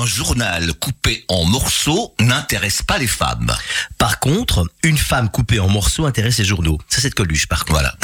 Un 0.00 0.06
journal 0.06 0.72
coupé 0.80 1.26
en 1.28 1.44
morceaux 1.44 2.14
n'intéresse 2.20 2.80
pas 2.82 2.96
les 2.96 3.06
femmes. 3.06 3.54
Par 3.98 4.18
contre, 4.18 4.66
une 4.82 4.96
femme 4.96 5.28
coupée 5.28 5.60
en 5.60 5.68
morceaux 5.68 6.06
intéresse 6.06 6.38
les 6.38 6.44
journaux. 6.46 6.78
Ça, 6.88 7.02
c'est 7.02 7.10
de 7.10 7.14
Coluche, 7.14 7.46
par 7.46 7.66
contre. 7.66 7.72
Voilà. 7.72 7.94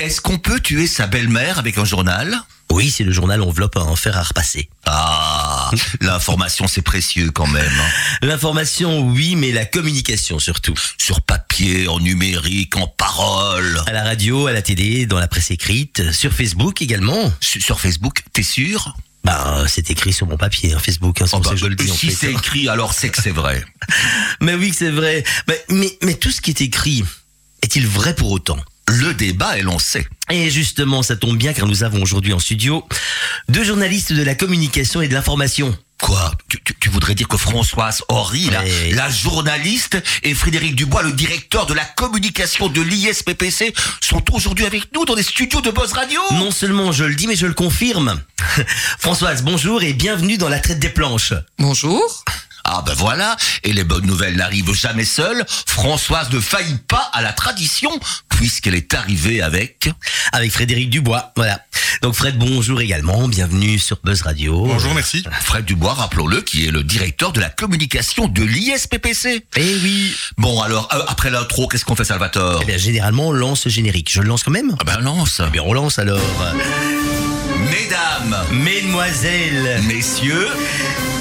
Est-ce 0.00 0.20
qu'on 0.20 0.38
peut 0.38 0.58
tuer 0.58 0.88
sa 0.88 1.06
belle-mère 1.06 1.60
avec 1.60 1.78
un 1.78 1.84
journal? 1.84 2.36
Oui, 2.72 2.90
si 2.90 3.04
le 3.04 3.12
journal 3.12 3.42
enveloppe 3.42 3.76
un 3.76 3.94
fer 3.94 4.16
à 4.16 4.24
repasser. 4.24 4.68
Ah, 4.86 5.70
l'information 6.00 6.66
c'est 6.66 6.82
précieux 6.82 7.30
quand 7.30 7.46
même. 7.46 7.64
hein. 7.64 7.90
L'information, 8.22 9.02
oui, 9.02 9.36
mais 9.36 9.52
la 9.52 9.66
communication 9.66 10.40
surtout. 10.40 10.74
Sur 10.98 11.20
papier, 11.20 11.86
en 11.86 12.00
numérique, 12.00 12.76
en 12.76 12.88
parole. 12.88 13.80
À 13.86 13.92
la 13.92 14.02
radio, 14.02 14.48
à 14.48 14.52
la 14.52 14.62
télé, 14.62 15.06
dans 15.06 15.20
la 15.20 15.28
presse 15.28 15.52
écrite, 15.52 16.10
sur 16.10 16.32
Facebook 16.32 16.82
également. 16.82 17.32
Sur 17.38 17.62
sur 17.62 17.80
Facebook, 17.80 18.24
t'es 18.32 18.42
sûr? 18.42 18.96
Bah, 19.24 19.64
c'est 19.68 19.90
écrit 19.90 20.12
sur 20.12 20.26
mon 20.26 20.36
papier, 20.36 20.74
hein, 20.74 20.78
Facebook, 20.78 21.22
hein, 21.22 21.26
Oh 21.32 21.40
bah, 21.40 21.52
je 21.54 21.66
le 21.66 21.74
dis 21.74 21.88
Si 21.88 22.12
c'est 22.12 22.32
écrit, 22.32 22.68
alors 22.68 22.92
c'est 22.92 23.08
que 23.08 23.22
c'est 23.22 23.30
vrai. 23.30 23.64
Mais 24.40 24.54
oui, 24.54 24.70
que 24.70 24.76
c'est 24.76 24.90
vrai. 24.90 25.24
Mais, 25.48 25.64
mais, 25.70 25.98
mais 26.02 26.14
tout 26.14 26.30
ce 26.30 26.42
qui 26.42 26.50
est 26.50 26.60
écrit, 26.60 27.02
est-il 27.62 27.86
vrai 27.86 28.14
pour 28.14 28.30
autant? 28.30 28.58
Le 28.88 29.14
débat 29.14 29.58
est 29.58 29.62
lancé. 29.62 30.06
Et 30.30 30.50
justement, 30.50 31.02
ça 31.02 31.16
tombe 31.16 31.36
bien 31.36 31.52
car 31.52 31.66
nous 31.66 31.82
avons 31.84 32.02
aujourd'hui 32.02 32.32
en 32.32 32.38
studio 32.38 32.86
deux 33.48 33.64
journalistes 33.64 34.12
de 34.12 34.22
la 34.22 34.34
communication 34.34 35.00
et 35.00 35.08
de 35.08 35.14
l'information. 35.14 35.76
Quoi? 36.00 36.32
Tu, 36.48 36.60
tu- 36.62 36.74
tu 36.78 36.88
voudrais 36.90 37.14
dire 37.14 37.26
que 37.28 37.36
Françoise 37.38 38.02
Horry, 38.08 38.50
la 38.92 39.08
journaliste, 39.10 40.02
et 40.22 40.34
Frédéric 40.34 40.74
Dubois, 40.76 41.02
le 41.02 41.12
directeur 41.12 41.64
de 41.66 41.72
la 41.72 41.84
communication 41.84 42.68
de 42.68 42.82
l'ISPPC, 42.82 43.72
sont 44.02 44.22
aujourd'hui 44.34 44.66
avec 44.66 44.92
nous 44.94 45.04
dans 45.06 45.14
les 45.14 45.22
studios 45.22 45.60
de 45.62 45.70
Buzz 45.70 45.92
Radio? 45.92 46.20
Non 46.32 46.50
seulement 46.50 46.92
je 46.92 47.04
le 47.04 47.14
dis, 47.14 47.26
mais 47.26 47.36
je 47.36 47.46
le 47.46 47.54
confirme. 47.54 48.20
Françoise, 48.98 49.42
bonjour 49.42 49.82
et 49.82 49.94
bienvenue 49.94 50.36
dans 50.36 50.48
la 50.50 50.58
traite 50.58 50.78
des 50.80 50.90
planches. 50.90 51.32
Bonjour. 51.58 52.24
Ah 52.64 52.82
ben 52.84 52.94
voilà, 52.94 53.36
et 53.62 53.72
les 53.74 53.84
bonnes 53.84 54.06
nouvelles 54.06 54.36
n'arrivent 54.36 54.72
jamais 54.72 55.04
seules. 55.04 55.44
Françoise 55.66 56.30
ne 56.30 56.40
faillit 56.40 56.78
pas 56.88 57.10
à 57.12 57.20
la 57.20 57.32
tradition, 57.32 57.90
puisqu'elle 58.30 58.74
est 58.74 58.94
arrivée 58.94 59.42
avec... 59.42 59.90
Avec 60.32 60.50
Frédéric 60.50 60.88
Dubois, 60.88 61.32
voilà. 61.36 61.60
Donc 62.00 62.14
Fred, 62.14 62.38
bonjour 62.38 62.80
également, 62.80 63.28
bienvenue 63.28 63.78
sur 63.78 63.98
Buzz 64.02 64.22
Radio. 64.22 64.64
Bonjour, 64.66 64.94
merci. 64.94 65.22
Fred 65.42 65.66
Dubois, 65.66 65.94
rappelons-le, 65.94 66.40
qui 66.40 66.66
est 66.66 66.70
le 66.70 66.82
directeur 66.82 67.32
de 67.32 67.40
la 67.40 67.50
communication 67.50 68.28
de 68.28 68.42
l'ISPPC. 68.42 69.46
Eh 69.56 69.74
oui. 69.82 70.14
Bon 70.38 70.62
alors, 70.62 70.88
euh, 70.94 71.04
après 71.08 71.30
l'intro, 71.30 71.68
qu'est-ce 71.68 71.84
qu'on 71.84 71.96
fait 71.96 72.04
Salvatore? 72.04 72.60
Eh 72.62 72.66
bien, 72.66 72.78
généralement, 72.78 73.28
on 73.28 73.32
lance 73.32 73.66
le 73.66 73.70
générique. 73.70 74.10
Je 74.10 74.22
le 74.22 74.28
lance 74.28 74.42
quand 74.42 74.50
même? 74.50 74.74
Ah 74.80 74.84
ben 74.84 75.00
lance. 75.00 75.42
Eh 75.46 75.50
bien, 75.50 75.62
on 75.64 75.74
lance 75.74 75.98
alors. 75.98 76.20
Mesdames, 77.78 78.36
Mesdemoiselles, 78.52 79.80
messieurs, 79.88 80.48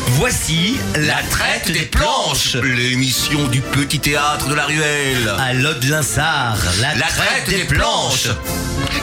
voici 0.10 0.78
la 0.96 1.24
traite 1.32 1.72
des 1.72 1.86
planches, 1.86 2.54
l'émission 2.56 3.48
du 3.48 3.62
petit 3.62 3.98
théâtre 4.00 4.48
de 4.48 4.54
la 4.54 4.66
ruelle. 4.66 5.34
À 5.40 5.54
l'Aude-Linsard, 5.54 6.58
la, 6.80 6.94
La 6.94 7.08
traite 7.08 7.50
des 7.50 7.64
planches, 7.66 8.28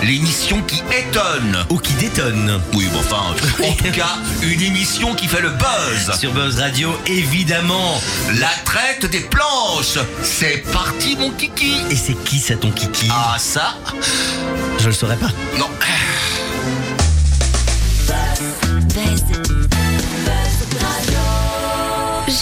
l'émission 0.05 0.63
qui 0.63 0.81
étonne. 0.97 1.65
Ou 1.71 1.79
qui 1.79 1.93
détonne. 1.95 2.61
Oui, 2.75 2.87
bon, 2.93 3.01
enfin, 3.01 3.35
en 3.67 3.73
tout 3.73 3.91
cas, 3.93 4.17
une 4.43 4.63
émission 4.63 5.15
qui 5.17 5.27
fait 5.27 5.41
le 5.43 5.51
buzz. 5.51 6.17
Sur 6.21 6.33
Buzz 6.33 6.61
Radio, 6.61 6.97
évidemment. 7.07 8.01
La 8.39 8.51
traite 8.65 9.11
des 9.11 9.21
planches, 9.21 9.99
c'est 10.23 10.63
parti 10.73 11.17
mon 11.17 11.31
kiki. 11.33 11.75
Et 11.91 11.97
c'est 11.97 12.15
qui 12.25 12.39
ça 12.39 12.55
ton 12.55 12.71
kiki? 12.71 13.09
Ah 13.11 13.37
ça, 13.41 13.75
Je 14.79 14.87
le 14.87 14.93
saurais 14.93 15.17
pas. 15.17 15.31
non. 15.59 15.69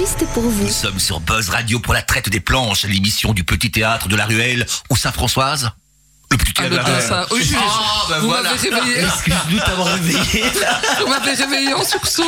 Nous 0.01 0.69
sommes 0.69 1.01
sur 1.01 1.19
Buzz 1.19 1.49
Radio 1.49 1.81
pour 1.81 1.93
la 1.93 2.03
traite 2.03 2.29
des 2.29 2.39
planches, 2.39 2.85
l'émission 2.85 3.33
du 3.33 3.43
petit 3.43 3.73
théâtre 3.73 4.07
de 4.07 4.15
la 4.15 4.27
ruelle. 4.27 4.65
Où 4.91 4.97
ça, 4.97 5.11
Petit 6.59 6.67
Ah, 6.67 6.69
de 6.71 6.77
la 6.77 6.83
ruelle. 6.85 7.03
ça. 7.09 7.27
Oui, 7.31 7.45
je- 7.45 7.57
Ah, 7.57 8.07
ben 8.09 8.19
vous 8.21 8.27
voilà. 8.29 8.51
m'avez 8.51 8.69
réveillé. 8.71 9.05
Excuse-nous 9.05 9.59
de 9.59 9.65
t'avoir 9.65 9.89
réveillé 9.89 10.43
là. 10.61 10.81
Vous 11.01 11.07
m'avez 11.09 11.33
réveillé 11.35 11.75
en 11.75 11.85
sursaut. 11.85 12.25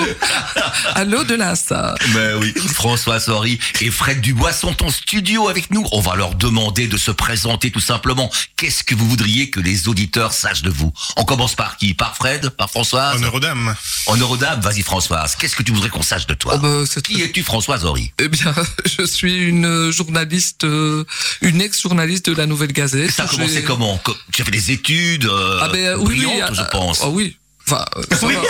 Allô 0.95 1.25
de 1.25 1.35
l'Insta. 1.35 1.95
Mais 2.15 2.35
oui, 2.35 2.53
François 2.73 3.21
Sorry 3.21 3.59
et 3.81 3.91
Fred 3.91 4.21
Dubois 4.21 4.53
sont 4.53 4.83
en 4.85 4.91
studio 4.91 5.49
avec 5.49 5.71
nous. 5.71 5.85
On 5.93 6.01
va 6.01 6.15
leur 6.17 6.35
demander 6.35 6.87
de 6.87 6.97
se 6.97 7.11
présenter 7.11 7.71
tout 7.71 7.81
simplement. 7.81 8.31
Qu'est-ce 8.57 8.85
que 8.85 8.95
vous 8.95 9.09
voudriez 9.09 9.51
que 9.51 9.61
les 9.61 9.89
auditeurs 9.89 10.33
sachent 10.33 10.63
de 10.63 10.71
vous? 10.71 10.93
On 11.17 11.25
commence 11.25 11.55
par 11.55 11.77
qui? 11.77 11.95
Par 11.95 12.17
Fred? 12.17 12.51
Par 12.51 12.71
Françoise? 12.71 13.17
Honneur 13.17 13.35
aux 13.35 13.41
dames. 13.41 13.75
Honneur 14.07 14.31
aux 14.31 14.37
dames, 14.37 14.61
vas-y 14.61 14.83
Françoise. 14.83 15.37
Qu'est-ce 15.37 15.57
que 15.57 15.63
tu 15.63 15.73
voudrais 15.73 15.89
qu'on 15.89 16.03
sache 16.03 16.27
de 16.27 16.35
toi? 16.35 16.55
Oh, 16.57 16.59
bah, 16.59 16.69
c'est 16.89 17.03
Qui 17.03 17.23
es-tu 17.23 17.43
Françoise 17.43 17.85
Horry 17.85 18.13
Eh 18.19 18.29
bien, 18.29 18.55
je 18.85 19.05
suis 19.05 19.37
une 19.39 19.91
journaliste, 19.91 20.65
euh, 20.65 21.05
une 21.41 21.61
ex-journaliste 21.61 22.29
de 22.31 22.35
la 22.37 22.47
Nouvelle 22.47 22.73
Gazette. 22.73 23.11
Ça 23.11 23.25
a 23.25 23.27
commencé 23.27 23.63
comment? 23.63 23.99
Co- 24.05 24.17
Tu 24.33 24.43
as 24.43 24.45
fait 24.45 24.51
des 24.51 24.71
études 24.71 25.27
euh, 25.27 25.59
Ah 25.63 25.69
ben 25.69 25.97
oui, 25.97 26.05
oui, 26.09 26.25
brillantes, 26.25 26.51
ah, 26.51 26.53
je 26.55 26.63
pense. 26.71 27.03
Ah 27.03 27.09
oui. 27.09 27.37
Enfin, 27.71 27.85
euh, 27.97 28.03
va. 28.21 28.29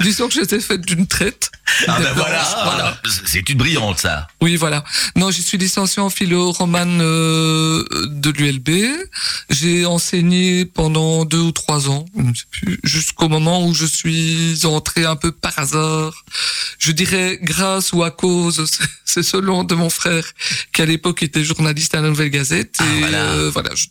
Disons 0.00 0.28
que 0.28 0.34
j'étais 0.34 0.60
faite 0.60 0.80
d'une 0.82 1.06
traite. 1.06 1.50
Ah 1.86 1.98
ben 2.00 2.12
voilà, 2.14 2.96
c'est 3.26 3.48
une 3.48 3.58
brillante 3.58 3.98
ça. 4.00 4.26
Oui, 4.40 4.56
voilà. 4.56 4.82
Non, 5.16 5.30
je 5.30 5.40
suis 5.40 5.58
licenciée 5.58 6.02
en 6.02 6.10
philo 6.10 6.50
romane 6.52 7.00
euh, 7.00 7.84
de 8.08 8.30
l'ULB. 8.30 8.68
J'ai 9.50 9.86
enseigné 9.86 10.64
pendant 10.64 11.24
deux 11.24 11.38
ou 11.38 11.52
trois 11.52 11.88
ans, 11.88 12.06
jusqu'au 12.82 13.28
moment 13.28 13.64
où 13.66 13.74
je 13.74 13.86
suis 13.86 14.60
entrée 14.64 15.04
un 15.04 15.16
peu 15.16 15.32
par 15.32 15.58
hasard. 15.58 16.24
Je 16.78 16.92
dirais 16.92 17.38
grâce 17.42 17.92
ou 17.92 18.02
à 18.02 18.10
cause, 18.10 18.64
c'est- 19.04 19.22
selon 19.22 19.64
de 19.64 19.74
mon 19.74 19.90
frère 19.90 20.24
qui 20.72 20.82
à 20.82 20.86
l'époque 20.86 21.22
était 21.22 21.44
journaliste 21.44 21.94
à 21.94 22.00
la 22.00 22.08
Nouvelle 22.08 22.30
Gazette. 22.30 22.76
Ah, 22.80 22.84
voilà. 23.00 23.18
euh, 23.18 23.50
voilà, 23.52 23.70
je, 23.74 23.86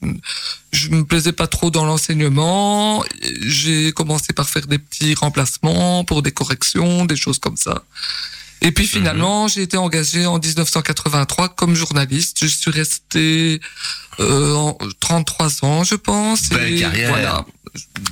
je 0.72 0.90
me 0.90 1.04
plaisais 1.04 1.32
pas 1.32 1.48
trop 1.48 1.72
dans 1.72 1.86
l'enseignement. 1.86 3.04
J'ai 3.42 3.92
commencé 3.92 4.34
par 4.34 4.50
faire 4.50 4.68
des 4.68 4.80
petits 4.80 5.16
remplacements 5.16 6.04
pour 6.04 6.22
des 6.22 6.32
corrections, 6.32 7.06
des 7.06 7.16
choses 7.16 7.40
comme 7.40 7.58
ça. 7.58 7.84
Et 8.62 8.72
puis 8.72 8.86
finalement, 8.86 9.48
j'ai 9.48 9.62
été 9.62 9.78
engagé 9.78 10.26
en 10.26 10.38
1983 10.38 11.50
comme 11.50 11.76
journaliste. 11.76 12.40
Je 12.42 12.48
suis 12.48 12.72
resté 12.72 13.62
euh, 14.20 14.54
en 14.54 14.78
33 15.00 15.64
ans, 15.64 15.84
je 15.84 15.96
pense. 15.96 16.50
Belle 16.50 16.74
et 16.74 16.80
carrière. 16.80 17.10
Voilà. 17.10 17.46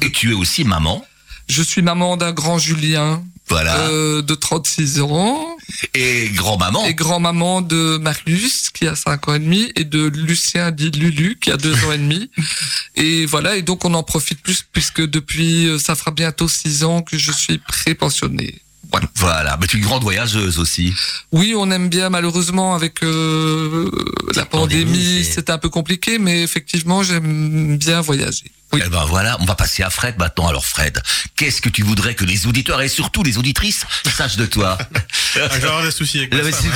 Et 0.02 0.12
tu 0.12 0.32
es 0.32 0.34
aussi 0.34 0.64
maman? 0.64 1.06
Je 1.50 1.62
suis 1.62 1.82
maman 1.82 2.18
d'un 2.18 2.32
grand 2.32 2.60
Julien 2.60 3.24
Voilà. 3.50 3.78
euh, 3.90 4.22
de 4.22 4.36
36 4.36 5.00
ans 5.02 5.56
Et 5.94 6.30
grand-maman. 6.34 6.86
et 6.86 6.94
grand-maman 6.94 7.62
de 7.62 7.98
Marius 7.98 8.70
qui 8.70 8.88
a 8.88 8.96
5 8.96 9.28
ans 9.30 9.34
et 9.36 9.40
demi 9.40 9.72
et 9.76 9.84
de 9.86 10.08
Lucien 10.08 10.72
dit 10.72 10.92
Lulu 10.92 11.38
qui 11.40 11.52
a 11.52 11.58
2 11.58 11.74
ans 11.86 11.92
et 11.94 11.98
demi. 11.98 12.30
Et 12.96 13.26
voilà, 13.28 13.56
et 13.58 13.62
donc 13.62 13.86
on 13.86 13.94
en 13.94 14.02
profite 14.04 14.42
plus 14.42 14.64
puisque 14.72 15.02
depuis, 15.06 15.68
euh, 15.68 15.78
ça 15.78 15.94
fera 15.96 16.10
bientôt 16.12 16.48
6 16.48 16.84
ans 16.84 17.02
que 17.04 17.18
je 17.18 17.32
suis 17.32 17.60
pré-pensionné. 17.60 18.56
Voilà. 18.92 19.08
Voilà, 19.18 19.58
mais 19.60 19.68
tu 19.68 19.76
es 19.76 19.80
une 19.80 19.86
grande 19.86 20.02
voyageuse 20.04 20.60
aussi. 20.60 20.94
Oui, 21.32 21.54
on 21.58 21.70
aime 21.72 21.90
bien. 21.90 22.10
Malheureusement, 22.10 22.74
avec 22.74 23.04
euh, 23.04 23.92
la 24.36 24.46
pandémie, 24.46 25.24
c'était 25.26 25.52
un 25.52 25.58
peu 25.58 25.70
compliqué, 25.70 26.18
mais 26.20 26.42
effectivement, 26.42 27.04
j'aime 27.04 27.78
bien 27.78 28.00
voyager. 28.02 28.50
Oui. 28.74 28.82
Eh 28.86 28.90
ben 28.90 29.06
voilà, 29.06 29.38
on 29.40 29.46
va 29.46 29.56
passer 29.56 29.84
à 29.84 29.90
Fred 29.90 30.18
maintenant. 30.18 30.48
Alors 30.48 30.66
Fred, 30.66 31.02
qu'est-ce 31.36 31.62
que 31.62 31.70
tu 31.70 31.84
voudrais 31.84 32.16
que 32.16 32.26
les 32.26 32.48
auditeurs 32.48 32.82
et 32.82 32.90
surtout 32.90 33.24
les 33.24 33.38
auditrices 33.38 33.86
sachent 34.16 34.36
de 34.38 34.46
toi 34.46 34.78
Ah, 35.36 35.50
je 35.54 35.60
vais 35.60 35.68
avoir 35.68 35.84
des 35.84 35.92
soucis 35.92 36.20
avec 36.20 36.34
ma 36.34 36.52
femme, 36.52 36.72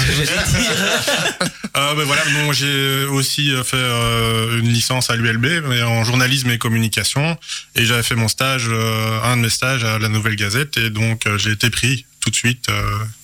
hein. 1.41 1.47
Euh, 1.77 1.95
ben 1.95 2.03
voilà, 2.03 2.21
bon, 2.25 2.53
j'ai 2.53 3.05
aussi 3.05 3.51
euh, 3.51 3.63
fait 3.63 3.75
euh, 3.77 4.59
une 4.59 4.69
licence 4.69 5.09
à 5.09 5.15
l'ULB, 5.15 5.65
en 5.83 6.03
journalisme 6.03 6.49
et 6.51 6.57
communication, 6.57 7.37
et 7.75 7.85
j'avais 7.85 8.03
fait 8.03 8.15
mon 8.15 8.27
stage, 8.27 8.67
euh, 8.69 9.21
un 9.23 9.37
de 9.37 9.41
mes 9.41 9.49
stages 9.49 9.83
à 9.83 9.99
la 9.99 10.09
Nouvelle 10.09 10.35
Gazette, 10.35 10.77
et 10.77 10.89
donc 10.89 11.27
j'ai 11.37 11.51
été 11.51 11.69
pris 11.69 12.05
tout 12.19 12.29
de 12.29 12.35
suite. 12.35 12.67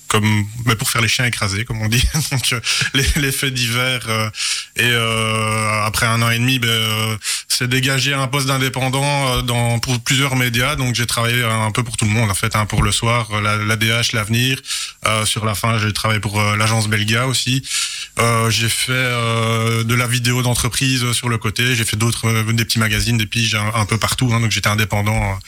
Comme 0.07 0.45
mais 0.65 0.75
pour 0.75 0.89
faire 0.89 1.01
les 1.01 1.07
chiens 1.07 1.25
écrasés 1.25 1.65
comme 1.65 1.81
on 1.81 1.88
dit. 1.88 2.04
Donc 2.31 2.54
euh, 2.54 2.59
les, 2.94 3.06
les 3.18 3.31
faits 3.31 3.54
divers 3.54 4.06
euh, 4.07 4.30
et 4.75 4.83
euh, 4.83 5.83
après 5.86 6.06
un 6.06 6.21
an 6.21 6.30
et 6.30 6.39
demi 6.39 6.59
ben, 6.59 6.69
euh, 6.69 7.18
c'est 7.57 7.68
dégagé 7.68 8.13
un 8.13 8.27
poste 8.27 8.45
d'indépendant 8.45 9.04
euh, 9.04 9.42
dans 9.42 9.80
pour 9.80 10.00
plusieurs 10.00 10.36
médias. 10.36 10.75
Donc 10.75 10.94
j'ai 10.94 11.07
travaillé 11.07 11.44
un 11.44 11.71
peu 11.71 11.81
pour 11.81 11.98
tout 11.98 12.06
le 12.06 12.12
monde 12.12 12.30
en 12.30 12.36
fait 12.36 12.56
hein, 12.56 12.68
pour 12.68 12.83
le 12.83 12.92
soir 12.92 13.30
euh, 13.31 13.42
la, 13.42 13.57
l'ADH 13.57 14.13
l'avenir. 14.13 14.59
Euh, 15.07 15.25
sur 15.25 15.44
la 15.44 15.56
fin 15.56 15.80
j'ai 15.80 15.92
travaillé 15.92 16.19
pour 16.19 16.39
l'agence 16.39 16.88
Belga 16.88 17.25
aussi. 17.25 17.63
J'ai 18.50 18.69
fait 18.69 18.94
de 18.94 19.94
la 19.95 20.07
vidéo 20.07 20.42
d'entreprise 20.42 21.12
sur 21.12 21.30
le 21.30 21.38
côté. 21.38 21.75
J'ai 21.75 21.86
fait 21.86 21.98
d'autres 21.98 22.51
des 22.51 22.65
petits 22.65 22.80
magazines 22.80 23.18
des 23.18 23.27
piges 23.27 23.56
un, 23.56 23.86
peu 23.86 23.98
partout 23.98 24.31
hein, 24.33 24.39
donc 24.39 24.51
j'étais 24.51 24.69
indépendant 24.69 25.39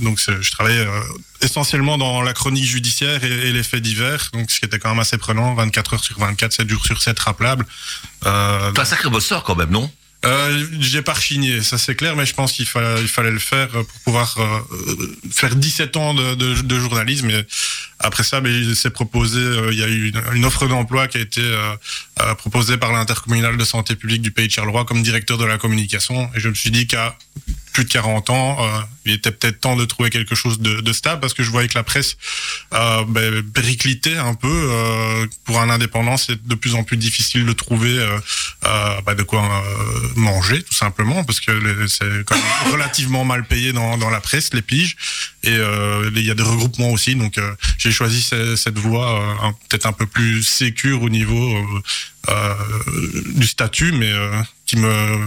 donc 0.00 0.18
je 0.18 0.50
travaillais 0.50 0.86
essentiellement 1.42 1.98
dans 1.98 2.22
la 2.22 2.32
chronique 2.32 2.64
judiciaire 2.64 3.22
et, 3.24 3.48
et 3.48 3.52
les 3.52 3.62
faits 3.62 3.82
divers, 3.82 4.30
donc 4.32 4.50
ce 4.50 4.58
qui 4.60 4.66
était 4.66 4.78
quand 4.78 4.90
même 4.90 4.98
assez 5.00 5.18
prenant, 5.18 5.54
24 5.54 5.94
heures 5.94 6.04
sur 6.04 6.18
24, 6.18 6.52
7 6.52 6.68
jours 6.68 6.84
sur 6.84 7.00
7 7.00 7.18
rappelable. 7.18 7.66
Euh, 8.24 8.72
T'es 8.72 8.80
un 8.80 8.84
sacré 8.84 9.10
bosseur 9.10 9.42
quand 9.44 9.54
même, 9.56 9.70
non? 9.70 9.90
Euh, 10.24 10.66
j'ai 10.80 11.02
pas 11.02 11.12
rechigné, 11.12 11.62
ça 11.62 11.78
c'est 11.78 11.94
clair, 11.94 12.16
mais 12.16 12.26
je 12.26 12.34
pense 12.34 12.52
qu'il 12.52 12.66
fallait, 12.66 13.00
il 13.00 13.08
fallait 13.08 13.30
le 13.30 13.38
faire 13.38 13.68
pour 13.68 14.00
pouvoir 14.04 14.34
euh, 14.38 15.16
faire 15.30 15.54
17 15.54 15.96
ans 15.96 16.14
de, 16.14 16.34
de, 16.34 16.62
de 16.62 16.80
journalisme. 16.80 17.30
Et 17.30 17.44
après 17.98 18.22
ça, 18.22 18.40
mais 18.40 18.74
c'est 18.74 18.90
proposé. 18.90 19.38
euh, 19.38 19.72
il 19.72 19.78
y 19.78 19.82
a 19.82 19.88
eu 19.88 20.08
une, 20.08 20.20
une 20.34 20.44
offre 20.44 20.66
d'emploi 20.68 21.08
qui 21.08 21.18
a 21.18 21.20
été 21.20 21.40
euh, 21.40 21.74
euh, 22.20 22.34
proposée 22.34 22.76
par 22.76 22.92
l'intercommunal 22.92 23.56
de 23.56 23.64
santé 23.64 23.96
publique 23.96 24.22
du 24.22 24.30
pays 24.30 24.48
de 24.48 24.52
Charleroi 24.52 24.84
comme 24.84 25.02
directeur 25.02 25.38
de 25.38 25.44
la 25.44 25.58
communication. 25.58 26.30
Et 26.34 26.40
je 26.40 26.48
me 26.48 26.54
suis 26.54 26.70
dit 26.70 26.86
qu'à 26.86 27.16
plus 27.72 27.84
de 27.84 27.90
40 27.90 28.30
ans, 28.30 28.56
euh, 28.60 28.80
il 29.04 29.12
était 29.12 29.30
peut-être 29.30 29.60
temps 29.60 29.76
de 29.76 29.84
trouver 29.84 30.08
quelque 30.10 30.34
chose 30.34 30.60
de, 30.60 30.80
de 30.80 30.92
stable 30.92 31.20
parce 31.20 31.34
que 31.34 31.42
je 31.42 31.50
voyais 31.50 31.68
que 31.68 31.74
la 31.74 31.84
presse 31.84 32.16
euh, 32.72 33.04
ben, 33.06 33.42
périclitait 33.42 34.16
un 34.16 34.34
peu. 34.34 34.48
Euh, 34.48 35.26
pour 35.44 35.60
un 35.60 35.68
indépendant, 35.68 36.16
c'est 36.16 36.42
de 36.46 36.54
plus 36.54 36.74
en 36.74 36.84
plus 36.84 36.96
difficile 36.96 37.44
de 37.44 37.52
trouver 37.52 37.98
euh, 37.98 39.00
bah, 39.04 39.14
de 39.14 39.22
quoi 39.22 39.62
manger, 40.16 40.62
tout 40.62 40.74
simplement, 40.74 41.22
parce 41.24 41.40
que 41.40 41.86
c'est 41.86 42.24
quand 42.24 42.34
même 42.34 42.44
relativement 42.72 43.24
mal 43.24 43.46
payé 43.46 43.72
dans, 43.72 43.98
dans 43.98 44.10
la 44.10 44.20
presse, 44.20 44.52
les 44.54 44.62
piges. 44.62 44.96
Et 45.42 45.54
il 45.54 46.26
y 46.26 46.30
a 46.30 46.34
des 46.34 46.42
regroupements 46.42 46.90
aussi, 46.90 47.14
donc 47.14 47.38
j'ai 47.86 47.92
choisi 47.92 48.20
ce- 48.22 48.56
cette 48.56 48.78
voie 48.78 49.20
euh, 49.46 49.50
peut-être 49.68 49.86
un 49.86 49.92
peu 49.92 50.06
plus 50.06 50.42
sécure 50.42 51.02
au 51.02 51.08
niveau 51.08 51.54
euh, 51.56 51.62
euh, 52.28 52.54
du 53.36 53.46
statut, 53.46 53.92
mais 53.92 54.10
qui 54.66 54.76
me 54.76 55.18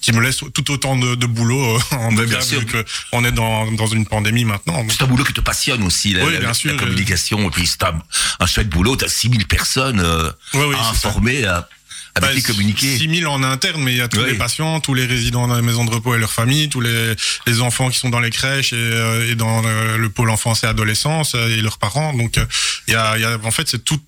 qui 0.00 0.12
me 0.12 0.20
laisse 0.20 0.36
tout 0.54 0.70
autant 0.70 0.96
de, 0.96 1.16
de 1.16 1.26
boulot 1.26 1.78
en 1.92 2.12
bien 2.12 2.40
sûr. 2.40 2.60
vu 2.60 2.66
que 2.66 2.84
on 3.12 3.24
est 3.24 3.32
dans, 3.32 3.72
dans 3.72 3.86
une 3.88 4.06
pandémie 4.06 4.44
maintenant. 4.44 4.86
C'est 4.88 5.02
un 5.02 5.06
boulot 5.06 5.24
qui 5.24 5.32
te 5.32 5.40
passionne 5.40 5.82
aussi, 5.82 6.12
la, 6.12 6.24
Oui, 6.24 6.32
la- 6.32 6.38
bien 6.38 6.48
la 6.48 6.54
sûr, 6.54 6.72
euh. 6.72 6.76
communication. 6.76 7.40
Et 7.48 7.50
puis 7.50 7.66
c'est 7.66 7.82
un, 7.82 7.98
un 8.38 8.46
chouette 8.46 8.68
boulot. 8.68 8.94
T'as 8.96 9.08
6000 9.08 9.46
personnes 9.48 9.98
euh, 10.00 10.30
oui, 10.54 10.76
à 10.76 10.90
informer, 10.90 11.44
à, 11.44 11.68
avec 12.16 12.30
Bah, 12.30 12.34
qui 12.36 12.42
communiquer. 12.42 12.96
6 12.98 13.20
000 13.20 13.30
en 13.32 13.42
interne, 13.42 13.82
mais 13.82 13.92
il 13.92 13.98
y 13.98 14.00
a 14.00 14.08
tous 14.08 14.20
Oui. 14.20 14.30
les 14.30 14.34
patients, 14.34 14.80
tous 14.80 14.94
les 14.94 15.06
résidents 15.06 15.46
dans 15.48 15.56
les 15.56 15.62
maisons 15.62 15.84
de 15.84 15.90
repos 15.90 16.14
et 16.14 16.18
leurs 16.18 16.32
familles, 16.32 16.68
tous 16.68 16.80
les, 16.80 17.14
les 17.46 17.60
enfants 17.60 17.90
qui 17.90 17.98
sont 17.98 18.08
dans 18.10 18.20
les 18.20 18.30
crèches 18.30 18.72
et, 18.72 18.76
euh, 18.76 19.30
et 19.30 19.34
dans 19.34 19.60
le, 19.62 19.98
le 19.98 20.08
pôle 20.10 20.30
enfance 20.30 20.64
et 20.64 20.66
adolescence 20.66 21.34
euh, 21.34 21.48
et 21.56 21.60
leurs 21.60 21.78
parents. 21.78 22.12
Donc, 22.14 22.38
euh, 22.38 22.44
il 22.88 22.92
y 22.92 22.96
a, 22.96 23.16
il 23.18 23.22
y 23.22 23.24
a, 23.24 23.38
en 23.44 23.50
fait, 23.50 23.68
c'est 23.68 23.84
tout, 23.84 24.00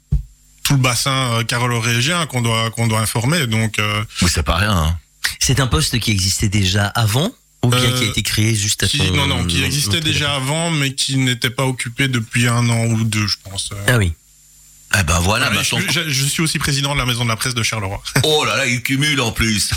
tout 0.64 0.72
le 0.75 0.81
bassin 0.81 1.32
euh, 1.34 1.44
carolo-régien 1.44 2.26
qu'on 2.26 2.40
doit, 2.43 2.70
qu'on 2.70 2.87
doit 2.87 3.00
informer. 3.00 3.46
Donc, 3.46 3.78
euh, 3.78 4.02
Oui, 4.22 4.31
c'est 4.32 4.43
pas 4.43 4.56
rien. 4.56 4.72
hein. 4.72 4.99
C'est 5.38 5.61
un 5.61 5.66
poste 5.66 5.99
qui 6.00 6.11
existait 6.11 6.49
déjà 6.49 6.87
avant 6.87 7.31
ou 7.64 7.69
bien 7.70 7.78
Euh, 7.81 7.99
qui 7.99 8.04
a 8.04 8.11
été 8.11 8.22
créé 8.22 8.54
juste 8.54 8.87
qui, 8.87 8.99
ton- 8.99 9.14
non, 9.16 9.26
non, 9.26 9.44
qui 9.44 9.62
existait 9.64 10.00
déjà 10.00 10.34
avant, 10.37 10.70
mais 10.70 10.94
qui 10.94 11.16
n'était 11.16 11.50
pas 11.50 11.64
occupé 11.66 12.06
depuis 12.08 12.46
un 12.46 12.69
an 12.70 12.84
ou 12.87 13.02
deux, 13.04 13.26
je 13.26 13.37
pense. 13.44 13.70
Ah 13.88 13.99
oui. 13.99 14.12
Eh 14.99 15.02
ben 15.05 15.19
voilà, 15.20 15.49
ouais, 15.50 15.56
maintenant. 15.56 15.79
je, 15.87 15.93
je- 16.02 16.08
je 16.08 16.25
suis 16.25 16.43
aussi 16.43 16.58
président 16.58 16.94
de 16.94 16.99
la 16.99 17.05
maison 17.06 17.25
de 17.25 17.29
la 17.29 17.37
presse 17.37 17.55
de 17.55 17.62
Charleroi. 17.62 18.00
Oh 18.25 18.44
là 18.44 18.56
là, 18.56 18.67
il 18.67 18.82
cumule 18.82 19.20
en 19.20 19.32
plus. 19.32 19.70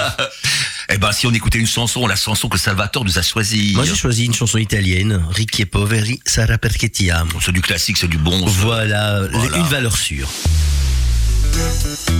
eh 0.90 0.98
ben 0.98 1.12
si 1.12 1.26
on 1.26 1.32
écoutait 1.32 1.58
une 1.58 1.66
chanson, 1.66 2.06
la 2.06 2.14
chanson 2.16 2.48
que 2.48 2.58
Salvatore 2.58 3.04
nous 3.04 3.18
a 3.18 3.22
choisie. 3.22 3.72
Moi 3.74 3.84
j'ai 3.84 3.94
choisi 3.96 4.26
une 4.26 4.34
chanson 4.34 4.58
italienne, 4.58 5.24
Ricchi 5.30 5.62
e 5.62 5.66
poveri, 5.66 6.20
Sarà 6.26 6.58
perché 6.58 6.90
ti 6.90 7.10
amo. 7.10 7.40
C'est 7.40 7.52
du 7.52 7.62
classique, 7.62 7.96
c'est 7.96 8.08
du 8.08 8.18
bon. 8.18 8.44
Voilà, 8.46 9.22
Voilà. 9.32 9.56
une 9.56 9.66
valeur 9.66 9.96
sûre. 9.96 10.28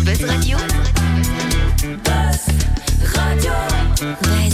Buzz 0.05 0.25
Radio. 0.25 0.57
Buzz 2.05 2.41
Radio. 3.15 3.53
Buzz 4.23 4.48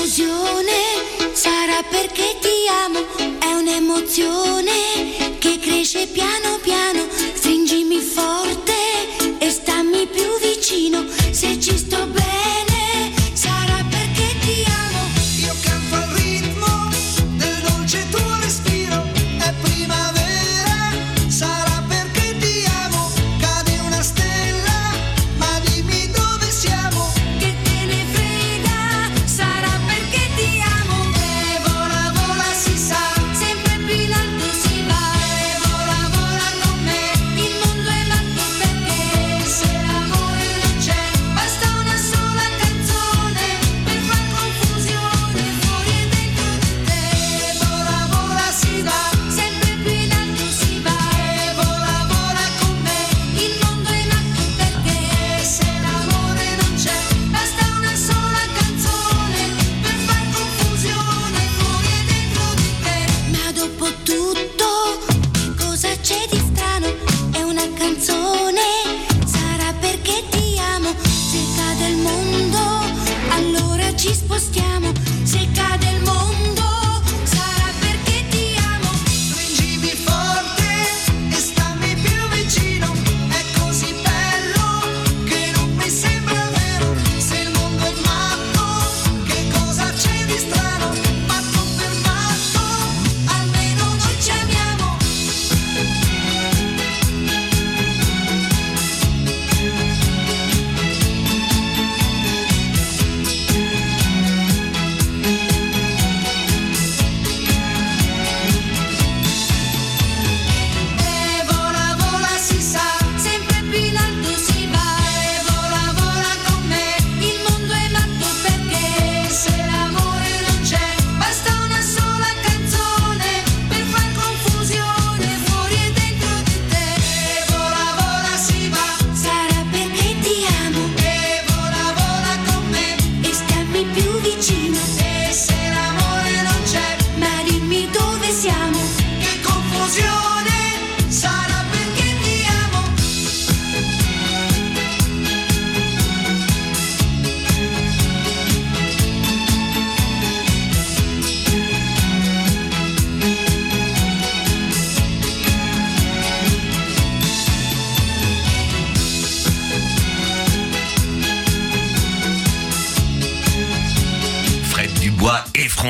confusione. 0.00 0.72
Sarà 1.32 1.82
perché 1.82 2.36
ti 2.40 2.66
amo, 2.84 3.04
è 3.38 3.52
un'emozione 3.52 5.36
che 5.38 5.58
cresce 5.58 6.06
piano 6.06 6.58
piano, 6.62 7.06
stringimi 7.34 8.00
forte 8.00 8.72
e 9.38 9.50
stammi 9.50 10.06
più 10.06 10.38
vicino, 10.40 11.04
se 11.30 11.60
ci 11.60 11.76
sto 11.76 12.06
bene 12.06 12.69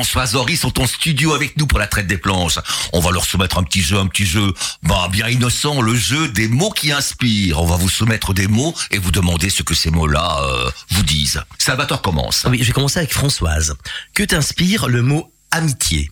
Françoise 0.01 0.35
Horry 0.35 0.57
sont 0.57 0.81
en 0.81 0.87
studio 0.87 1.35
avec 1.35 1.57
nous 1.57 1.67
pour 1.67 1.77
la 1.77 1.85
traite 1.85 2.07
des 2.07 2.17
planches. 2.17 2.57
On 2.91 2.99
va 2.99 3.11
leur 3.11 3.23
soumettre 3.23 3.59
un 3.59 3.63
petit 3.63 3.83
jeu, 3.83 3.99
un 3.99 4.07
petit 4.07 4.25
jeu 4.25 4.51
bah, 4.81 5.07
bien 5.11 5.27
innocent, 5.27 5.79
le 5.79 5.93
jeu 5.93 6.27
des 6.27 6.47
mots 6.47 6.71
qui 6.71 6.91
inspirent. 6.91 7.61
On 7.61 7.67
va 7.67 7.75
vous 7.75 7.87
soumettre 7.87 8.33
des 8.33 8.47
mots 8.47 8.73
et 8.89 8.97
vous 8.97 9.11
demander 9.11 9.51
ce 9.51 9.61
que 9.61 9.75
ces 9.75 9.91
mots-là 9.91 10.41
euh, 10.41 10.71
vous 10.89 11.03
disent. 11.03 11.43
Salvatore 11.59 12.01
commence. 12.01 12.41
Ah 12.45 12.49
Oui, 12.49 12.57
je 12.61 12.65
vais 12.65 12.71
commencer 12.73 12.97
avec 12.97 13.13
Françoise. 13.13 13.75
Que 14.15 14.23
t'inspire 14.23 14.87
le 14.87 15.03
mot 15.03 15.31
amitié? 15.51 16.09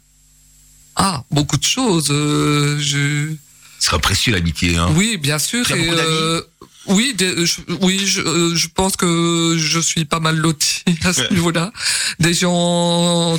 Ah, 0.96 1.24
beaucoup 1.31 1.58
de 1.58 1.63
choses. 1.63 2.12
euh, 2.12 2.77
je... 2.79 3.34
Ce 3.79 3.88
sera 3.88 3.98
précieux 3.98 4.34
l'amitié. 4.34 4.77
Hein. 4.77 4.89
Oui, 4.91 5.17
bien 5.17 5.39
sûr. 5.39 5.65
Tu 5.65 5.74
as 5.74 5.77
et, 5.77 5.79
beaucoup 5.79 5.96
d'amis 5.96 6.10
euh, 6.12 6.41
oui, 6.89 7.13
des- 7.15 7.46
je, 7.46 7.62
oui, 7.81 8.00
je, 8.05 8.22
euh, 8.22 8.55
je 8.55 8.67
pense 8.67 8.96
que 8.96 9.55
je 9.58 9.79
suis 9.79 10.05
pas 10.05 10.19
mal 10.19 10.36
loti 10.38 10.84
à 11.03 11.13
ce 11.13 11.31
niveau-là. 11.34 11.72
Des 12.19 12.34
gens 12.34 13.38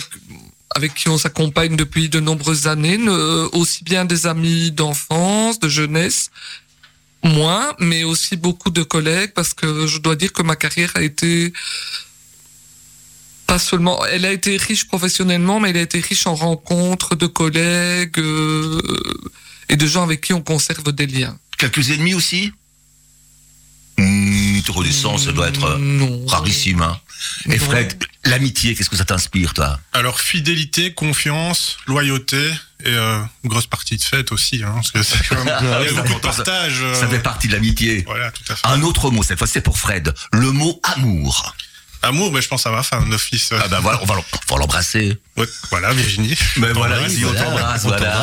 avec 0.77 0.95
qui 0.95 1.09
on 1.09 1.19
s'accompagne 1.19 1.75
depuis 1.77 2.09
de 2.09 2.21
nombreuses 2.21 2.67
années, 2.69 2.99
aussi 3.53 3.83
bien 3.85 4.05
des 4.05 4.27
amis 4.27 4.71
d'enfance, 4.71 5.59
de 5.59 5.69
jeunesse, 5.69 6.31
moins, 7.25 7.75
mais 7.81 8.05
aussi 8.05 8.37
beaucoup 8.37 8.71
de 8.71 8.83
collègues, 8.85 9.33
parce 9.35 9.53
que 9.53 9.87
je 9.89 9.99
dois 9.99 10.15
dire 10.15 10.33
que 10.33 10.43
ma 10.43 10.55
carrière 10.57 10.93
a 10.95 11.03
été 11.03 11.53
pas 13.47 13.59
seulement, 13.59 14.05
elle 14.07 14.25
a 14.25 14.33
été 14.33 14.57
riche 14.57 14.87
professionnellement, 14.87 15.59
mais 15.59 15.71
elle 15.71 15.79
a 15.79 15.83
été 15.83 15.99
riche 15.99 16.27
en 16.29 16.37
rencontres 16.37 17.17
de 17.17 17.27
collègues 17.27 18.19
euh, 18.21 18.81
et 19.69 19.77
de 19.77 19.87
gens 19.87 20.05
avec 20.05 20.21
qui 20.21 20.33
on 20.33 20.41
conserve 20.41 20.93
des 20.93 21.09
liens. 21.09 21.37
Quelques 21.59 21.91
ennemis 21.91 22.15
aussi? 22.15 22.53
Trop 24.63 24.83
d'essence, 24.85 25.25
ça 25.25 25.33
doit 25.33 25.49
être 25.49 25.65
euh, 25.65 25.79
Non. 25.79 26.27
rarissime. 26.27 26.83
Hein. 26.83 26.99
Et. 27.47 27.59
Fred, 27.59 28.03
l'amitié, 28.25 28.75
qu'est-ce 28.75 28.89
que 28.91 28.97
ça 28.97 29.05
t'inspire, 29.05 29.53
toi? 29.55 29.79
Alors 29.93 30.21
fidélité, 30.21 30.93
confiance, 30.95 31.77
loyauté 31.87 32.39
et 32.85 32.89
euh, 32.89 33.21
une 33.45 33.51
grosse 33.51 33.67
partie 33.67 33.97
de 33.97 34.03
fête 34.03 34.33
aussi, 34.33 34.63
hein, 34.63 34.73
parce 34.75 34.91
que 34.93 35.03
c'est 35.03 35.23
quand 35.29 35.45
même- 35.45 35.55
il 35.63 35.69
y 35.69 35.73
a 35.73 35.89
Ça 35.89 36.03
beaucoup 36.03 36.09
de 36.09 36.09
fait 36.15 36.21
pas- 36.21 36.33
partage. 36.33 36.79
euh, 36.83 36.95
Ça 36.95 37.09
fait 37.09 37.19
partie 37.21 37.49
de 37.49 37.53
l'amitié. 37.53 38.03
Voilà, 38.07 38.31
tout 38.31 38.43
à 38.53 38.57
fait. 38.57 38.67
Un 38.67 38.81
autre 38.83 39.11
mot, 39.11 39.23
cette 39.23 39.39
fois 39.39 39.47
c'est 39.47 39.61
pour 39.61 39.79
Fred. 39.79 40.15
Le 40.33 40.51
mot 40.53 40.81
amour. 40.85 41.55
Amour, 42.03 42.33
mais 42.33 42.41
je 42.41 42.49
pense 42.49 42.65
à 42.67 42.71
ma 42.71 42.83
femme, 42.83 43.11
d'office. 43.11 43.53
Ah 43.53 43.69
ben 43.69 43.81
voilà, 43.81 44.01
on 44.03 44.07
va 44.07 44.17
l'embrasser. 44.57 45.19
Ouais, 45.37 45.47
voilà, 45.71 45.93
Virginie. 45.93 46.35
Mais 46.57 46.73
voilà, 46.73 46.95
T'embrasses. 46.97 47.13
vas-y, 47.13 47.25
on 47.25 47.29
Voilà, 47.33 47.45
t'embrasse, 47.45 47.83
voilà. 47.85 48.21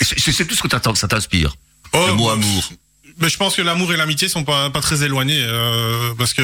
C'est 0.00 0.44
tout 0.46 0.54
ce 0.54 0.62
que 0.62 0.68
t'attends- 0.68 0.94
ça 0.94 1.08
t'inspire? 1.08 1.54
Oh, 1.92 2.06
le 2.08 2.12
mot 2.14 2.26
bah, 2.26 2.32
amour. 2.34 2.72
Mais 3.18 3.28
je 3.28 3.36
pense 3.36 3.54
que 3.54 3.62
l'amour 3.62 3.92
et 3.92 3.96
l'amitié 3.96 4.28
sont 4.28 4.42
pas, 4.42 4.70
pas 4.70 4.80
très 4.80 5.04
éloignés 5.04 5.40
euh, 5.40 6.12
parce 6.18 6.32
que 6.34 6.42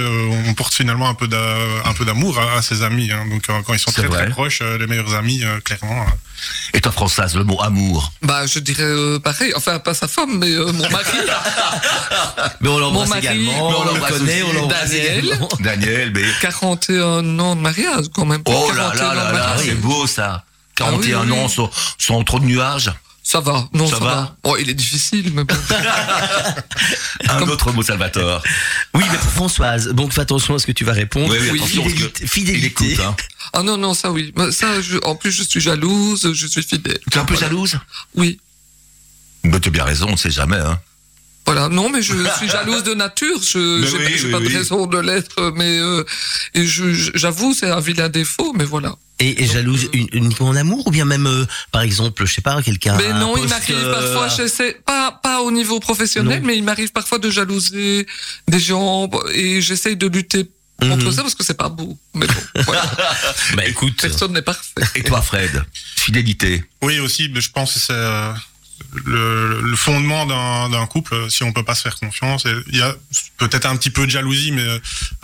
on 0.48 0.54
porte 0.54 0.72
finalement 0.72 1.08
un 1.08 1.14
peu 1.14 1.26
d'a- 1.26 1.56
un 1.84 1.92
peu 1.94 2.04
d'amour 2.04 2.38
à, 2.38 2.58
à 2.58 2.62
ses 2.62 2.82
amis. 2.82 3.10
hein. 3.10 3.26
Donc 3.28 3.42
euh, 3.50 3.60
quand 3.66 3.72
ils 3.74 3.78
sont 3.80 3.90
très 3.90 4.06
vrai. 4.06 4.22
très 4.24 4.30
proches, 4.30 4.60
euh, 4.62 4.78
les 4.78 4.86
meilleurs 4.86 5.14
amis, 5.14 5.42
euh, 5.42 5.58
clairement. 5.60 6.06
Et 6.72 6.80
toi, 6.80 6.92
Françoise, 6.92 7.34
le 7.34 7.44
mot 7.44 7.60
amour? 7.60 8.12
Bah, 8.22 8.46
je 8.46 8.60
dirais 8.60 8.84
euh, 8.84 9.18
pareil. 9.18 9.52
Enfin, 9.56 9.78
pas 9.80 9.94
sa 9.94 10.06
femme, 10.08 10.38
mais 10.38 10.50
euh, 10.52 10.72
mon 10.72 10.88
mari. 10.90 11.04
Mais 12.60 12.68
on 12.68 12.78
l'embrasse 12.78 13.08
Mon 13.08 13.14
mari, 13.14 13.26
également, 13.26 13.52
mais 13.52 13.58
on 13.60 13.80
on 13.80 13.84
le 13.84 13.90
l'embrasse 13.92 14.10
connaît, 14.12 14.42
on 14.42 14.52
l'embrasse 14.52 14.90
Daniel. 14.90 15.24
également. 15.26 15.48
Daniel, 15.60 16.12
mais... 16.14 16.24
41 16.40 17.38
ans 17.38 17.56
de 17.56 17.60
mariage, 17.60 18.06
quand 18.14 18.24
même. 18.26 18.42
Oh 18.46 18.70
41 18.74 18.74
là 18.74 18.94
là 18.94 19.14
là 19.14 19.32
là, 19.32 19.56
c'est 19.58 19.74
beau 19.74 20.06
ça. 20.06 20.44
41 20.76 21.18
Ah 21.18 21.22
oui, 21.24 21.30
oui. 21.32 21.38
ans 21.40 21.48
sans, 21.48 21.70
sans 21.98 22.22
trop 22.24 22.38
de 22.38 22.44
nuages. 22.46 22.90
Ça 23.30 23.38
va, 23.38 23.68
non, 23.72 23.86
Ça 23.86 23.98
ça, 23.98 24.04
va 24.04 24.10
va. 24.14 24.36
Bon, 24.42 24.56
il 24.56 24.68
est 24.68 24.74
difficile, 24.74 25.30
mais 25.32 25.44
bon. 25.44 25.54
Un 27.28 27.42
autre 27.42 27.70
mot, 27.70 27.80
Salvatore. 27.80 28.42
Oui, 28.92 29.04
mais 29.08 29.18
pour 29.18 29.30
Françoise, 29.30 29.86
donc 29.90 30.12
fais 30.12 30.22
attention 30.22 30.56
à 30.56 30.58
ce 30.58 30.66
que 30.66 30.72
tu 30.72 30.82
vas 30.84 30.94
répondre. 30.94 31.30
Oui, 31.30 31.38
oui, 31.40 31.58
attention, 31.60 31.82
parce 31.84 31.94
fidélité. 31.94 32.26
fidélité. 32.26 32.84
Il 32.86 32.90
écoute, 32.94 33.04
hein. 33.06 33.14
Ah 33.52 33.62
non, 33.62 33.76
non, 33.76 33.94
ça 33.94 34.10
oui. 34.10 34.34
Ça, 34.50 34.80
je, 34.80 34.98
en 35.04 35.14
plus, 35.14 35.30
je 35.30 35.44
suis 35.44 35.60
jalouse, 35.60 36.32
je 36.32 36.46
suis 36.48 36.64
fidèle. 36.64 36.98
Tu 37.08 37.18
es 37.18 37.20
un 37.20 37.24
peu 37.24 37.34
Voilà. 37.34 37.46
jalouse? 37.46 37.78
Oui. 38.16 38.40
Mais 39.44 39.60
tu 39.60 39.68
as 39.68 39.70
bien 39.70 39.84
raison, 39.84 40.06
on 40.08 40.12
ne 40.12 40.16
sait 40.16 40.32
jamais. 40.32 40.56
Hein. 40.58 40.80
Voilà, 41.52 41.68
non, 41.68 41.88
mais 41.90 42.00
je 42.02 42.14
suis 42.38 42.48
jalouse 42.48 42.82
de 42.84 42.94
nature. 42.94 43.40
Je 43.42 43.58
oui, 43.82 43.90
pas, 44.04 44.10
j'ai 44.16 44.24
oui, 44.26 44.30
pas 44.32 44.38
oui. 44.38 44.52
de 44.52 44.58
raison 44.58 44.86
de 44.86 44.98
l'être, 44.98 45.52
mais 45.56 45.78
euh, 45.78 46.04
et 46.54 46.64
j'avoue, 46.66 47.54
c'est 47.54 47.70
un 47.70 47.80
vilain 47.80 48.08
défaut, 48.08 48.52
mais 48.56 48.64
voilà. 48.64 48.94
Et, 49.18 49.42
et 49.42 49.46
jalouse 49.46 49.88
uni- 49.92 50.08
uniquement 50.12 50.48
en 50.48 50.56
amour 50.56 50.86
ou 50.86 50.90
bien 50.90 51.04
même, 51.04 51.26
euh, 51.26 51.44
par 51.72 51.82
exemple, 51.82 52.24
je 52.24 52.32
sais 52.34 52.40
pas, 52.40 52.62
quelqu'un. 52.62 52.96
Mais 52.96 53.12
non, 53.12 53.36
il 53.36 53.48
m'arrive 53.48 53.76
euh, 53.76 53.92
parfois, 54.14 54.28
je 54.28 54.46
sais, 54.48 54.80
pas, 54.86 55.18
pas 55.22 55.42
au 55.42 55.50
niveau 55.50 55.78
professionnel, 55.80 56.40
Non. 56.40 56.46
mais 56.46 56.56
il 56.56 56.62
m'arrive 56.64 56.90
parfois 56.92 57.18
de 57.18 57.30
jalouser 57.30 58.06
des 58.48 58.60
gens 58.60 59.10
et 59.34 59.60
j'essaye 59.60 59.96
de 59.96 60.06
lutter 60.06 60.48
contre 60.80 61.04
Mhm. 61.04 61.12
ça 61.12 61.20
parce 61.22 61.34
que 61.34 61.44
c'est 61.44 61.58
pas 61.58 61.68
beau. 61.68 61.98
Mais 62.14 62.26
bon, 62.26 62.42
voilà. 62.64 62.82
Bah 63.54 63.66
écoute, 63.66 64.00
Personne 64.00 64.32
n'est 64.32 64.40
parfait. 64.40 64.72
Et 64.94 65.02
toi, 65.02 65.20
Fred? 65.20 65.62
Fidélité. 65.96 66.64
Oui 66.80 66.98
aussi, 67.00 67.28
mais 67.34 67.42
je 67.42 67.50
pense 67.50 67.74
que 67.74 67.80
c'est 67.80 67.92
euh, 67.92 68.32
le, 69.04 69.60
le 69.60 69.76
fondement 69.76 70.26
d'un 70.68 70.86
couple. 70.86 71.14
euh, 71.14 71.28
Si 71.28 71.42
on 71.42 71.52
peut 71.52 71.62
pas 71.64 71.74
se 71.74 71.82
faire 71.82 71.96
confiance, 71.96 72.44
il 72.68 72.76
y 72.76 72.82
a 72.82 72.94
peut-être 73.38 73.66
un 73.66 73.76
petit 73.76 73.90
peu 73.90 74.06
de 74.06 74.10
jalousie, 74.10 74.52
mais 74.52 74.62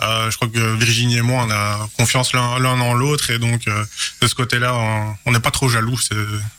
euh, 0.01 0.31
je 0.31 0.35
crois 0.35 0.47
que 0.47 0.75
Virginie 0.75 1.17
et 1.17 1.21
moi 1.21 1.45
on 1.47 1.51
a 1.51 1.89
confiance 1.97 2.33
l'un 2.33 2.59
l'un 2.59 2.79
en 2.79 2.93
l'autre 2.93 3.29
et 3.31 3.39
donc 3.39 3.67
euh, 3.67 3.83
de 4.21 4.27
ce 4.27 4.35
côté-là, 4.35 4.73
on- 4.75 5.15
on 5.25 5.31
n'est 5.31 5.39
pas 5.39 5.51
trop 5.51 5.69
jaloux. 5.69 5.97
c'est- 5.99 6.15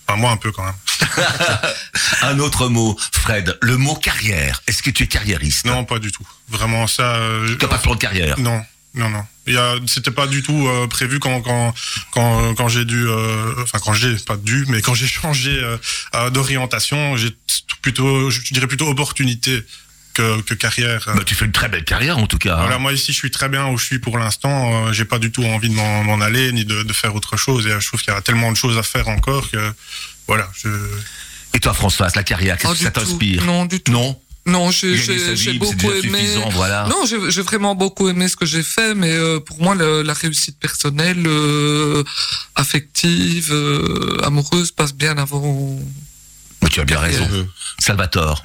Enfin 0.06 0.18
moi 0.18 0.30
un 0.30 0.36
peu 0.36 0.52
quand 0.52 0.64
même. 0.64 0.74
Un 2.22 2.38
autre 2.38 2.68
mot, 2.68 2.98
Fred. 3.12 3.56
Le 3.62 3.76
mot 3.76 3.94
carrière. 3.94 4.62
Est-ce 4.66 4.82
que 4.82 4.90
tu 4.90 5.04
es 5.04 5.06
carriériste? 5.06 5.64
Non, 5.66 5.84
pas 5.84 5.98
du 5.98 6.10
tout. 6.12 6.26
Vraiment 6.48 6.86
ça. 6.86 7.16
euh, 7.16 7.56
Tu 7.56 7.62
n'as 7.64 7.68
pas 7.70 7.76
de 7.76 7.82
plan 7.82 7.94
de 7.94 8.00
carrière? 8.00 8.38
Non, 8.38 8.62
non, 8.94 9.08
non. 9.10 9.24
C'était 9.86 10.10
pas 10.10 10.26
du 10.26 10.42
tout 10.42 10.66
euh, 10.68 10.86
prévu 10.86 11.18
quand 11.18 11.40
quand 11.42 11.74
quand 12.12 12.54
quand 12.54 12.68
j'ai 12.68 12.84
dû, 12.84 13.06
euh, 13.08 13.54
enfin 13.62 13.78
quand 13.82 13.92
j'ai 13.94 14.14
pas 14.16 14.36
dû, 14.36 14.64
mais 14.68 14.80
quand 14.82 14.94
j'ai 14.94 15.06
changé 15.20 15.50
euh, 15.50 15.76
euh, 16.14 16.30
d'orientation, 16.30 17.16
j'ai 17.16 17.30
plutôt, 17.82 18.30
je 18.30 18.40
dirais 18.52 18.66
plutôt 18.66 18.88
opportunité 18.88 19.62
que 20.14 20.40
que 20.42 20.54
carrière. 20.54 21.08
Bah, 21.14 21.22
tu 21.24 21.34
fais 21.34 21.44
une 21.44 21.52
très 21.52 21.68
belle 21.68 21.84
carrière 21.84 22.18
en 22.18 22.26
tout 22.26 22.38
cas. 22.38 22.54
hein. 22.56 22.60
Voilà, 22.62 22.78
moi 22.78 22.92
ici, 22.92 23.12
je 23.12 23.18
suis 23.18 23.30
très 23.30 23.48
bien 23.48 23.68
où 23.68 23.78
je 23.78 23.84
suis 23.84 23.98
pour 24.00 24.18
l'instant. 24.18 24.86
Euh, 24.88 24.92
j'ai 24.92 25.04
pas 25.04 25.18
du 25.18 25.30
tout 25.30 25.44
envie 25.44 25.68
de 25.68 25.74
m'en, 25.74 26.20
aller 26.20 26.52
ni 26.52 26.64
de, 26.64 26.82
de 26.82 26.92
faire 26.92 27.14
autre 27.14 27.36
chose. 27.36 27.66
Et 27.66 27.70
euh, 27.70 27.80
je 27.80 27.86
trouve 27.86 28.00
qu'il 28.02 28.12
y 28.12 28.16
a 28.16 28.20
tellement 28.20 28.50
de 28.50 28.56
choses 28.56 28.76
à 28.78 28.82
faire 28.82 29.08
encore 29.08 29.50
que 29.50 29.72
voilà. 30.26 30.50
Je... 30.62 30.68
Et 31.54 31.60
toi, 31.60 31.72
Françoise, 31.72 32.14
la 32.16 32.24
carrière, 32.24 32.58
qu'est-ce 32.58 32.72
Ah, 32.72 32.76
que 32.76 32.82
ça 32.82 32.90
t'inspire? 32.90 33.44
Non, 33.44 33.64
du 33.64 33.80
tout. 33.80 33.92
Non? 33.92 34.20
Non, 34.48 34.70
j'ai, 34.70 34.96
beaucoup 35.58 35.90
aimé. 35.92 36.18
suffisant, 36.18 36.48
voilà. 36.50 36.88
Non, 36.88 37.04
j'ai, 37.06 37.42
vraiment 37.42 37.74
beaucoup 37.74 38.08
aimé 38.08 38.28
ce 38.28 38.36
que 38.36 38.46
j'ai 38.46 38.62
fait, 38.62 38.94
mais 38.94 39.12
euh, 39.12 39.38
pour 39.40 39.60
moi, 39.62 39.74
le- 39.74 40.02
la 40.02 40.14
réussite 40.14 40.58
personnelle, 40.58 41.22
euh, 41.26 42.02
affective, 42.56 43.52
euh, 43.52 44.18
amoureuse 44.24 44.70
passe 44.72 44.94
bien 44.94 45.16
avant. 45.18 45.78
Mais 46.62 46.68
tu 46.70 46.80
as 46.80 46.84
bien 46.84 46.98
raison. 46.98 47.26
Mhm. 47.28 47.46
Salvatore, 47.78 48.44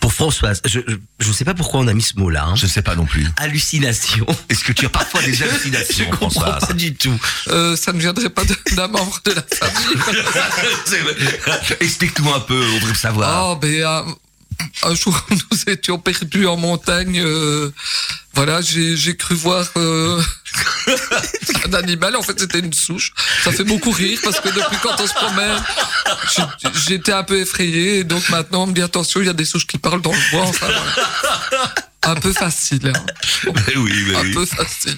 pour 0.00 0.12
Françoise, 0.12 0.60
je, 0.64 0.78
je, 0.86 0.94
je 1.18 1.32
sais 1.32 1.44
pas 1.44 1.54
pourquoi 1.54 1.80
on 1.80 1.88
a 1.88 1.94
mis 1.94 2.02
ce 2.02 2.16
mot-là. 2.18 2.44
Hein. 2.44 2.54
je 2.54 2.66
ne 2.66 2.70
sais 2.70 2.82
pas 2.82 2.94
non 2.94 3.04
plus. 3.06 3.26
Hallucination. 3.36 4.26
Est-ce 4.48 4.62
que 4.62 4.72
tu 4.72 4.86
as 4.86 4.90
parfois 4.90 5.22
des 5.22 5.32
Je 5.34 5.44
hallucinations, 5.44 6.04
comprends 6.10 6.30
Françoise 6.30 6.66
pas 6.68 6.72
du 6.74 6.94
tout. 6.94 7.18
Euh, 7.48 7.74
ça 7.76 7.92
ne 7.92 7.98
viendrait 7.98 8.30
pas 8.30 8.42
d'un 8.76 8.86
membre 8.88 9.20
de 9.24 9.32
la 9.32 9.42
famille. 9.52 9.98
Explique-nous 11.80 12.32
un 12.32 12.40
peu, 12.40 12.62
on 12.64 12.78
voudrait 12.78 12.94
savoir. 12.94 13.56
Ben, 13.56 14.04
un, 14.60 14.90
un 14.90 14.94
jour, 14.94 15.18
nous 15.30 15.58
étions 15.72 15.98
perdus 15.98 16.46
en 16.46 16.56
montagne. 16.56 17.20
euh, 17.24 17.70
voilà, 18.34 18.60
j'ai, 18.62 19.16
cru 19.16 19.34
voir 19.34 19.66
euh, 19.76 20.22
un 21.66 21.74
animal. 21.74 22.14
En 22.16 22.22
fait, 22.22 22.38
c'était 22.38 22.60
une 22.60 22.72
souche. 22.72 23.12
Ça 23.42 23.50
fait 23.52 23.64
beaucoup 23.64 23.90
rire 23.90 24.18
parce 24.22 24.40
que 24.40 24.48
depuis 24.48 24.76
quand 24.82 25.00
on 25.00 25.06
se 25.06 25.14
promène, 25.14 25.60
j'étais 26.86 27.12
un 27.12 27.24
peu 27.24 27.40
effrayé. 27.40 27.98
Et 27.98 28.04
donc 28.04 28.28
maintenant, 28.28 28.62
on 28.64 28.66
me 28.68 28.72
dit 28.74 28.82
attention, 28.82 29.20
il 29.20 29.26
y 29.26 29.30
a 29.30 29.32
des 29.34 29.44
souches 29.44 29.66
qui 29.66 29.78
parlent 29.78 30.02
dans 30.02 30.12
le 30.12 30.30
bois. 30.30 30.42
Enfin, 30.46 30.66
voilà. 30.66 31.74
Un 32.04 32.14
peu 32.14 32.32
facile. 32.32 32.92
hein. 32.94 33.52
Mais 33.66 33.76
oui, 33.76 34.04
mais 34.08 34.16
Un 34.16 34.22
oui. 34.22 34.34
peu 34.34 34.46
facile. 34.46 34.96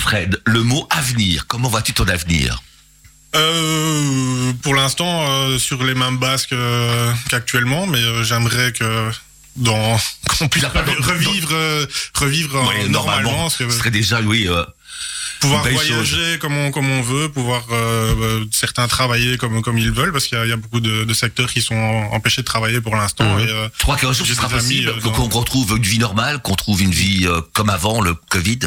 Fred, 0.00 0.40
le 0.44 0.62
mot 0.62 0.86
avenir, 0.90 1.46
comment 1.48 1.68
vois-tu 1.68 1.92
ton 1.92 2.06
avenir? 2.08 2.62
Euh, 3.36 4.52
pour 4.62 4.74
l'instant, 4.74 5.24
euh, 5.28 5.58
sur 5.58 5.82
les 5.84 5.94
mêmes 5.94 6.18
bases 6.18 6.46
que- 6.46 7.12
qu'actuellement, 7.28 7.86
mais 7.86 7.98
euh, 7.98 8.24
j'aimerais 8.24 8.72
que 8.72 9.10
dans 9.56 9.98
qu'on 10.38 10.48
puisse 10.48 10.64
dans- 10.64 10.70
revivre, 11.06 11.48
euh, 11.52 11.86
revivre 12.14 12.56
euh, 12.56 12.66
Ouais, 12.68 12.88
normalement, 12.88 13.48
ce 13.48 13.68
serait 13.70 13.90
déjà, 13.90 14.20
oui, 14.20 14.46
euh, 14.48 14.64
pouvoir 15.40 15.62
voyager 15.66 16.38
comme 16.38 16.56
on 16.56 16.70
comme 16.70 16.90
on 16.90 17.02
veut, 17.02 17.28
pouvoir 17.30 17.64
euh, 17.70 18.14
euh, 18.20 18.44
certains 18.50 18.88
travailler 18.88 19.38
comme 19.38 19.62
comme 19.62 19.78
ils 19.78 19.90
veulent, 19.92 20.12
parce 20.12 20.26
qu'il 20.26 20.36
y 20.36 20.40
a, 20.40 20.44
il 20.44 20.50
y 20.50 20.52
a 20.52 20.56
beaucoup 20.56 20.80
de, 20.80 21.04
de 21.04 21.14
secteurs 21.14 21.50
qui 21.52 21.62
sont 21.62 21.74
empêchés 22.12 22.42
de 22.42 22.46
travailler 22.46 22.80
pour 22.80 22.94
l'instant. 22.96 23.36
Mhm. 23.36 23.40
Et, 23.46 23.50
euh, 23.50 23.68
tu 23.78 23.82
crois 23.84 23.96
qu'un 23.96 24.12
jour 24.12 24.26
ce 24.26 24.34
sera 24.34 24.48
possible 24.48 24.88
euh, 24.90 25.00
qu'on 25.00 25.28
dans- 25.28 25.38
retrouve 25.38 25.76
une 25.76 25.82
vie 25.86 25.98
normale, 25.98 26.40
qu'on 26.42 26.56
trouve 26.56 26.82
une 26.82 26.90
vie 26.92 27.26
euh, 27.26 27.40
comme 27.54 27.70
avant 27.70 28.00
le 28.00 28.14
Covid 28.14 28.58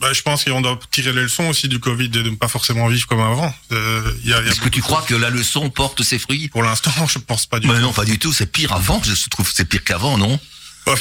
bah, 0.00 0.12
je 0.12 0.22
pense 0.22 0.44
qu'on 0.44 0.60
doit 0.60 0.78
tirer 0.90 1.12
les 1.12 1.22
leçons 1.22 1.44
aussi 1.48 1.68
du 1.68 1.78
Covid 1.78 2.06
et 2.06 2.08
de 2.08 2.30
ne 2.30 2.36
pas 2.36 2.48
forcément 2.48 2.88
vivre 2.88 3.06
comme 3.06 3.20
avant. 3.20 3.54
Euh, 3.72 4.12
il 4.24 4.30
y 4.30 4.34
a, 4.34 4.40
il 4.40 4.46
y 4.46 4.48
a 4.48 4.52
Est-ce 4.52 4.60
que 4.60 4.68
tu 4.68 4.80
crois 4.80 5.02
que 5.02 5.14
la 5.14 5.30
leçon 5.30 5.68
porte 5.70 6.02
ses 6.02 6.18
fruits? 6.18 6.48
Pour 6.48 6.62
l'instant, 6.62 6.90
je 7.08 7.18
pense 7.18 7.46
pas 7.46 7.60
du 7.60 7.68
tout. 7.68 7.74
non, 7.74 7.92
pas 7.92 8.04
du 8.04 8.18
tout, 8.18 8.32
c'est 8.32 8.50
pire 8.50 8.72
avant, 8.72 9.02
je 9.02 9.28
trouve 9.28 9.46
que 9.48 9.54
c'est 9.54 9.64
pire 9.66 9.84
qu'avant, 9.84 10.16
non? 10.18 10.38
Oh, 10.86 10.94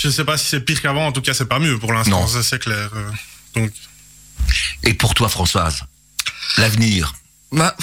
Je 0.00 0.08
sais 0.08 0.24
pas 0.24 0.38
si 0.38 0.46
c'est 0.46 0.60
pire 0.60 0.80
qu'avant, 0.80 1.06
en 1.06 1.12
tout 1.12 1.20
cas 1.20 1.34
c'est 1.34 1.48
pas 1.48 1.58
mieux 1.58 1.78
pour 1.78 1.92
l'instant, 1.92 2.20
Non. 2.22 2.26
ça 2.26 2.42
c'est 2.42 2.58
clair. 2.58 2.88
Euh, 2.94 3.10
Donc 3.54 3.70
Et 4.82 4.94
pour 4.94 5.14
toi, 5.14 5.28
Françoise 5.28 5.82
L'avenir? 6.56 7.14
Bah, 7.52 7.76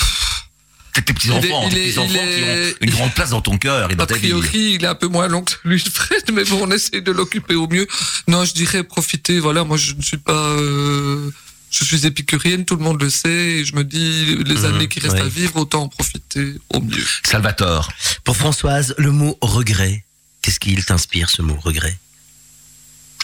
Tes 0.96 1.02
tes 1.04 1.14
petits-enfants, 1.14 1.68
Il 1.70 1.78
est- 1.78 1.82
tes 1.82 1.88
petits-enfants 1.90 2.14
il 2.14 2.36
qui 2.36 2.42
est- 2.42 2.72
ont 2.72 2.75
une 2.82 2.90
grande 2.90 3.14
place 3.14 3.30
dans 3.32 3.42
ton 3.42 3.58
cœur 3.58 3.92
et 3.92 3.96
dans 3.96 4.06
A 4.06 4.08
ta 4.08 4.14
vie. 4.16 4.22
priori, 4.22 4.75
il 4.75 4.84
est 4.84 4.88
un 4.88 4.96
peu 4.96 5.08
moins 5.08 5.28
long 5.28 5.44
que 5.44 5.52
celui 5.52 5.84
de 5.84 5.90
Fred, 5.90 6.24
mais 6.34 6.46
bon, 6.46 6.60
on 6.68 6.72
essaie 6.72 7.02
de 7.02 7.12
l'occuper 7.12 7.56
au 7.56 7.68
mieux. 7.68 7.86
Non, 8.30 8.46
je 8.46 8.54
dirais 8.54 8.84
profiter. 8.84 9.40
Voilà, 9.40 9.64
moi, 9.66 9.75
je 9.78 9.94
ne 9.94 10.02
suis 10.02 10.18
pas. 10.18 10.32
euh, 10.34 11.30
je 11.70 11.84
suis 11.84 12.06
épicurienne, 12.06 12.64
tout 12.64 12.78
le 12.78 12.84
monde 12.84 13.02
le 13.02 13.10
sait, 13.10 13.30
et 13.30 13.66
je 13.66 13.75
me 13.75 13.84
dis, 13.84 14.38
les 14.46 14.54
Mhm, 14.56 14.66
années 14.66 14.88
qui 14.88 15.02
restent 15.02 15.16
ouais. 15.16 15.22
à 15.22 15.28
vivre, 15.28 15.58
autant 15.58 15.84
en 15.84 15.88
profiter 15.90 16.54
au 16.74 16.80
mieux. 16.80 17.04
Salvatore. 17.25 17.90
Pour 18.24 18.38
Françoise, 18.38 18.96
le 18.98 19.12
mot 19.12 19.38
regret, 19.42 20.06
qu'est-ce 20.42 20.62
qu'il 20.62 20.86
t'inspire 20.86 21.30
ce 21.30 21.42
mot 21.42 21.58
regret? 21.62 21.98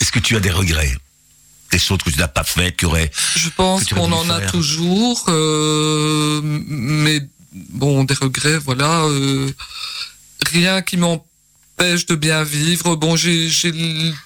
Est-ce 0.02 0.12
que 0.12 0.20
tu 0.20 0.36
as 0.36 0.42
des 0.42 0.52
regrets? 0.52 0.98
Des 1.72 1.80
choses 1.80 2.00
que 2.04 2.10
tu 2.10 2.20
n'as 2.20 2.28
pas 2.28 2.44
faites, 2.44 2.76
qui 2.76 2.86
auraient... 2.86 3.10
Je 3.38 3.48
pense 3.48 3.86
qu'on 3.86 4.12
en 4.12 4.30
a 4.30 4.42
toujours, 4.42 5.24
euh, 5.30 6.42
mais 6.44 7.22
bon, 7.52 8.04
des 8.04 8.14
regrets, 8.14 8.58
voilà. 8.58 9.04
euh, 9.06 9.50
rien 10.52 10.82
qui 10.82 10.98
m'empêche 10.98 12.06
de 12.08 12.16
bien 12.16 12.44
vivre. 12.44 12.96
Bon, 12.96 13.16
j'ai 13.16 13.50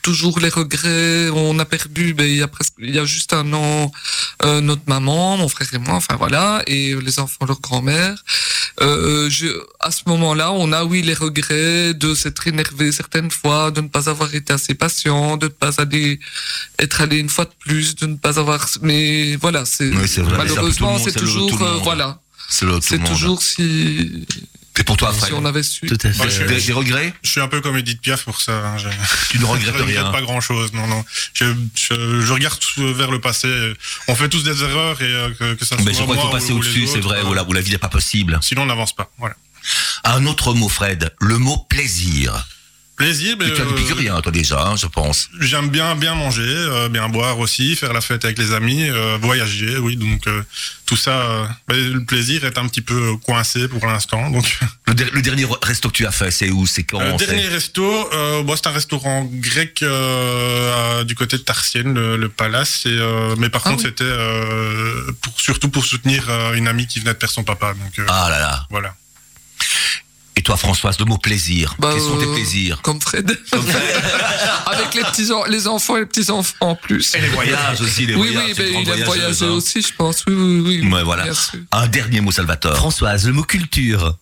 toujours 0.01 0.39
les 0.39 0.50
regrets. 0.50 1.29
On 1.29 1.58
a 1.60 1.65
perdu, 1.65 2.13
ben, 2.13 2.25
il 2.25 2.38
y 2.38 2.41
a 2.41 2.48
presque, 2.48 2.74
il 2.79 2.94
y 2.94 3.00
a 3.00 3.05
juste 3.05 3.34
un 3.34 3.51
an, 3.53 3.91
euh, 4.44 4.62
notre 4.62 4.84
maman, 4.88 5.38
mon 5.38 5.48
frère 5.48 5.67
et 5.74 5.77
moi, 5.77 5.96
enfin 5.96 6.15
voilà, 6.17 6.62
et 6.67 6.96
les 6.96 7.20
enfants, 7.20 7.46
leur 7.46 7.60
grand-mère. 7.62 8.15
Euh, 8.82 9.29
je, 9.29 9.48
à 9.79 9.89
ce 9.91 10.01
moment-là, 10.08 10.51
on 10.51 10.74
a 10.74 10.84
oui 10.84 11.01
les 11.01 11.13
regrets 11.13 11.94
de 11.94 12.13
s'être 12.13 12.46
énervé 12.48 12.91
certaines 12.91 13.32
fois, 13.32 13.72
de 13.72 13.79
ne 13.82 13.88
pas 13.88 14.10
avoir 14.10 14.36
été 14.36 14.51
assez 14.51 14.74
patient, 14.74 15.38
de 15.38 15.46
ne 15.46 15.50
pas 15.51 15.79
aller 15.79 16.20
être 16.79 17.00
allé 17.00 17.17
une 17.17 17.29
fois 17.29 17.46
de 17.46 17.53
plus, 17.60 17.96
de 17.96 18.05
ne 18.05 18.17
pas 18.17 18.38
avoir. 18.38 18.67
Mais 18.82 19.38
voilà, 19.38 19.63
c'est 19.65 19.89
Oui, 19.89 20.10
malheureusement 20.38 20.98
c'est 20.98 21.13
toujours 21.13 21.62
euh, 21.62 21.79
voilà, 21.84 22.20
C'est 22.50 22.66
c'est 22.82 23.04
toujours 23.04 23.42
si 23.42 24.25
Et 24.78 24.84
pour 24.84 24.98
toi, 24.98 25.12
Fred 25.14 25.28
si 25.30 25.34
on 25.34 25.46
avait 25.46 25.64
su. 25.64 25.88
Tout 25.88 25.98
à 26.04 26.12
fait. 26.12 26.20
Ouais, 26.20 26.30
je 26.30 26.36
suis- 26.36 26.46
des, 26.46 26.62
des 26.62 26.74
regrets? 26.74 27.14
Je 27.24 27.30
suis 27.30 27.42
un 27.42 27.48
peu 27.48 27.62
comme 27.62 27.78
Edith 27.78 28.02
Piaf 28.02 28.24
pour 28.24 28.40
ça. 28.42 28.54
hein, 28.68 28.78
je- 28.78 28.90
Tu 29.30 29.38
ne 29.38 29.42
Je 29.46 29.46
regrettes 29.48 29.75
regrette 29.75 29.88
rien. 30.04 30.12
pas 30.12 30.22
grand 30.22 30.42
chose, 30.42 30.74
non, 30.74 30.86
non. 30.88 31.04
Je, 31.34 31.46
je, 31.75 32.22
je 32.22 32.34
regarde 32.34 32.60
vers 32.78 33.10
le 33.12 33.22
passé. 33.22 33.48
On 34.08 34.16
fait 34.16 34.28
tous 34.30 34.44
des 34.44 34.62
erreurs 34.64 35.02
et 35.02 35.06
euh, 35.06 35.30
que, 35.32 35.54
que 35.56 35.66
ça 35.66 35.75
soit 35.78 35.86
Mais 35.86 35.94
je 35.94 36.02
crois 36.02 36.16
qu'il 36.16 36.25
faut 36.25 36.30
passer 36.32 36.52
ou- 36.52 36.56
ou 36.58 36.60
au-dessus, 36.60 36.88
c'est 36.88 37.00
vrai, 37.00 37.20
euh, 37.20 37.24
où 37.30 37.34
la, 37.34 37.44
où 37.44 37.54
la 37.54 37.62
vie 37.62 37.72
n'est 37.72 37.78
pas 37.78 37.88
possible. 37.90 38.38
Sinon, 38.42 38.64
on 38.64 38.66
n'avance 38.68 38.94
pas. 38.94 39.10
Voilà. 39.18 39.36
Un 40.04 40.25
autre 40.28 40.54
mot, 40.54 40.70
Fred, 40.70 41.14
le 41.22 41.38
mot 41.38 41.58
plaisir. 41.70 42.46
Plaisir, 42.96 43.36
mais 43.38 43.52
Tu 43.54 43.62
as 43.62 43.66
euh, 43.66 43.94
rien, 43.98 44.22
toi 44.22 44.32
déjà, 44.32 44.68
hein, 44.68 44.75
je 44.78 44.86
pense. 44.88 45.28
j'aime 45.42 45.68
bien 45.70 45.96
bien 45.96 46.16
manger, 46.16 46.42
euh, 46.48 46.88
bien 46.88 47.10
boire 47.10 47.38
aussi, 47.40 47.75
faire 47.75 47.92
la 47.92 48.00
fête 48.00 48.24
avec 48.24 48.38
les 48.38 48.54
amis, 48.54 48.90
euh, 48.90 49.18
voyager, 49.22 49.78
oui. 49.78 49.98
Donc 49.98 50.25
euh, 50.28 50.42
tout 50.86 50.96
ça, 50.96 51.12
euh, 51.12 51.46
bah, 51.68 51.75
le 51.75 52.06
plaisir 52.06 52.46
est 52.46 52.58
un 52.58 52.68
petit 52.70 52.82
peu 52.82 53.18
coincé 53.18 53.68
pour 53.68 53.86
l'instant. 53.86 54.30
Donc 54.30 54.46
Le, 54.88 54.94
der- 54.94 55.10
le 55.12 55.22
dernier 55.22 55.46
resto 55.62 55.90
que 55.90 55.94
tu 55.94 56.06
as 56.06 56.12
fait, 56.12 56.32
c'est 56.32 56.50
où? 56.52 56.66
C'est 56.66 56.84
quand 56.84 57.18
c'est- 57.20 57.25
dernier 57.28 57.48
resto, 57.50 57.84
euh, 58.14 58.44
bon, 58.44 58.56
c'est 58.56 58.68
un 58.68 58.72
restaurant 58.72 59.30
grec 59.30 59.82
euh, 59.84 61.02
à- 61.02 61.04
du 61.04 61.16
côté 61.16 61.38
de 61.38 61.42
Tarsienne, 61.44 61.94
le, 61.94 62.16
le 62.16 62.30
Palace. 62.30 62.86
Et, 62.86 62.90
euh, 62.92 63.36
mais 63.38 63.50
par 63.50 63.62
Ah 63.66 63.72
contre, 63.72 63.84
oui. 63.84 63.90
c'était 63.90 64.06
euh, 64.06 65.12
pour, 65.22 65.38
surtout 65.42 65.68
pour 65.70 65.84
soutenir 65.86 66.24
euh, 66.30 66.54
une 66.54 66.70
amie 66.70 66.88
qui 66.88 67.00
venait 67.02 67.12
de 67.14 67.18
perdre 67.18 67.34
son 67.34 67.44
papa. 67.44 67.74
Donc 67.74 68.00
euh, 68.00 68.06
Ah 68.08 68.30
là 68.30 68.40
là. 68.40 68.66
voilà. 68.70 68.96
Et 70.38 70.42
toi, 70.42 70.58
Françoise, 70.58 71.00
le 71.00 71.06
mot 71.06 71.18
plaisir. 71.18 71.75
Bah, 71.80 71.92
Quels 71.94 72.01
sont 72.01 72.18
tes 72.18 72.25
euh, 72.25 72.34
plaisirs 72.34 72.82
Comme 72.82 73.00
Fred. 73.00 73.38
Avec 74.65 74.94
les 74.94 75.04
petits 75.04 75.32
en- 75.32 75.46
les 75.46 75.68
enfants 75.68 75.96
et 75.96 76.01
les 76.01 76.06
petits 76.06 76.30
enfants 76.30 76.56
en 76.60 76.75
plus. 76.75 77.15
Et 77.15 77.22
les 77.22 77.30
voyages 77.30 77.80
aussi, 77.82 78.06
les 78.06 78.15
oui, 78.15 78.34
voyages. 78.34 78.56
oui, 78.60 78.72
grande 78.74 78.84
il 78.88 78.92
aime 79.00 79.06
voyager 79.06 79.46
aussi, 79.46 79.82
je 79.82 79.94
pense. 79.94 80.24
Oui, 80.27 80.34
oui, 80.36 80.80
oui. 80.84 80.92
Ouais, 80.92 81.04
voilà. 81.04 81.25
Un 81.72 81.88
dernier 81.88 82.20
mot, 82.22 82.32
Salvatore. 82.32 82.75
Françoise, 82.75 83.25
le 83.27 83.34
mot 83.34 83.44
culture. 83.44 84.18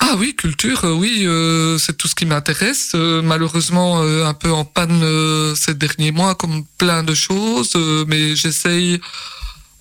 Ah 0.00 0.16
oui, 0.18 0.34
culture, 0.36 0.84
euh, 0.84 0.92
oui, 0.92 1.24
euh, 1.26 1.78
c'est 1.78 1.96
tout 1.96 2.08
ce 2.08 2.14
qui 2.14 2.26
m'intéresse. 2.26 2.92
Euh, 2.94 3.22
malheureusement, 3.22 4.02
euh, 4.02 4.26
un 4.26 4.34
peu 4.34 4.52
en 4.52 4.64
panne 4.64 5.02
euh, 5.02 5.54
ces 5.54 5.74
derniers 5.74 6.12
mois, 6.12 6.34
comme 6.34 6.64
plein 6.78 7.02
de 7.02 7.14
choses, 7.14 7.72
euh, 7.76 8.04
mais 8.06 8.36
j'essaye 8.36 9.00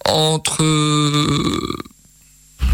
entre 0.06 0.64
euh, 0.64 1.76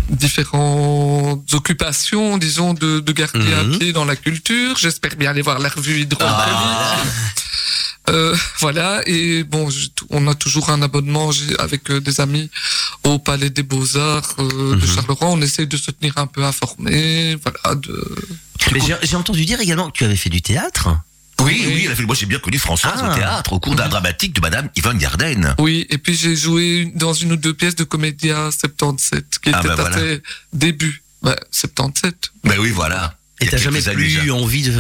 différentes 0.10 1.54
occupations, 1.54 2.38
disons, 2.38 2.74
de, 2.74 3.00
de 3.00 3.12
garder 3.12 3.40
Mhm. 3.40 3.74
un 3.74 3.78
pied 3.78 3.94
dans 3.94 4.06
la 4.06 4.16
culture. 4.16 4.78
J'espère 4.78 5.16
bien 5.16 5.32
aller 5.32 5.42
voir 5.42 5.60
la 5.60 5.70
revue 5.70 6.02
hydroalcoolique. 6.02 6.54
Ah. 6.56 6.98
Euh, 8.10 8.36
voilà, 8.60 9.02
et 9.06 9.44
bon, 9.44 9.70
on 10.10 10.26
a 10.28 10.34
toujours 10.34 10.72
un 10.72 10.82
abonnement 10.82 11.30
avec 11.60 11.92
euh, 11.92 12.02
des 12.02 12.20
amis 12.22 12.50
au 13.04 13.20
Palais 13.20 13.52
des 13.52 13.62
Beaux-Arts 13.62 14.34
euh, 14.40 14.76
de 14.76 14.86
Mhm. 14.86 14.96
Charleroi. 14.96 15.28
On 15.30 15.42
essaye 15.42 15.68
de 15.68 15.78
se 15.78 15.92
tenir 15.92 16.18
un 16.18 16.26
peu 16.26 16.44
informé, 16.44 17.36
voilà, 17.44 17.76
de... 17.76 18.16
J'ai 19.04 19.16
entendu 19.16 19.46
dire 19.46 19.60
également 19.62 19.90
que 19.92 19.98
tu 19.98 20.06
avais 20.06 20.16
fait 20.16 20.30
du 20.30 20.42
théâtre. 20.42 20.90
Oui, 21.42 21.62
Oui. 21.66 21.72
oui, 21.74 21.82
elle 21.86 21.92
a 21.92 21.96
fait- 21.96 22.04
moi 22.04 22.16
j'ai 22.16 22.26
bien 22.26 22.40
connu 22.40 22.58
Françoise 22.60 23.00
Ah. 23.04 23.12
au 23.12 23.16
théâtre, 23.16 23.54
au 23.54 23.60
cours 23.60 23.76
d'un 23.76 23.88
dramatique 23.88 24.34
de 24.34 24.42
Madame 24.42 24.70
Yvonne 24.76 24.98
Garden. 24.98 25.56
Oui, 25.60 25.86
et 25.90 25.98
puis 25.98 26.16
j'ai 26.16 26.36
joué 26.36 26.92
dans 26.96 27.14
une 27.14 27.32
ou 27.34 27.36
deux 27.38 27.54
pièces 27.54 27.76
de 27.76 27.84
Comédia 27.84 28.50
77, 28.52 29.26
qui 29.42 29.50
Ah, 29.54 29.60
était 29.60 29.68
bah, 29.68 29.74
à 29.74 29.76
voilà. 29.78 29.98
ses 29.98 30.22
débuts. 30.54 31.02
Bah, 31.22 31.36
77. 31.52 32.32
Ben 32.44 32.56
oui, 32.60 32.70
voilà. 32.72 33.16
Et 33.42 33.48
t'as 33.48 33.56
jamais 33.58 33.82
plus 33.82 33.96
déjà. 34.18 34.34
envie 34.34 34.64
de. 34.64 34.72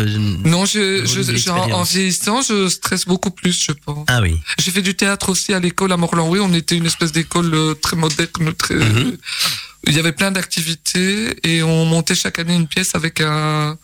Non, 0.46 0.66
je, 0.66 1.00
Bonne 1.24 1.38
je, 1.38 1.50
en, 1.50 1.84
vieillissant, 1.84 2.42
je 2.42 2.68
stresse 2.68 3.06
beaucoup 3.06 3.32
plus, 3.32 3.58
je 3.66 3.72
pense. 3.72 4.06
Ah 4.10 4.20
oui. 4.22 4.38
J'ai 4.62 4.72
fait 4.72 4.82
du 4.82 4.96
théâtre 4.96 5.30
aussi 5.30 5.54
à 5.54 5.60
l'école 5.62 5.94
à 5.94 5.98
Morlan-Oui. 5.98 6.40
On 6.42 6.54
était 6.54 6.76
une 6.76 6.86
espèce 6.86 7.14
d'école 7.14 7.54
euh, 7.54 7.74
très 7.74 7.96
moderne, 7.96 8.54
très. 8.58 8.76
Mhm. 8.76 9.16
Il 9.88 9.94
y 9.96 10.00
avait 10.00 10.12
plein 10.12 10.32
d'activités 10.32 11.38
et 11.48 11.64
on 11.64 11.86
montait 11.86 12.16
chaque 12.16 12.38
année 12.38 12.54
une 12.56 12.68
pièce 12.68 12.96
avec 12.96 13.22
un 13.22 13.78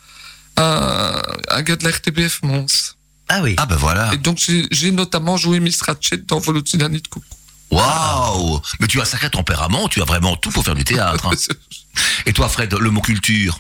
un, 0.58 1.22
un 1.50 1.62
gars 1.62 1.76
de 1.76 1.84
la 1.84 1.91
RTBF 1.91 2.41
Mons. 2.44 2.96
Ah 3.28 3.41
oui. 3.41 3.56
Ah 3.58 3.65
ben 3.65 3.76
voilà. 3.76 4.13
Et 4.13 4.18
donc 4.18 4.39
j'ai 4.72 4.91
notamment 4.91 5.38
joué 5.38 5.60
Miss 5.60 5.82
Ratchet 5.82 6.18
dans 6.18 6.39
Volodymyr 6.39 6.89
de 6.89 7.08
Coucou. 7.08 7.26
Waouh 7.72 8.62
Mais 8.80 8.88
tu 8.88 9.00
as 9.00 9.04
un 9.04 9.06
sacré 9.06 9.30
tempérament, 9.30 9.88
tu 9.89 10.02
as 10.02 10.06
vraiment 10.06 10.36
tout 10.36 10.52
pour 10.52 10.63
faire 10.63 10.76
du 10.76 10.84
théâtre. 10.84 11.28
hein. 11.28 11.36
Et 12.26 12.34
toi, 12.34 12.48
Fred, 12.50 12.74
le 12.74 12.89
mot 12.91 13.02
culture? 13.02 13.60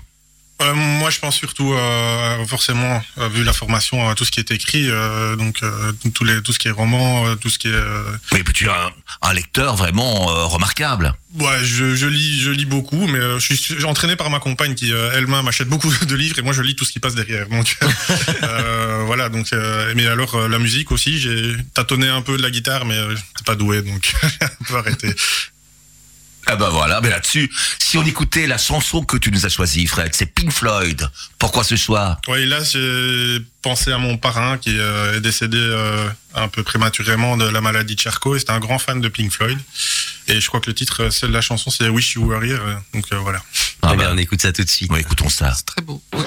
Euh, 0.61 0.73
moi, 0.73 1.09
je 1.09 1.19
pense 1.19 1.35
surtout, 1.35 1.73
euh, 1.73 2.45
forcément, 2.45 3.03
euh, 3.17 3.27
vu 3.27 3.43
la 3.43 3.51
formation, 3.51 4.07
à 4.09 4.15
tout 4.15 4.23
ce 4.23 4.31
qui 4.31 4.39
est 4.39 4.51
écrit, 4.51 4.89
euh, 4.89 5.35
donc 5.35 5.61
euh, 5.63 5.91
tout, 6.13 6.23
les, 6.23 6.41
tout 6.41 6.53
ce 6.53 6.59
qui 6.59 6.69
est 6.69 6.71
roman, 6.71 7.35
tout 7.35 7.49
ce 7.49 7.59
qui 7.59 7.67
est. 7.67 7.71
euh, 7.73 8.03
Oui, 8.31 8.41
puis 8.41 8.53
tu 8.53 8.69
as 8.69 8.85
un, 8.85 8.91
un 9.29 9.33
lecteur 9.33 9.75
vraiment 9.75 10.29
euh, 10.31 10.45
remarquable. 10.45 11.13
Ouais, 11.39 11.63
je, 11.65 11.95
je 11.95 12.07
lis, 12.07 12.39
je 12.41 12.51
lis 12.51 12.63
beaucoup, 12.65 13.05
mais 13.07 13.19
euh, 13.19 13.37
je 13.39 13.53
suis 13.53 13.83
entraîné 13.83 14.15
par 14.15 14.29
ma 14.29 14.39
compagne 14.39 14.75
qui 14.75 14.93
euh, 14.93 15.11
elle-même 15.13 15.45
achète 15.45 15.67
beaucoup 15.67 15.91
de 16.05 16.15
livres 16.15 16.39
et 16.39 16.41
moi 16.41 16.53
je 16.53 16.61
lis 16.61 16.75
tout 16.77 16.85
ce 16.85 16.93
qui 16.93 16.99
passe 17.01 17.15
derrière. 17.15 17.49
Donc 17.49 17.77
euh, 18.43 19.03
voilà. 19.05 19.27
Donc, 19.27 19.51
euh, 19.51 19.91
mais 19.97 20.07
alors 20.07 20.35
euh, 20.35 20.47
la 20.47 20.59
musique 20.59 20.91
aussi, 20.93 21.19
j'ai 21.19 21.53
tâtonné 21.73 22.07
un 22.07 22.21
peu 22.21 22.37
de 22.37 22.41
la 22.41 22.49
guitare, 22.49 22.85
mais 22.85 22.95
euh, 22.95 23.09
j'étais 23.09 23.43
pas 23.45 23.55
doué, 23.55 23.81
donc 23.81 24.13
j'ai 24.23 24.45
un 24.45 24.65
peu 24.67 24.77
arrêté. 24.77 25.13
Ah 26.47 26.55
ben 26.55 26.69
voilà, 26.69 27.01
mais 27.01 27.09
là-dessus, 27.09 27.51
si 27.79 27.97
on 27.97 28.05
écoutait 28.05 28.47
la 28.47 28.57
chanson 28.57 29.03
que 29.03 29.17
tu 29.17 29.31
nous 29.31 29.45
as 29.45 29.49
choisie, 29.49 29.87
Fred, 29.87 30.13
c'est 30.13 30.27
Pink 30.27 30.51
Floyd. 30.51 31.09
Pourquoi 31.39 31.63
ce 31.63 31.75
choix? 31.75 32.19
Ouais, 32.27 32.43
et 32.43 32.45
là 32.45 32.63
j'ai 32.63 33.39
pensé 33.61 33.91
à 33.91 33.97
mon 33.97 34.17
parrain 34.17 34.57
qui 34.57 34.77
euh, 34.77 35.17
est 35.17 35.21
décédé 35.21 35.57
euh, 35.57 36.07
un 36.35 36.47
peu 36.47 36.63
prématurément 36.63 37.37
de 37.37 37.45
la 37.45 37.61
maladie 37.61 37.95
de 37.95 37.99
Charcot 37.99 38.35
et 38.35 38.39
c'était 38.39 38.51
un 38.51 38.59
grand 38.59 38.77
fan 38.77 39.01
de 39.01 39.07
Pink 39.07 39.31
Floyd. 39.31 39.57
Et 40.27 40.41
je 40.41 40.47
crois 40.47 40.59
que 40.59 40.67
le 40.67 40.75
titre, 40.75 41.03
euh, 41.03 41.09
c'est 41.11 41.27
de 41.27 41.33
la 41.33 41.41
chanson, 41.41 41.69
c'est 41.69 41.89
Wish 41.89 42.15
You 42.15 42.25
Were 42.25 42.43
Here. 42.43 42.59
Donc 42.93 43.05
euh, 43.11 43.17
voilà. 43.17 43.41
Ah 43.81 43.95
ben, 43.95 44.09
on 44.13 44.17
écoute 44.17 44.41
ça 44.41 44.51
tout 44.51 44.63
de 44.63 44.69
suite. 44.69 44.91
écoutons 44.97 45.29
ça. 45.29 45.53
C'est 45.55 45.65
très 45.65 45.81
beau. 45.81 46.01
Ouais. 46.13 46.23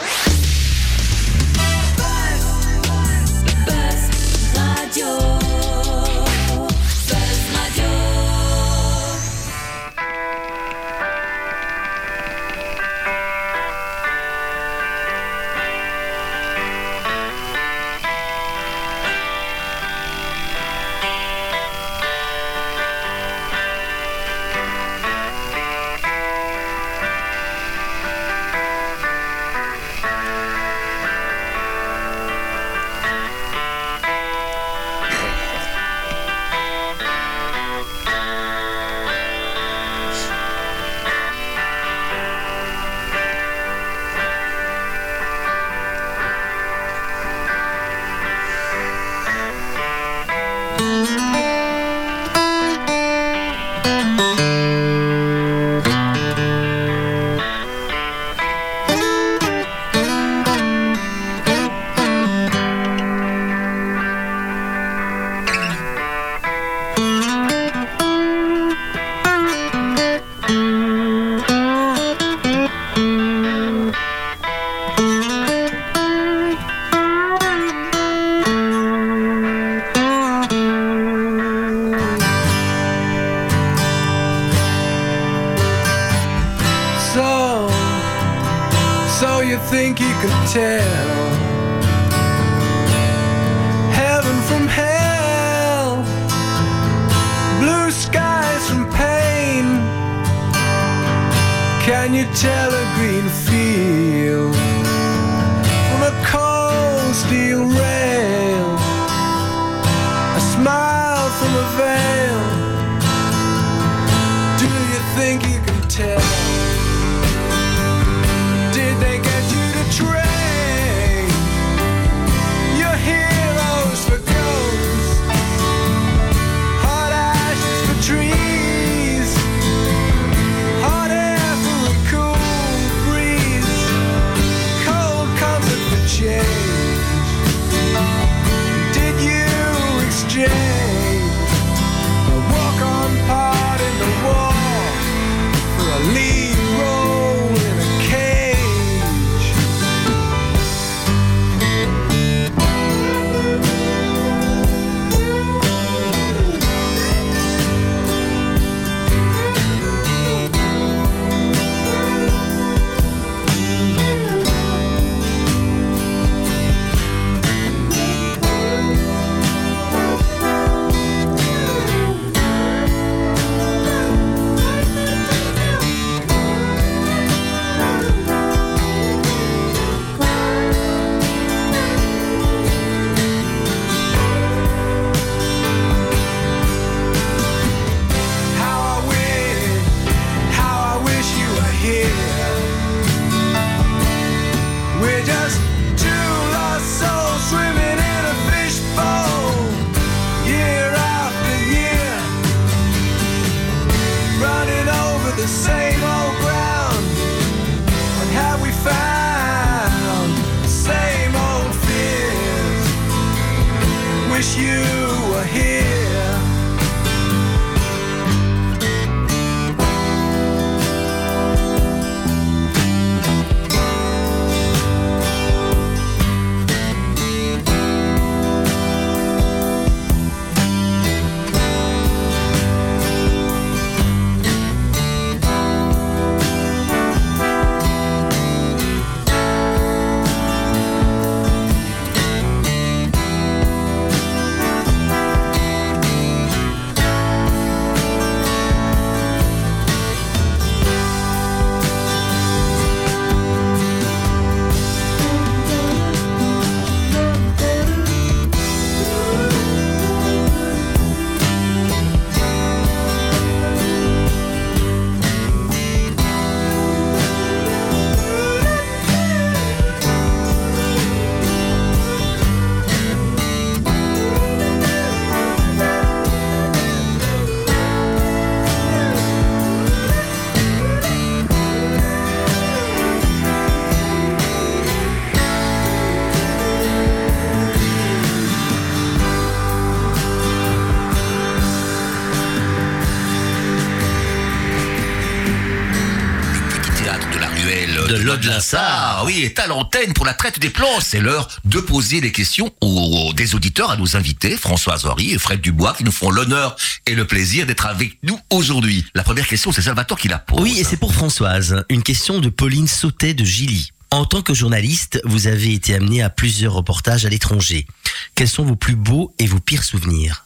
Oui, 299.25 299.43
est 299.43 299.59
à 299.59 299.67
l'antenne 299.67 300.13
pour 300.13 300.25
la 300.25 300.35
traite 300.35 300.59
des 300.59 300.71
plans. 300.71 301.01
C'est 301.01 301.21
l'heure 301.21 301.49
de 301.65 301.81
poser 301.81 302.21
les 302.21 302.33
questions 302.33 302.73
aux, 302.81 303.33
des 303.35 303.55
auditeurs 303.55 303.91
à 303.91 303.97
nos 303.97 304.17
invités, 304.17 304.57
Françoise 304.57 305.05
Horry 305.05 305.33
et 305.33 305.39
Fred 305.39 305.61
Dubois, 305.61 305.95
qui 305.97 306.05
nous 306.05 306.13
font 306.13 306.31
l'honneur 306.31 306.77
et 307.07 307.15
le 307.15 307.27
plaisir 307.27 307.67
d'être 307.67 307.87
avec 307.87 308.19
nous 308.23 308.39
aujourd'hui. 308.51 309.05
La 309.15 309.23
première 309.23 309.47
question, 309.47 309.73
c'est 309.73 309.83
Salvatore 309.83 310.19
qui 310.19 310.29
la 310.29 310.39
pose. 310.39 310.61
Oui, 310.61 310.79
et 310.79 310.85
c'est 310.85 310.97
pour 310.97 311.13
Françoise. 311.13 311.85
Une 311.89 312.03
question 312.03 312.41
de 312.41 312.49
Pauline 312.49 312.89
Sautet 312.89 313.35
de 313.35 313.45
Gilly. 313.45 313.93
En 314.11 314.25
tant 314.25 314.43
que 314.43 314.55
journaliste, 314.55 315.21
vous 315.25 315.47
avez 315.47 315.75
été 315.75 315.95
amené 315.95 316.23
à 316.23 316.31
plusieurs 316.31 316.73
reportages 316.73 317.27
à 317.27 317.29
l'étranger. 317.29 317.87
Quels 318.35 318.49
sont 318.49 318.65
vos 318.65 318.77
plus 318.77 318.97
beaux 318.97 319.35
et 319.39 319.47
vos 319.47 319.61
pires 319.61 319.85
souvenirs? 319.85 320.45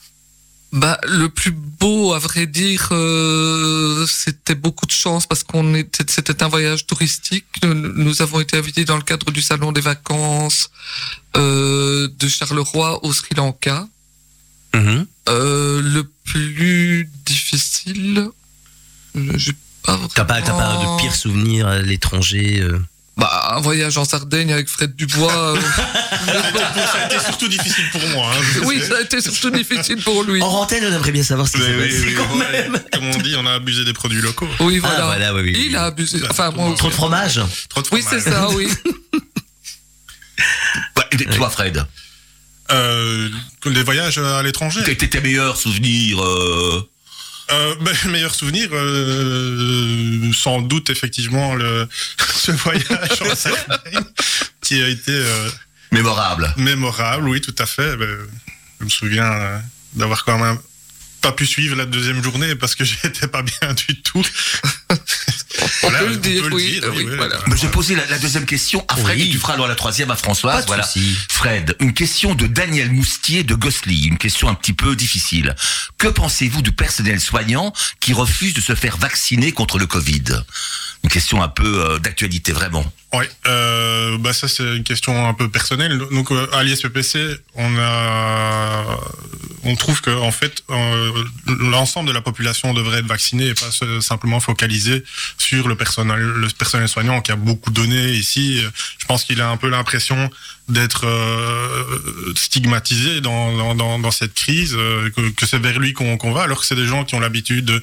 Bah, 0.73 0.99
le 1.07 1.29
plus 1.29 1.51
beau, 1.51 2.15
à 2.15 2.19
vrai 2.19 2.47
dire, 2.47 2.89
euh, 2.93 4.07
c'était 4.07 4.55
beaucoup 4.55 4.87
de 4.87 4.93
chance 4.93 5.27
parce 5.27 5.45
qu'on 5.45 5.75
était, 5.75 6.05
c'était 6.09 6.43
un 6.43 6.49
voyage 6.49 6.87
touristique. 6.87 7.45
Nous, 7.63 7.75
nous 7.75 8.23
avons 8.23 8.41
été 8.41 8.57
invités 8.57 8.87
dans 8.87 8.97
le 8.97 9.03
cadre 9.03 9.31
du 9.31 9.43
salon 9.43 9.73
des 9.73 9.83
vacances 9.83 10.71
euh, 11.37 12.09
de 12.19 12.27
Charleroi 12.27 13.05
au 13.05 13.13
Sri 13.13 13.35
Lanka. 13.37 13.87
Mhm. 14.75 15.07
Euh, 15.29 15.83
le 15.83 16.05
plus 16.25 17.11
difficile, 17.27 18.29
j'ai 19.15 19.53
pas 19.83 20.01
T'as 20.15 20.25
pas, 20.25 20.41
t'as 20.41 20.53
pas 20.53 20.77
de 20.77 21.03
pires 21.03 21.15
souvenirs 21.15 21.67
à 21.67 21.83
l'étranger 21.83 22.61
euh 22.61 22.79
Bah, 23.17 23.53
un 23.57 23.61
voyage 23.61 23.99
en 23.99 24.07
Sardaigne 24.07 24.53
avec 24.53 24.69
Fred 24.69 24.97
Dubois. 24.97 25.55
euh, 25.55 25.61
Ça 26.27 27.03
a 27.03 27.07
été 27.07 27.19
surtout 27.21 27.49
difficile 27.49 27.85
pour 27.93 28.01
moi. 28.09 28.31
hein. 28.35 28.61
oui, 28.65 28.81
ça 28.81 28.97
a 28.97 29.01
été 29.03 29.21
surtout 29.21 29.51
difficile 29.51 30.03
pour 30.03 30.23
lui. 30.23 30.41
En 30.43 30.47
antenne, 30.49 30.83
on 30.87 30.93
aimerait 30.95 31.13
bien 31.13 31.23
savoir 31.23 31.47
ce 31.47 31.53
qui 31.53 31.59
s'est 31.63 31.75
oui, 31.77 31.89
passé 31.89 32.05
oui, 32.07 32.15
quand 32.15 32.37
ouais. 32.39 32.53
même. 32.53 32.81
Comme 32.93 33.05
on 33.05 33.19
dit, 33.19 33.35
on 33.37 33.45
a 33.47 33.53
abusé 33.53 33.85
des 33.85 33.93
produits 33.93 34.23
locaux. 34.23 34.49
Oui, 34.61 34.79
voilà. 34.79 35.01
Ah, 35.03 35.07
voilà, 35.07 35.35
oui, 35.35 35.43
oui. 35.45 35.65
Il 35.67 35.77
a 35.77 35.85
abusé. 35.85 36.21
Enfin, 36.31 36.51
moi. 36.53 36.75
Trop 36.79 36.89
de 36.89 36.95
fromage 36.95 37.41
Trop 37.69 37.83
de 37.83 37.89
Oui, 37.93 38.01
fromage. 38.01 38.23
c'est 38.25 38.31
ça, 38.31 38.49
oui. 38.51 38.69
Ouais, 40.97 41.05
et 41.21 41.25
toi, 41.27 41.51
Fred, 41.51 41.85
Euh, 42.71 43.29
les 43.67 43.83
voyages 43.83 44.17
à 44.19 44.43
l'étranger. 44.43 44.81
quel 44.85 44.95
était 44.95 45.09
tes 45.09 45.21
meilleurs 45.21 45.59
souvenirs 45.59 46.23
euh, 46.25 46.89
Euh, 47.51 47.75
meilleur 48.09 48.35
souvenir, 48.35 48.69
euh, 48.73 50.33
sans 50.33 50.61
doute 50.61 50.91
effectivement 50.91 51.55
le 51.55 51.89
ce 52.35 52.53
voyage 52.53 53.23
en 53.23 53.35
Sardaigne 53.35 54.05
qui 54.61 54.83
a 54.83 54.89
été 54.89 55.13
euh, 55.13 55.49
mémorables 55.91 56.53
mémorable, 56.57 57.29
oui, 57.29 57.41
tout 57.41 57.55
à 57.59 57.67
fait. 57.67 57.97
Ben, 57.97 58.09
je 58.81 58.85
me 58.85 58.91
souviens 58.91 59.31
euh, 59.33 59.59
d'avoir 59.95 60.25
quand 60.25 60.39
même 60.39 60.59
pas 61.23 61.33
pu 61.33 61.47
suivre 61.47 61.77
la 61.77 61.87
deuxième 61.87 62.23
journée 62.23 62.55
parce 62.57 62.75
que 62.75 62.85
j'étais 62.85 63.27
pas 63.29 63.43
bien 63.43 63.73
du 63.87 64.03
tout. 64.03 64.23
On 64.91 64.97
Voilà, 65.83 65.99
peut 66.01 66.09
le 66.09 66.17
dire, 66.17 66.49
oui. 66.53 66.81
dire, 66.81 66.93
oui, 66.95 67.05
oui, 67.09 67.17
voilà. 67.17 67.39
Mais 67.47 67.57
je 67.57 67.63
vais 67.63 67.71
poser 67.71 67.95
la, 67.95 68.05
la 68.07 68.19
deuxième 68.19 68.45
question 68.47 68.85
à 68.89 68.97
Fred 68.97 69.17
Oui. 69.19 69.29
et 69.29 69.31
tu 69.31 69.39
feras 69.39 69.55
alors 69.55 69.69
la 69.69 69.75
troisième 69.75 70.11
à 70.11 70.17
Françoise. 70.17 70.65
Voilà. 70.67 70.89
Fred, 71.31 71.77
une 71.81 71.93
question 71.95 72.35
de 72.35 72.47
Daniel 72.47 72.91
Moustier 72.93 73.43
de 73.45 73.55
Gossely, 73.55 74.07
une 74.07 74.19
question 74.19 74.49
un 74.49 74.55
petit 74.55 74.73
peu 74.73 74.95
difficile. 74.97 75.55
Que 75.99 76.09
pensez-vous 76.09 76.63
du 76.63 76.73
personnel 76.73 77.21
soignant 77.21 77.73
qui 78.01 78.13
refuse 78.13 78.55
de 78.55 78.61
se 78.61 78.75
faire 78.75 78.97
vacciner 78.97 79.53
contre 79.53 79.79
le 79.79 79.87
Covid? 79.87 80.25
Une 81.05 81.11
question 81.11 81.43
un 81.43 81.49
peu 81.49 81.85
euh, 81.91 81.99
d'actualité, 81.99 82.53
vraiment. 82.53 82.85
Oui, 83.15 83.27
euh, 83.47 84.17
bah 84.19 84.33
ça 84.33 84.49
c'est 84.49 84.77
une 84.77 84.85
question 84.85 85.29
un 85.29 85.35
peu 85.35 85.51
personnelle. 85.51 85.99
Donc 86.13 86.33
euh, 86.33 86.47
à 86.53 86.63
l'ISPPC, 86.63 87.37
on 87.55 87.79
a, 87.79 88.99
on 89.65 89.77
trouve 89.77 90.01
que 90.01 90.11
en 90.11 90.33
fait 90.33 90.63
euh, 90.71 91.13
l'ensemble 91.47 92.09
de 92.09 92.15
la 92.15 92.23
population 92.23 92.73
devrait 92.73 93.01
être 93.01 93.07
vaccinée 93.07 93.49
et 93.49 93.55
pas 93.55 93.71
simplement 94.01 94.41
focalisé 94.41 95.05
sur 95.37 95.69
le 95.69 95.75
personnel, 95.77 96.21
le 96.21 96.49
personnel 96.49 96.89
soignant 96.89 97.21
qui 97.21 97.33
a 97.33 97.37
beaucoup 97.37 97.71
donné 97.71 98.13
ici. 98.13 98.63
Je 98.99 99.05
pense 99.05 99.25
qu'il 99.25 99.43
a 99.43 99.51
un 99.51 99.59
peu 99.59 99.69
l'impression 99.69 100.31
d'être 100.69 101.07
euh, 101.07 102.33
stigmatisé 102.37 103.21
dans, 103.21 103.75
dans, 103.75 103.99
dans, 103.99 104.11
cette 104.11 104.33
crise, 104.35 104.75
euh, 104.77 105.11
que, 105.11 105.47
c'est 105.47 105.59
vers 105.59 105.79
lui 105.79 105.93
qu'on 105.93 106.33
va, 106.33 106.43
alors 106.43 106.61
que 106.61 106.67
c'est 106.67 106.77
des 106.77 106.87
gens 106.87 107.05
qui 107.05 107.15
ont 107.15 107.21
l'habitude 107.21 107.65
de, 107.65 107.81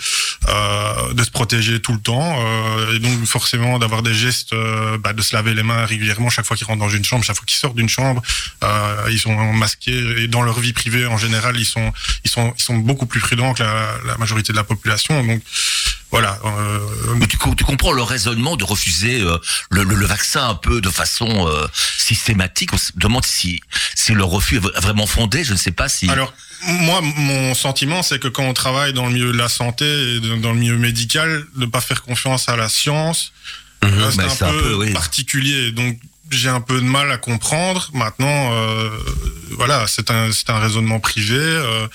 euh, 0.47 1.13
de 1.13 1.23
se 1.23 1.29
protéger 1.29 1.81
tout 1.81 1.93
le 1.93 1.99
temps, 1.99 2.37
euh, 2.39 2.95
et 2.95 2.99
donc 2.99 3.25
forcément 3.25 3.79
d'avoir 3.79 4.01
des 4.01 4.13
gestes, 4.13 4.53
euh, 4.53 4.97
bah, 4.97 5.13
de 5.19 5.23
se 5.23 5.35
laver 5.35 5.53
les 5.53 5.63
mains 5.63 5.85
régulièrement 5.85 6.29
chaque 6.29 6.45
fois 6.47 6.55
qu'ils 6.57 6.67
rentrent 6.69 6.79
dans 6.87 6.89
une 6.99 7.05
chambre, 7.09 7.23
chaque 7.23 7.37
fois 7.39 7.45
qu'ils 7.45 7.57
sortent 7.63 7.75
d'une 7.81 7.93
chambre, 7.99 8.21
euh, 8.63 9.09
ils 9.15 9.19
sont 9.19 9.35
masqués 9.53 10.01
et 10.23 10.27
dans 10.27 10.41
leur 10.47 10.59
vie 10.59 10.73
privée 10.73 11.05
en 11.05 11.17
général 11.25 11.53
ils 11.63 11.65
sont 11.75 11.91
ils 12.25 12.31
sont 12.35 12.53
ils 12.57 12.63
sont 12.69 12.77
beaucoup 12.89 13.05
plus 13.05 13.21
prudents 13.27 13.53
que 13.53 13.63
la, 13.63 13.75
la 14.11 14.17
majorité 14.17 14.49
de 14.53 14.57
la 14.57 14.63
population. 14.63 15.13
Donc 15.23 15.41
voilà. 16.11 16.39
euh, 16.43 16.79
tu, 17.29 17.37
co- 17.37 17.53
tu 17.53 17.63
comprends 17.63 17.91
le 17.91 18.01
raisonnement 18.01 18.55
de 18.55 18.63
refuser 18.63 19.21
euh, 19.21 19.37
le, 19.69 19.83
le- 19.83 19.95
le 19.95 20.05
vaccin 20.07 20.43
un 20.49 20.55
peu 20.55 20.81
de 20.81 20.89
façon 20.89 21.29
euh, 21.47 21.67
systématique? 21.97 22.73
On 22.73 22.77
se 22.77 22.91
demande 22.95 23.25
si, 23.25 23.61
si 23.95 24.13
le 24.13 24.23
refus 24.23 24.57
est 24.57 24.79
vraiment 24.81 25.05
fondé. 25.05 25.43
Je 25.43 25.53
ne 25.53 25.57
sais 25.65 25.71
pas 25.71 25.87
si. 25.89 26.09
Alors, 26.09 26.33
moi, 26.87 26.99
mon 27.01 27.53
sentiment, 27.53 28.01
c'est 28.01 28.19
que 28.19 28.27
quand 28.27 28.43
on 28.43 28.53
travaille 28.55 28.91
dans 28.93 29.05
le 29.05 29.13
milieu 29.13 29.31
de 29.31 29.37
la 29.37 29.49
santé 29.49 29.85
et 29.85 30.19
dans 30.19 30.53
le 30.53 30.59
milieu 30.59 30.77
médical, 30.77 31.45
de 31.55 31.65
pas 31.67 31.81
faire 31.81 32.01
confiance 32.01 32.49
à 32.49 32.55
la 32.55 32.69
science, 32.69 33.31
Mhm, 33.83 33.99
là, 33.99 34.09
c'est 34.11 34.43
un, 34.43 34.51
peu 34.51 34.75
oui. 34.75 34.93
particulier. 34.93 35.71
Donc, 35.71 35.97
j'ai 36.31 36.49
un 36.49 36.61
peu 36.61 36.75
de 36.75 36.85
mal 36.85 37.11
à 37.11 37.17
comprendre. 37.17 37.89
Maintenant, 37.93 38.53
euh, 38.53 38.89
voilà, 39.51 39.85
c'est 39.87 40.11
un, 40.11 40.31
c'est 40.31 40.49
un 40.49 40.59
raisonnement 40.59 40.99
privé 40.99 41.37
euh, 41.39 41.87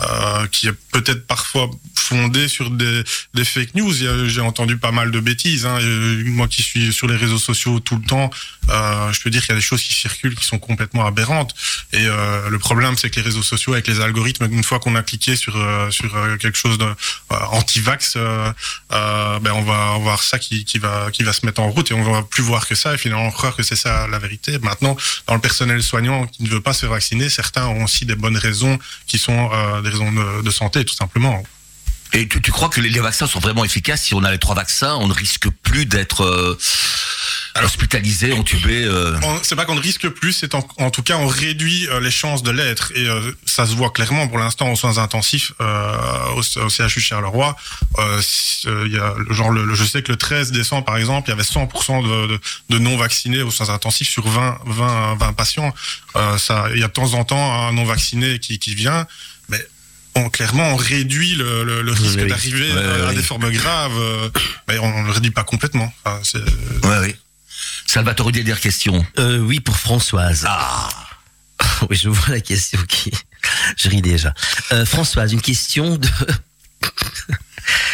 euh, 0.00 0.46
qui 0.48 0.68
est 0.68 0.78
peut-être 0.92 1.26
parfois 1.26 1.70
fondé 1.94 2.48
sur 2.48 2.70
des, 2.70 3.04
des 3.34 3.44
fake 3.44 3.74
news. 3.74 3.92
J'ai 4.26 4.40
entendu 4.40 4.76
pas 4.76 4.90
mal 4.90 5.10
de 5.10 5.20
bêtises. 5.20 5.66
Hein. 5.66 5.78
Et 5.78 6.24
moi 6.24 6.48
qui 6.48 6.62
suis 6.62 6.92
sur 6.92 7.06
les 7.06 7.16
réseaux 7.16 7.38
sociaux 7.38 7.78
tout 7.80 7.96
le 7.96 8.02
temps, 8.02 8.30
euh, 8.68 9.12
je 9.12 9.20
peux 9.20 9.30
dire 9.30 9.42
qu'il 9.42 9.50
y 9.50 9.52
a 9.52 9.60
des 9.60 9.64
choses 9.64 9.82
qui 9.82 9.94
circulent 9.94 10.34
qui 10.34 10.44
sont 10.44 10.58
complètement 10.58 11.06
aberrantes. 11.06 11.54
Et 11.92 12.06
euh, 12.06 12.48
le 12.48 12.58
problème, 12.58 12.96
c'est 12.96 13.10
que 13.10 13.16
les 13.16 13.22
réseaux 13.22 13.42
sociaux, 13.42 13.72
avec 13.74 13.86
les 13.86 14.00
algorithmes, 14.00 14.48
une 14.50 14.64
fois 14.64 14.80
qu'on 14.80 14.94
a 14.96 15.02
cliqué 15.02 15.36
sur 15.36 15.56
euh, 15.56 15.90
sur 15.90 16.14
euh, 16.16 16.36
quelque 16.36 16.58
chose 16.58 16.78
de 16.78 16.84
euh, 16.84 17.36
anti-vax, 17.52 18.14
euh, 18.16 18.52
euh, 18.92 19.38
ben 19.40 19.52
on 19.52 19.62
va 19.62 19.98
voir 19.98 20.22
ça 20.22 20.38
qui, 20.38 20.64
qui 20.64 20.78
va 20.78 21.10
qui 21.12 21.22
va 21.22 21.32
se 21.32 21.46
mettre 21.46 21.60
en 21.60 21.70
route 21.70 21.90
et 21.90 21.94
on 21.94 22.02
va 22.02 22.22
plus 22.22 22.42
voir 22.42 22.66
que 22.66 22.74
ça 22.74 22.94
et 22.94 22.98
finalement 22.98 23.30
croire 23.30 23.54
que 23.54 23.62
c'est 23.62 23.76
ça 23.76 24.06
la 24.08 24.18
vérité. 24.18 24.58
Maintenant, 24.58 24.96
dans 25.26 25.34
le 25.34 25.40
personnel 25.40 25.82
soignant 25.82 26.26
qui 26.26 26.42
ne 26.42 26.48
veut 26.48 26.60
pas 26.60 26.72
se 26.72 26.86
vacciner, 26.86 27.28
certains 27.28 27.66
ont 27.66 27.84
aussi 27.84 28.04
des 28.04 28.16
bonnes 28.16 28.36
raisons 28.36 28.78
qui 29.06 29.18
sont 29.18 29.50
euh, 29.52 29.80
des 29.90 29.98
raisons 29.98 30.12
de, 30.12 30.42
de 30.42 30.50
santé, 30.50 30.84
tout 30.84 30.94
simplement. 30.94 31.42
Et 32.12 32.26
tu, 32.26 32.42
tu 32.42 32.50
crois 32.50 32.68
que 32.68 32.80
les, 32.80 32.98
vaccins 33.00 33.28
sont 33.28 33.38
vraiment 33.38 33.64
efficaces 33.64 34.02
Si 34.02 34.14
on 34.14 34.24
a 34.24 34.32
les 34.32 34.38
trois 34.38 34.56
vaccins, 34.56 34.96
on 34.96 35.06
ne 35.06 35.12
risque 35.12 35.48
plus 35.62 35.86
d'être 35.86 36.24
euh, 36.24 36.58
hospitalisé, 37.62 38.32
entubé. 38.32 38.84
euh. 38.84 39.16
C'est 39.42 39.54
pas 39.56 39.64
qu'on 39.64 39.74
ne 39.76 39.80
risque 39.80 40.08
plus, 40.08 40.32
c'est 40.32 40.54
en, 40.54 40.66
en 40.78 40.90
tout 40.90 41.02
cas 41.02 41.16
on 41.18 41.26
réduit 41.26 41.86
euh, 41.88 42.00
les 42.00 42.10
chances 42.10 42.42
de 42.42 42.50
l'être 42.50 42.90
et 42.96 43.06
euh, 43.06 43.32
ça 43.46 43.66
se 43.66 43.74
voit 43.74 43.90
clairement 43.90 44.26
pour 44.28 44.38
l'instant 44.38 44.70
aux 44.72 44.76
soins 44.76 44.98
intensifs 44.98 45.52
euh, 45.60 45.96
au, 46.36 46.40
au 46.40 46.68
CHU 46.68 47.00
Charleroi. 47.00 47.56
Y 47.98 48.98
a 48.98 49.14
le 49.16 49.32
genre 49.34 49.50
le, 49.50 49.64
le- 49.64 49.74
je 49.74 49.84
sais 49.84 50.02
que 50.02 50.10
le 50.12 50.18
13 50.18 50.52
décembre 50.52 50.84
par 50.84 50.96
exemple, 50.96 51.28
il 51.28 51.30
y 51.30 51.34
avait 51.34 51.42
100% 51.42 52.02
de, 52.02 52.26
de, 52.34 52.40
de 52.70 52.78
non 52.78 52.96
vaccinés 52.96 53.42
aux 53.42 53.50
soins 53.50 53.70
intensifs 53.70 54.08
sur 54.10 54.26
20 54.28 54.58
20 54.66 55.14
20 55.16 55.32
patients. 55.34 55.72
Il 56.16 56.80
y 56.80 56.84
a 56.84 56.88
de 56.88 56.92
temps 56.92 57.14
en 57.14 57.24
temps 57.24 57.68
un 57.68 57.72
non 57.72 57.84
vacciné 57.84 58.38
qui 58.38 58.58
qui 58.58 58.74
vient 58.74 59.06
mais 59.48 59.64
on, 60.14 60.28
clairement, 60.28 60.72
on 60.72 60.76
réduit 60.76 61.34
le, 61.36 61.64
le, 61.64 61.82
le 61.82 61.92
risque 61.92 62.18
Oui. 62.20 62.26
d'arriver 62.28 62.72
Ouais, 62.72 63.08
à, 63.08 63.12
des 63.14 63.22
formes 63.22 63.50
graves, 63.50 63.96
euh, 63.98 64.28
mais 64.68 64.78
on 64.78 65.00
ne 65.02 65.06
le 65.06 65.12
réduit 65.12 65.30
pas 65.30 65.44
complètement. 65.44 65.92
Enfin, 66.04 66.20
c'est- 66.22 66.38
Ouais, 66.86 66.98
oui. 67.02 67.14
Salvatore, 67.86 68.30
dernière 68.32 68.60
question. 68.60 69.04
Euh, 69.18 69.38
oui, 69.38 69.60
pour 69.60 69.76
Françoise. 69.76 70.44
Ah, 70.48 70.88
Oui, 71.90 71.96
je 71.96 72.08
vois 72.08 72.28
la 72.34 72.40
question 72.40 72.78
qui. 72.88 73.10
Je 73.76 73.88
ris 73.88 74.02
déjà. 74.02 74.32
Euh, 74.72 74.84
Françoise, 74.86 75.32
une 75.32 75.40
question 75.40 75.96
de. 75.96 76.08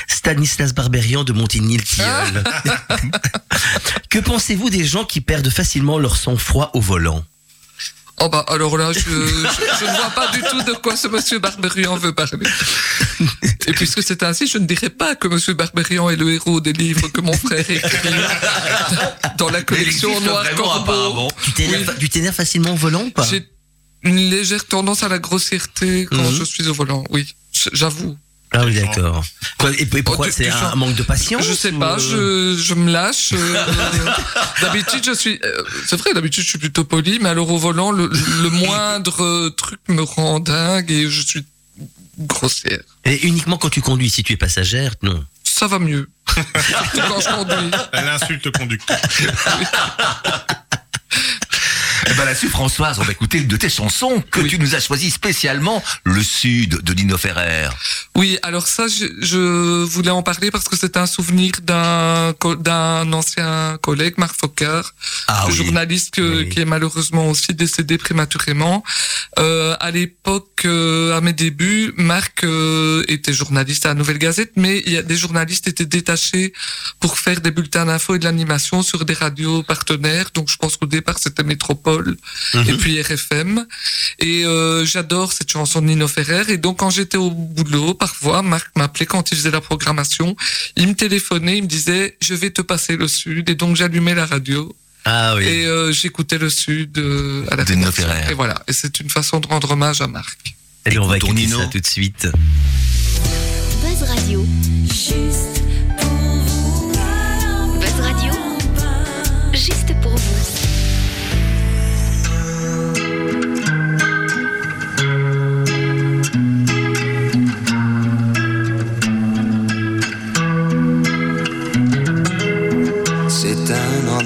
Stanislas 0.09 0.72
Barberian 0.74 1.24
de 1.24 1.33
Montigny-le-Tilleul. 1.33 2.44
que 4.11 4.18
pensez-vous 4.18 4.70
des 4.70 4.85
gens 4.85 5.05
qui 5.05 5.20
perdent 5.20 5.50
facilement 5.50 5.98
leur 5.98 6.16
sang-froid 6.16 6.70
au 6.74 6.81
volant? 6.81 7.24
Oh 8.18 8.29
bah 8.31 8.44
alors 8.48 8.79
là, 8.79 8.92
je, 8.92 8.98
je, 9.00 9.07
je 9.07 9.85
ne 9.85 9.96
vois 9.96 10.11
pas 10.14 10.29
du 10.33 10.40
tout 10.40 10.62
de 10.62 10.72
quoi 10.79 10.96
ce 10.96 11.07
monsieur 11.07 11.38
Barberian 11.38 11.96
veut 11.96 12.12
parler. 12.14 12.46
Et 13.66 13.72
puisque 13.72 14.02
c'est 14.02 14.22
ainsi, 14.22 14.46
je 14.46 14.57
ne 14.59 14.64
dirais 14.66 14.88
pas 14.88 15.14
que 15.16 15.29
monsieur 15.29 15.52
Barberian 15.52 16.09
est 16.09 16.16
le 16.16 16.33
héros 16.33 16.61
des 16.62 16.72
livres 16.72 17.09
que 17.09 17.20
mon 17.20 17.35
frère 17.35 17.68
écrit 17.68 18.09
dans 19.37 19.50
la 19.50 19.62
collection 19.62 20.18
Noir 20.20 20.46
Corbeau. 20.55 21.29
Tu 21.44 21.52
t'énerves 21.52 21.94
t'énerves 22.09 22.35
facilement 22.35 22.72
au 22.72 22.76
volant 22.76 23.02
ou 23.05 23.11
pas 23.11 23.26
J'ai 23.29 23.46
une 24.02 24.31
légère 24.31 24.64
tendance 24.66 25.02
à 25.02 25.09
la 25.09 25.18
grossièreté 25.18 26.07
quand 26.11 26.16
Mhm. 26.31 26.37
je 26.38 26.44
suis 26.44 26.66
au 26.68 26.72
volant, 26.74 27.05
oui, 27.11 27.26
j'avoue. 27.72 28.16
Ah 28.59 28.64
oui, 28.64 28.75
d'accord. 28.75 29.23
Et, 29.79 29.85
pourquoi 30.03 30.27
Oh, 30.29 30.33
C'est 30.35 30.49
un 30.49 30.75
manque 30.77 30.95
de 30.95 31.03
patience 31.03 31.45
Je 31.47 31.53
sais 31.53 31.73
ou, 31.73 31.79
pas, 31.79 31.97
euh, 31.99 32.57
je, 32.57 32.62
je 32.62 32.75
me 32.75 32.90
lâche. 32.90 33.33
euh, 33.35 33.64
d'habitude, 34.62 35.05
je 35.05 35.12
suis. 35.12 35.38
euh, 35.45 35.62
c'est 35.87 35.97
vrai, 35.97 36.14
d'habitude, 36.14 36.42
je 36.42 36.49
suis 36.49 36.59
plutôt 36.59 36.85
poli, 36.85 37.19
mais 37.21 37.29
alors 37.29 37.51
au 37.51 37.59
volant, 37.59 37.90
le, 37.90 38.09
le 38.09 38.49
moindre 38.49 39.51
truc 39.51 39.81
me 39.88 40.01
rend 40.03 40.40
dingue 40.40 40.90
et 40.90 41.11
je 41.11 41.21
suis 41.21 41.45
grossière. 42.19 42.81
Et 43.05 43.27
uniquement 43.27 43.59
quand 43.59 43.69
tu 43.69 43.83
conduis, 43.83 44.09
si 44.09 44.23
tu 44.23 44.33
es 44.33 44.37
passagère, 44.38 44.92
non. 45.03 45.23
Ça 45.45 45.66
va 45.66 45.79
mieux. 45.79 46.09
Quand 46.35 47.21
je 47.21 47.35
conduis. 47.35 47.71
elle 47.92 48.09
insulte 48.09 48.45
le 48.45 48.53
conducteur. 48.53 48.99
eh 52.09 52.14
ben 52.14 52.25
là-dessus, 52.25 52.49
Françoise, 52.49 52.99
on 53.01 53.03
va 53.03 53.12
écouter 53.12 53.38
une 53.38 53.49
de 53.49 53.57
tes 53.57 53.69
chansons 53.69 54.23
que 54.31 54.40
Oui. 54.40 54.49
tu 54.49 54.59
nous 54.59 54.75
as 54.77 54.81
choisi 54.81 55.11
spécialement, 55.11 55.83
Le 56.05 56.23
Sud 56.23 56.81
de 56.83 56.92
Lino 56.92 57.19
Ferrer. 57.19 57.69
Oui, 58.14 58.38
alors 58.42 58.66
ça, 58.69 58.87
je, 58.87 59.07
je 59.21 59.83
voulais 59.85 60.11
en 60.11 60.23
parler 60.23 60.51
parce 60.53 60.66
que 60.69 60.77
c'est 60.77 60.97
un 60.97 61.07
souvenir 61.07 61.53
d'un 61.64 63.12
ancien 63.12 63.79
collègue, 63.83 64.14
Marc 64.19 64.37
Focard, 64.38 64.95
Ah 65.27 65.47
oui. 65.49 65.55
journaliste 65.55 66.14
que- 66.14 66.37
Oui. 66.42 66.49
qui 66.49 66.61
est 66.61 66.64
malheureusement 66.64 67.29
aussi 67.29 67.55
décédé 67.55 67.99
prématurément. 67.99 68.85
Euh, 69.38 69.77
à 69.81 69.90
l'époque, 69.90 70.62
euh, 70.64 71.16
à 71.16 71.21
mes 71.21 71.33
débuts, 71.33 71.92
Marc 71.97 72.45
euh, 72.45 73.03
était 73.09 73.33
journaliste 73.33 73.85
à 73.87 73.88
la 73.90 73.95
Nouvelle 73.95 74.19
Gazette, 74.19 74.53
mais 74.57 74.83
il 74.87 74.92
y 74.92 74.97
a 74.97 75.03
des 75.03 75.16
journalistes 75.16 75.66
étaient 75.69 75.87
détachés 75.87 76.53
pour 77.01 77.19
faire 77.19 77.40
des 77.40 77.51
bulletins 77.51 77.87
d'info 77.87 78.14
et 78.14 78.19
de 78.19 78.25
l'animation 78.25 78.83
sur 78.83 79.05
des 79.05 79.14
radios 79.14 79.62
partenaires. 79.62 80.27
Donc 80.35 80.49
je 80.49 80.57
pense 80.57 80.77
qu'au 80.77 80.87
départ 80.87 81.19
c'était 81.19 81.42
Métropole 81.42 81.96
et 82.55 82.73
puis 82.75 83.01
RFM. 83.01 83.67
Et 84.19 84.45
euh, 84.45 84.85
j'adore 84.85 85.33
cette 85.33 85.51
chanson 85.51 85.81
de 85.81 85.87
Nino 85.87 86.09
Ferrer. 86.09 86.45
Et 86.49 86.57
donc 86.57 86.79
quand 86.79 86.91
j'étais 86.91 87.17
au 87.17 87.31
boulot, 87.31 87.95
parfois 87.95 88.43
Marc 88.43 88.71
m'appelait 88.77 89.07
quand 89.07 89.31
il 89.31 89.37
faisait 89.37 89.51
la 89.51 89.61
programmation. 89.61 90.37
Il 90.77 90.89
me 90.89 90.95
téléphonait, 90.95 91.59
il 91.59 91.65
me 91.65 91.69
disait 91.69 92.17
je 92.21 92.35
vais 92.35 92.51
te 92.51 92.63
passer 92.63 92.97
le 92.97 93.09
Sud. 93.09 93.49
Et 93.51 93.55
donc 93.55 93.77
j'allumais 93.77 94.15
la 94.15 94.27
radio. 94.27 94.75
Ah 95.05 95.35
oui. 95.37 95.45
Et 95.45 95.67
euh, 95.67 95.93
j'écoutais 95.93 96.39
le 96.39 96.51
Sud 96.51 96.99
euh, 96.99 97.47
à 97.51 97.57
la 97.57 97.65
De 97.65 97.75
Nino. 97.75 97.93
Ferrer. 97.93 98.31
Et 98.31 98.35
voilà. 98.35 98.63
Et 98.67 98.73
c'est 98.73 98.99
une 99.01 99.11
façon 99.11 99.41
de 99.41 99.47
rendre 99.47 99.71
hommage 99.71 100.01
à 100.01 100.09
Marc. 100.09 100.57
Et 100.85 100.99
on 100.99 101.07
va 101.07 101.17
écouter 101.17 101.33
Nino. 101.33 101.61
ça 101.61 101.67
tout 101.67 101.81
de 101.81 101.87
suite. 101.87 102.29
Buzz 103.83 104.03
Radio. 104.09 104.45
Juste 104.89 105.56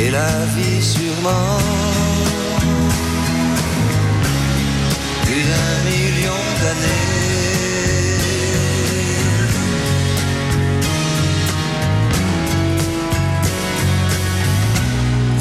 Et 0.00 0.10
la 0.10 0.44
vie 0.54 0.80
sûrement. 0.80 1.58
Plus 5.24 5.44
d'un 5.50 5.76
million 5.90 6.40
d'années. 6.62 7.18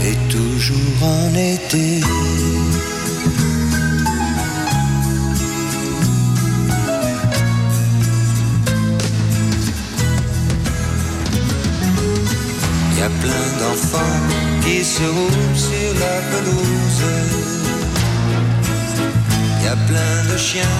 Et 0.09 0.15
toujours 0.29 1.03
en 1.03 1.35
été. 1.35 2.01
Se 14.97 15.03
roulent 15.03 15.57
sur 15.69 15.89
la 16.03 16.15
pelouse. 16.31 17.03
Y 19.63 19.67
a 19.67 19.75
plein 19.89 20.17
de 20.31 20.37
chiens. 20.37 20.79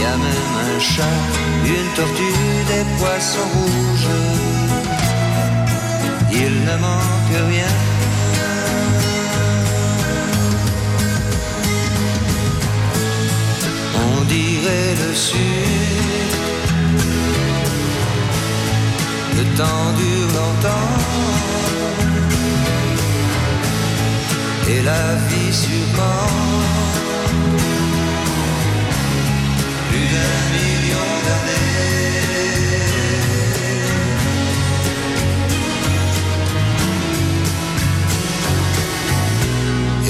Y 0.00 0.04
a 0.12 0.16
même 0.26 0.56
un 0.68 0.80
chat, 0.92 1.20
une 1.74 1.90
tortue, 1.96 2.58
des 2.70 2.84
poissons 2.98 3.50
rouges. 3.54 4.12
Il 6.42 6.54
ne 6.68 6.76
manque 6.86 7.36
rien. 7.52 7.74
On 14.06 14.24
dirait 14.24 14.94
le 15.02 15.14
sud. 15.14 16.43
Temps 19.56 19.92
dure 19.98 20.30
longtemps. 20.38 20.90
Et 24.68 24.80
la 24.82 25.14
vie 25.28 25.52
sûrement 25.52 26.28
Plus 29.88 30.06
d'un 30.14 30.40
million 30.56 31.10
d'années. 31.26 31.74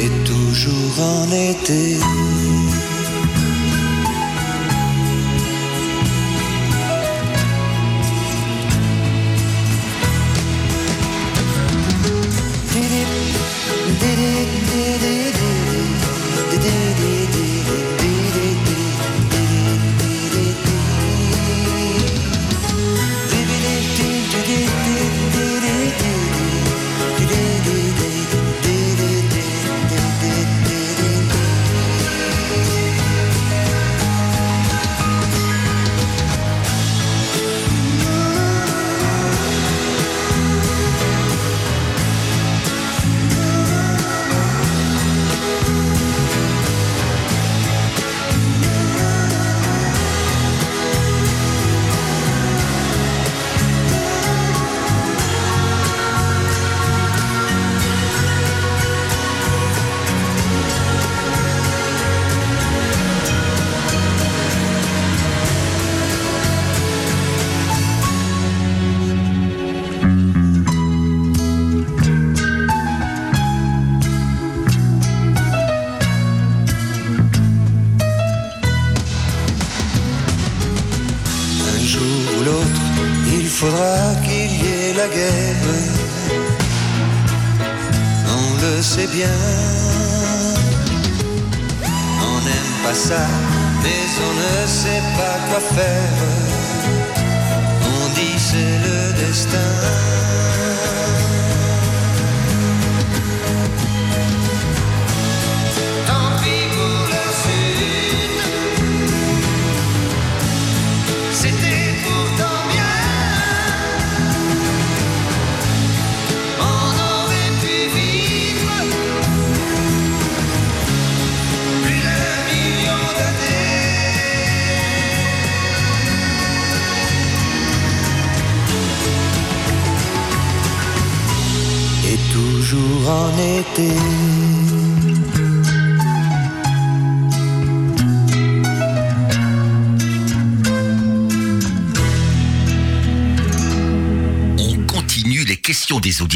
Et 0.03 0.11
toujours 0.25 0.97
en 1.01 1.27
été 1.33 1.83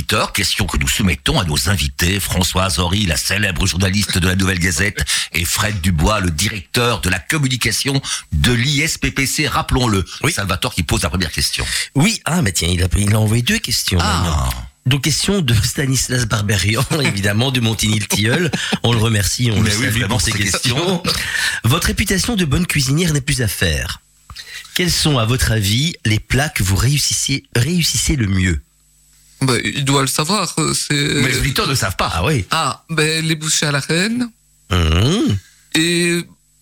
auditeurs, 0.09 0.33
questions 0.33 0.65
que 0.65 0.79
nous 0.79 0.89
soumettons 0.89 1.39
à 1.39 1.45
nos 1.45 1.69
invités, 1.69 2.19
Françoise 2.19 2.79
Horry, 2.79 3.05
la 3.05 3.19
célèbre 3.19 3.67
journaliste 3.67 4.17
de 4.17 4.27
la 4.27 4.37
Nouvelle 4.37 4.59
Gazette, 4.59 5.05
et 5.35 5.45
Fred 5.45 5.83
Dubois, 5.83 6.21
le 6.21 6.31
directeur 6.31 7.03
de 7.03 7.11
la 7.11 7.19
communication 7.19 8.01
de 8.33 8.53
l'ISPPC, 8.53 9.49
rappelons-le. 9.49 10.05
Salvatore 10.31 10.75
qui 10.75 10.83
pose 10.83 11.03
la 11.03 11.11
première 11.11 11.31
question. 11.31 11.65
Oui, 11.95 12.23
ah, 12.25 12.41
mais 12.41 12.53
tiens, 12.53 12.69
il 12.69 12.83
a, 12.83 12.89
il 12.97 13.15
a 13.15 13.21
envoyé 13.21 13.43
deux 13.43 13.59
questions. 13.59 13.99
Ah. 14.01 14.49
Donc, 14.87 15.03
question 15.03 15.43
de 15.43 15.53
Stanislas 15.53 16.25
Barberian, 16.25 16.85
évidemment, 17.03 17.51
de 17.51 17.61
Montigny-le-Tilleul. 17.61 18.51
On 18.85 18.93
le 18.93 18.99
remercie, 18.99 19.51
on 19.53 19.61
Mais 19.61 19.71
le 19.71 19.77
oui, 19.77 19.85
salue 19.93 20.07
pour 20.07 20.23
ces 20.23 20.33
questions. 20.33 20.77
questions. 20.77 21.03
Votre 21.65 21.89
réputation 21.89 22.35
de 22.35 22.47
bonne 22.47 22.67
cuisinière 22.67 23.13
n'est 23.13 23.21
plus 23.21 23.43
à 23.43 23.49
faire. 23.49 24.01
Quels 24.75 24.93
sont, 24.93 25.19
à 25.19 25.27
votre 25.27 25.53
avis, 25.53 25.97
les 26.07 26.21
plats 26.21 26.49
que 26.49 26.63
vous 26.63 26.77
réussissez, 26.77 27.45
réussissez 27.55 28.17
le 28.17 28.29
mieux? 28.29 28.63
Bah, 29.43 29.55
il 29.65 29.85
doit 29.85 30.03
le 30.03 30.09
savoir. 30.09 30.53
euh, 30.59 30.75
C'est... 30.75 30.95
Mais 30.95 31.29
les 31.29 31.39
auditeurs 31.39 31.69
ne 31.69 31.75
savent 31.75 31.97
pas. 31.97 32.11
Ah 32.13 32.25
oui. 32.25 32.45
Ah, 32.51 32.85
ben, 32.91 33.25
les 33.25 33.37
bouchées 33.37 33.67
à 33.67 33.73
la 33.73 33.81
reine. 33.81 34.29
Mmh. 34.71 35.35
Et 35.75 36.21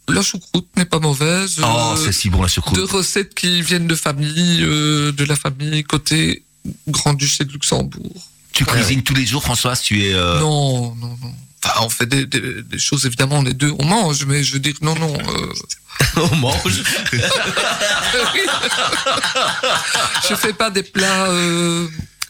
la 0.08 0.22
choucroute 0.22 0.68
n'est 0.76 0.84
pas 0.84 0.98
mauvaise. 1.00 1.56
Oh, 1.62 1.66
Euh, 1.66 1.96
c'est 2.04 2.12
si 2.12 2.28
bon 2.30 2.42
la 2.42 2.48
choucroute. 2.48 2.74
Deux 2.76 2.84
recettes 2.84 3.34
qui 3.34 3.62
viennent 3.62 3.86
de 3.86 3.94
famille, 3.94 4.62
euh, 4.62 5.12
de 5.12 5.24
la 5.24 5.36
famille 5.36 5.82
côté 5.84 6.42
Grand-Duché 6.88 7.44
de 7.44 7.52
Luxembourg. 7.52 8.22
Tu 8.52 8.64
cuisines 8.64 9.02
tous 9.02 9.14
les 9.14 9.26
jours, 9.26 9.42
Françoise 9.42 9.80
Tu 9.82 10.02
es. 10.04 10.14
euh, 10.14 10.38
Non, 10.40 10.94
non, 10.96 11.16
non. 11.22 11.34
enfin, 11.64 11.80
on 11.82 11.88
fait 11.88 12.06
des, 12.06 12.26
des, 12.26 12.62
des 12.62 12.78
choses 12.78 13.06
évidemment 13.06 13.42
les 13.42 13.54
deux, 13.54 13.72
on 13.78 13.84
mange, 13.84 14.24
mais 14.26 14.42
je 14.44 14.52
veux 14.54 14.58
dire 14.60 14.74
non 14.82 14.94
non. 14.98 15.16
On 16.16 16.36
mange. 16.36 16.82
je 20.28 20.34
fais 20.34 20.52
pas 20.52 20.70
des 20.70 20.82
plats 20.82 21.28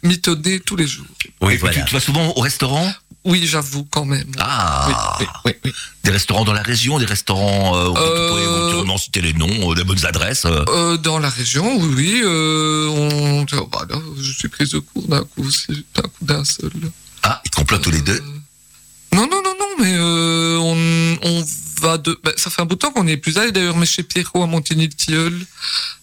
euh, 0.07 0.09
mitonnés 0.09 0.61
tous 0.61 0.77
les 0.77 0.87
jours. 0.87 1.07
Oui, 1.41 1.55
Et 1.55 1.57
voilà. 1.59 1.75
tu, 1.77 1.85
tu 1.85 1.95
vas 1.95 2.01
souvent 2.01 2.33
au 2.37 2.41
restaurant? 2.41 2.91
Oui, 3.25 3.45
j'avoue 3.45 3.85
quand 3.91 4.05
même. 4.05 4.31
Ah 4.39 4.87
Oui, 5.19 5.27
oui, 5.47 5.53
oui. 5.65 5.73
Des 6.05 6.11
restaurants 6.13 6.45
dans 6.45 6.53
la 6.53 6.63
région, 6.63 6.99
des 7.01 7.07
restaurants, 7.07 7.77
euh, 7.77 7.89
où 7.89 7.95
tu 7.95 8.01
Euh, 8.01 8.29
pourrais 8.29 8.43
éventuellement 8.45 8.99
citer 8.99 9.21
les 9.21 9.33
noms, 9.33 9.73
euh, 9.73 9.75
des 9.75 9.83
bonnes 9.83 10.07
adresses. 10.07 10.45
euh. 10.45 10.65
Euh, 10.69 10.97
dans 10.97 11.19
la 11.19 11.29
région, 11.29 11.77
oui, 11.77 11.91
oui. 11.97 12.21
Euh, 12.25 12.87
on... 12.89 13.47
oh, 13.59 13.67
bah, 13.73 13.85
là, 13.91 13.97
je 14.21 14.33
suis 14.33 14.49
prise 14.49 14.71
de 14.71 14.79
court 14.79 15.09
d'un 15.09 15.25
coup, 15.25 15.43
d'un 15.95 16.03
coup 16.03 16.25
d'un 16.25 16.45
seul. 16.45 16.71
Ah, 17.25 17.43
ils 17.45 17.51
complotent 17.51 17.83
tous 17.83 17.91
les 17.91 18.03
deux? 18.03 18.13
Euh, 18.23 19.17
Non, 19.17 19.23
non, 19.29 19.43
non, 19.43 19.55
non, 19.59 19.85
mais 19.85 19.93
euh, 19.97 20.59
on, 20.59 21.19
on 21.29 21.45
va 21.81 21.99
de. 21.99 22.19
bah, 22.25 22.33
ça 22.37 22.51
fait 22.51 22.63
un 22.63 22.65
bout 22.67 22.75
de 22.75 22.81
temps 22.81 22.91
qu'on 22.93 23.05
n'y 23.05 23.13
est 23.13 23.17
plus 23.17 23.39
allé 23.39 23.53
d'ailleurs, 23.53 23.77
mais 23.77 23.87
chez 23.87 24.03
Pierrot 24.03 24.43
à 24.43 24.47
Montigny-le-Tilleul, 24.47 25.41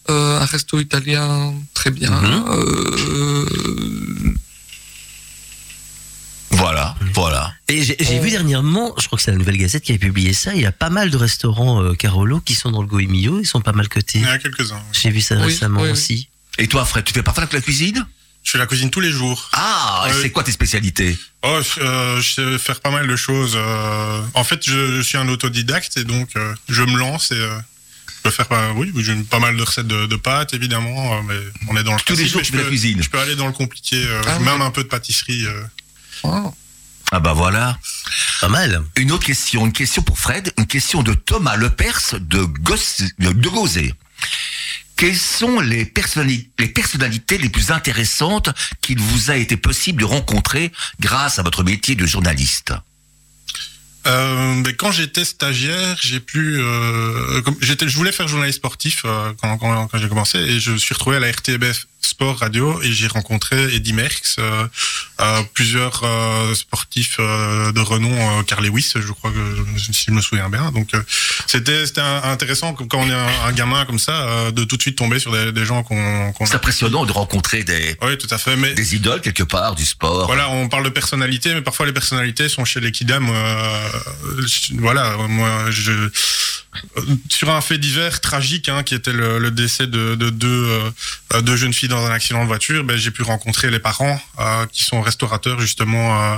euh, 0.10 0.40
un 0.40 0.46
resto 0.46 0.80
italien 0.80 1.54
très 1.74 1.92
bien. 1.92 2.12
Mhm. 2.12 2.46
euh, 2.50 4.34
Voilà, 6.52 6.96
voilà. 7.14 7.54
Et 7.68 7.82
j'ai 7.84 8.20
vu 8.20 8.30
dernièrement, 8.30 8.94
je 9.00 9.08
crois 9.08 9.18
que 9.18 9.24
c'est 9.24 9.32
la 9.32 9.38
Nouvelle 9.38 9.58
Gazette 9.58 9.84
qui 9.84 9.92
avait 9.92 10.00
publié 10.00 10.34
ça, 10.34 10.54
il 10.54 10.62
y 10.62 10.66
a 10.66 10.72
pas 10.72 10.90
mal 10.92 11.10
de 11.10 11.18
restaurants 11.18 11.82
euh, 11.84 11.94
Carolo 11.96 12.40
qui 12.42 12.54
sont 12.54 12.72
dans 12.72 12.82
le 12.82 12.88
Goemio, 12.88 13.40
ils 13.42 13.46
sont 13.48 13.62
pas 13.62 13.72
mal 13.74 13.90
cotés. 13.90 14.20
Il 14.20 14.26
y 14.26 14.28
en 14.28 14.30
a 14.32 14.38
quelques-uns. 14.38 14.82
J'ai 14.92 15.10
vu 15.10 15.20
ça 15.20 15.36
Oui, 15.38 15.44
récemment 15.46 15.82
oui, 15.82 15.88
oui. 15.88 15.92
aussi. 15.92 16.30
Et 16.60 16.68
toi, 16.68 16.86
Fred, 16.86 17.04
tu 17.04 17.14
fais 17.14 17.24
parfois 17.24 17.46
de 17.48 17.54
la 17.54 17.62
cuisine? 17.62 18.06
Je 18.44 18.52
fais 18.52 18.58
la 18.58 18.66
cuisine 18.68 18.90
tous 18.90 19.00
les 19.00 19.12
jours. 19.12 19.50
Ah, 19.54 20.06
et 20.08 20.12
Ouais. 20.12 20.22
c'est 20.22 20.32
quoi 20.32 20.44
tes 20.44 20.52
spécialités 20.52 21.18
Oh, 21.44 21.60
euh, 21.80 22.22
je 22.22 22.34
sais 22.34 22.58
faire 22.60 22.80
pas 22.82 22.92
mal 22.92 23.08
de 23.08 23.16
choses. 23.16 23.54
euh. 23.56 24.22
en 24.34 24.44
fait, 24.44 24.62
je, 24.66 24.98
je 24.98 25.02
suis 25.02 25.18
un 25.18 25.28
autodidacte 25.30 25.98
et 25.98 26.04
donc 26.04 26.30
euh, 26.36 26.54
je 26.70 26.84
me 26.84 26.98
lance 26.98 27.32
et 27.32 27.36
euh, 27.36 27.58
je 28.08 28.22
peux 28.24 28.32
faire 28.32 28.48
pas, 28.48 28.72
oui, 28.74 28.92
j'ai 28.98 29.16
pas 29.16 29.40
mal 29.40 29.56
de 29.58 29.62
recettes 29.64 29.88
de, 29.88 30.06
de 30.06 30.16
pâtes 30.16 30.54
évidemment, 30.54 31.16
euh, 31.18 31.22
mais 31.28 31.40
on 31.70 31.78
est 31.78 31.84
dans 31.84 31.94
le 31.94 32.00
Tous 32.02 32.16
les 32.16 32.28
jours, 32.28 32.44
je 32.44 32.52
fais 32.52 32.58
la 32.58 32.64
peux- 32.64 32.70
cuisine. 32.70 33.02
Je 33.02 33.10
peux 33.10 33.20
aller 33.20 33.36
dans 33.36 33.48
le 33.48 33.54
compliqué, 33.54 33.96
euh, 34.06 34.22
Ah 34.28 34.40
même 34.40 34.62
un 34.62 34.72
peu 34.72 34.84
de 34.84 34.90
pâtisserie. 34.90 35.46
euh. 35.46 35.64
oh. 36.24 36.54
Ah 37.12 37.20
bah 37.20 37.34
voilà. 37.34 37.78
Pas 38.42 38.48
mal. 38.50 38.82
Une 38.96 39.12
autre 39.12 39.26
question, 39.26 39.66
une 39.66 39.74
question 39.74 40.02
pour 40.02 40.18
Fred, 40.18 40.52
une 40.58 40.66
question 40.68 41.04
de 41.04 41.14
Thomas 41.14 41.56
Lepers 41.58 42.16
de, 42.20 42.46
de 43.20 43.30
Gauzet. 43.50 43.94
Quelles 44.96 45.18
sont 45.18 45.60
les, 45.60 45.86
personnali- 45.86 46.50
les 46.60 46.68
personnalités 46.68 47.38
les 47.38 47.50
plus 47.50 47.72
intéressantes 47.72 48.50
qu'il 48.82 49.00
vous 49.00 49.32
a 49.32 49.36
été 49.36 49.58
possible 49.58 50.02
de 50.02 50.06
rencontrer 50.06 50.72
grâce 51.00 51.40
à 51.40 51.44
votre 51.44 51.64
métier 51.64 51.96
de 51.96 52.06
journaliste? 52.06 52.74
Euh, 54.06 54.54
mais 54.66 54.74
quand 54.74 54.92
j'étais 54.92 55.24
stagiaire, 55.24 55.98
j'ai 56.02 56.20
pu, 56.20 56.58
euh, 56.60 57.42
je 57.62 57.96
voulais 57.96 58.12
faire 58.12 58.28
journaliste 58.28 58.58
sportif 58.58 59.04
euh, 59.06 59.32
quand 59.42 59.90
j'ai 59.94 60.10
commencé 60.10 60.38
et 60.40 60.60
je 60.60 60.76
suis 60.76 60.94
retrouvé 60.94 61.18
à 61.18 61.20
la 61.22 61.32
RTBF 61.32 61.88
Sport 62.06 62.40
Radio 62.40 62.82
et 62.82 62.92
j'ai 62.92 63.08
rencontré 63.08 63.74
Eddy 63.76 63.94
Merckx, 63.94 64.36
euh, 64.40 64.68
euh, 65.22 65.42
plusieurs 65.54 66.02
euh, 66.04 66.54
sportifs 66.54 67.18
euh, 67.20 67.72
de 67.72 67.80
renom, 67.80 68.14
euh, 68.40 68.44
Carl 68.44 68.64
Lewis, 68.66 68.94
je 68.96 69.12
crois 69.14 69.32
que 69.32 69.80
si 69.80 70.06
je 70.08 70.12
me 70.12 70.22
souviens 70.22 70.50
bien. 70.50 70.72
Donc 70.72 70.94
euh, 70.94 71.02
c'était 71.48 71.86
c'était 71.86 72.02
intéressant 72.02 72.74
quand 72.74 72.88
on 72.96 73.10
est 73.10 73.14
un, 73.14 73.46
un 73.48 73.52
gamin 73.54 73.86
comme 73.86 74.00
ça 74.00 74.12
euh, 74.22 74.52
de 74.52 74.64
tout 74.64 74.78
de 74.78 74.82
suite 74.82 74.98
tomber 74.98 75.20
sur 75.20 75.32
des, 75.32 75.52
des 75.52 75.66
gens 75.66 75.84
qu'on 75.84 76.32
qu'on 76.34 76.46
C'est 76.46 76.56
impressionnant 76.56 77.06
de 77.06 77.12
rencontrer 77.12 77.64
des, 77.64 77.96
Oui, 78.02 78.18
tout 78.18 78.28
à 78.30 78.38
fait. 78.38 78.56
Mais 78.56 78.74
des 78.74 78.96
idoles 78.96 79.22
quelque 79.22 79.44
part 79.44 79.76
du 79.76 79.86
sport. 79.86 80.26
voilà, 80.28 80.50
on 80.50 80.70
parle 80.70 80.84
de 80.84 80.90
personnalité, 80.90 81.54
mais 81.54 81.62
parfois 81.62 81.86
les 81.86 81.94
personnalités 81.94 82.50
sont 82.50 82.66
chez 82.66 82.80
les 82.80 82.92
kidam. 82.92 83.28
euh, 83.30 83.90
voilà, 84.80 85.16
moi, 85.30 85.72
je, 85.72 85.92
sur 87.30 87.50
un 87.50 87.62
fait 87.62 87.78
divers 87.78 88.22
tragique, 88.22 88.70
hein, 88.70 88.84
qui 88.84 88.96
était 88.96 89.14
le, 89.14 89.40
le 89.40 89.52
décès 89.52 89.88
de, 89.88 90.16
de 90.16 90.30
deux, 90.30 90.92
euh, 91.34 91.42
deux 91.42 91.56
jeunes 91.56 91.74
filles 91.74 91.90
dans 91.90 92.06
un 92.06 92.12
accident 92.12 92.42
de 92.42 92.48
voiture, 92.48 92.84
ben, 92.84 92.98
j'ai 92.98 93.12
pu 93.12 93.24
rencontrer 93.24 93.70
les 93.70 93.80
parents 93.80 94.20
euh, 94.40 94.66
qui 94.72 94.84
sont 94.84 95.02
restaurateurs 95.02 95.60
justement 95.60 96.22
euh, 96.22 96.38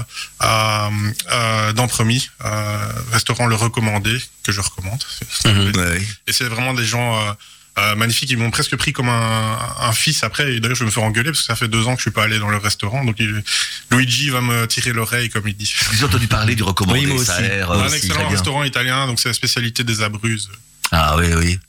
euh, 2.43 2.91
restaurant 3.11 3.47
le 3.47 3.55
recommandé 3.55 4.17
que 4.43 4.51
je 4.51 4.61
recommande. 4.61 5.03
Ouais. 5.45 6.01
Et 6.27 6.33
c'est 6.33 6.45
vraiment 6.45 6.73
des 6.73 6.85
gens 6.85 7.35
euh, 7.77 7.95
magnifiques. 7.95 8.29
Ils 8.31 8.37
m'ont 8.37 8.51
presque 8.51 8.75
pris 8.77 8.93
comme 8.93 9.09
un, 9.09 9.57
un 9.79 9.91
fils 9.91 10.23
après. 10.23 10.53
Et 10.55 10.59
d'ailleurs, 10.59 10.77
je 10.77 10.85
me 10.85 10.89
fais 10.91 11.01
engueuler 11.01 11.31
parce 11.31 11.41
que 11.41 11.45
ça 11.47 11.55
fait 11.55 11.67
deux 11.67 11.85
ans 11.87 11.93
que 11.93 11.97
je 11.99 12.03
suis 12.03 12.11
pas 12.11 12.23
allé 12.23 12.39
dans 12.39 12.49
le 12.49 12.57
restaurant. 12.57 13.03
Donc, 13.03 13.15
il- 13.19 13.43
Luigi 13.91 14.29
va 14.29 14.41
me 14.41 14.65
tirer 14.67 14.91
l'oreille, 14.93 15.29
comme 15.29 15.47
il 15.47 15.55
dit. 15.55 15.73
J'ai 15.93 16.05
entendu 16.05 16.27
parler 16.27 16.55
du 16.55 16.63
recommandé, 16.63 16.99
Oui, 17.01 17.05
moi 17.13 17.23
ça 17.25 17.33
a 17.35 17.39
aussi. 17.39 17.47
l'air 17.49 17.71
un 17.71 17.79
euh, 17.79 17.85
aussi 17.87 17.95
excellent 17.97 18.29
restaurant 18.29 18.63
italien. 18.63 19.07
Donc, 19.07 19.19
c'est 19.19 19.29
la 19.29 19.33
spécialité 19.33 19.83
des 19.83 20.01
Abruzes. 20.01 20.49
Ah 20.91 21.15
oui, 21.17 21.27
oui. 21.35 21.59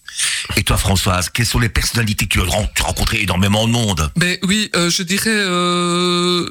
Et 0.56 0.62
toi, 0.62 0.76
Françoise, 0.76 1.28
quelles 1.30 1.46
sont 1.46 1.58
les 1.58 1.68
personnalités 1.68 2.26
que 2.26 2.34
tu 2.34 2.40
as 2.40 2.44
ren- 2.44 2.68
tu 2.74 2.82
as 2.82 2.86
rencontré 2.86 3.20
énormément 3.22 3.66
de 3.66 3.72
monde? 3.72 4.10
Ben 4.16 4.38
oui, 4.44 4.70
euh, 4.76 4.88
je 4.90 5.02
dirais 5.02 5.30
euh, 5.30 6.48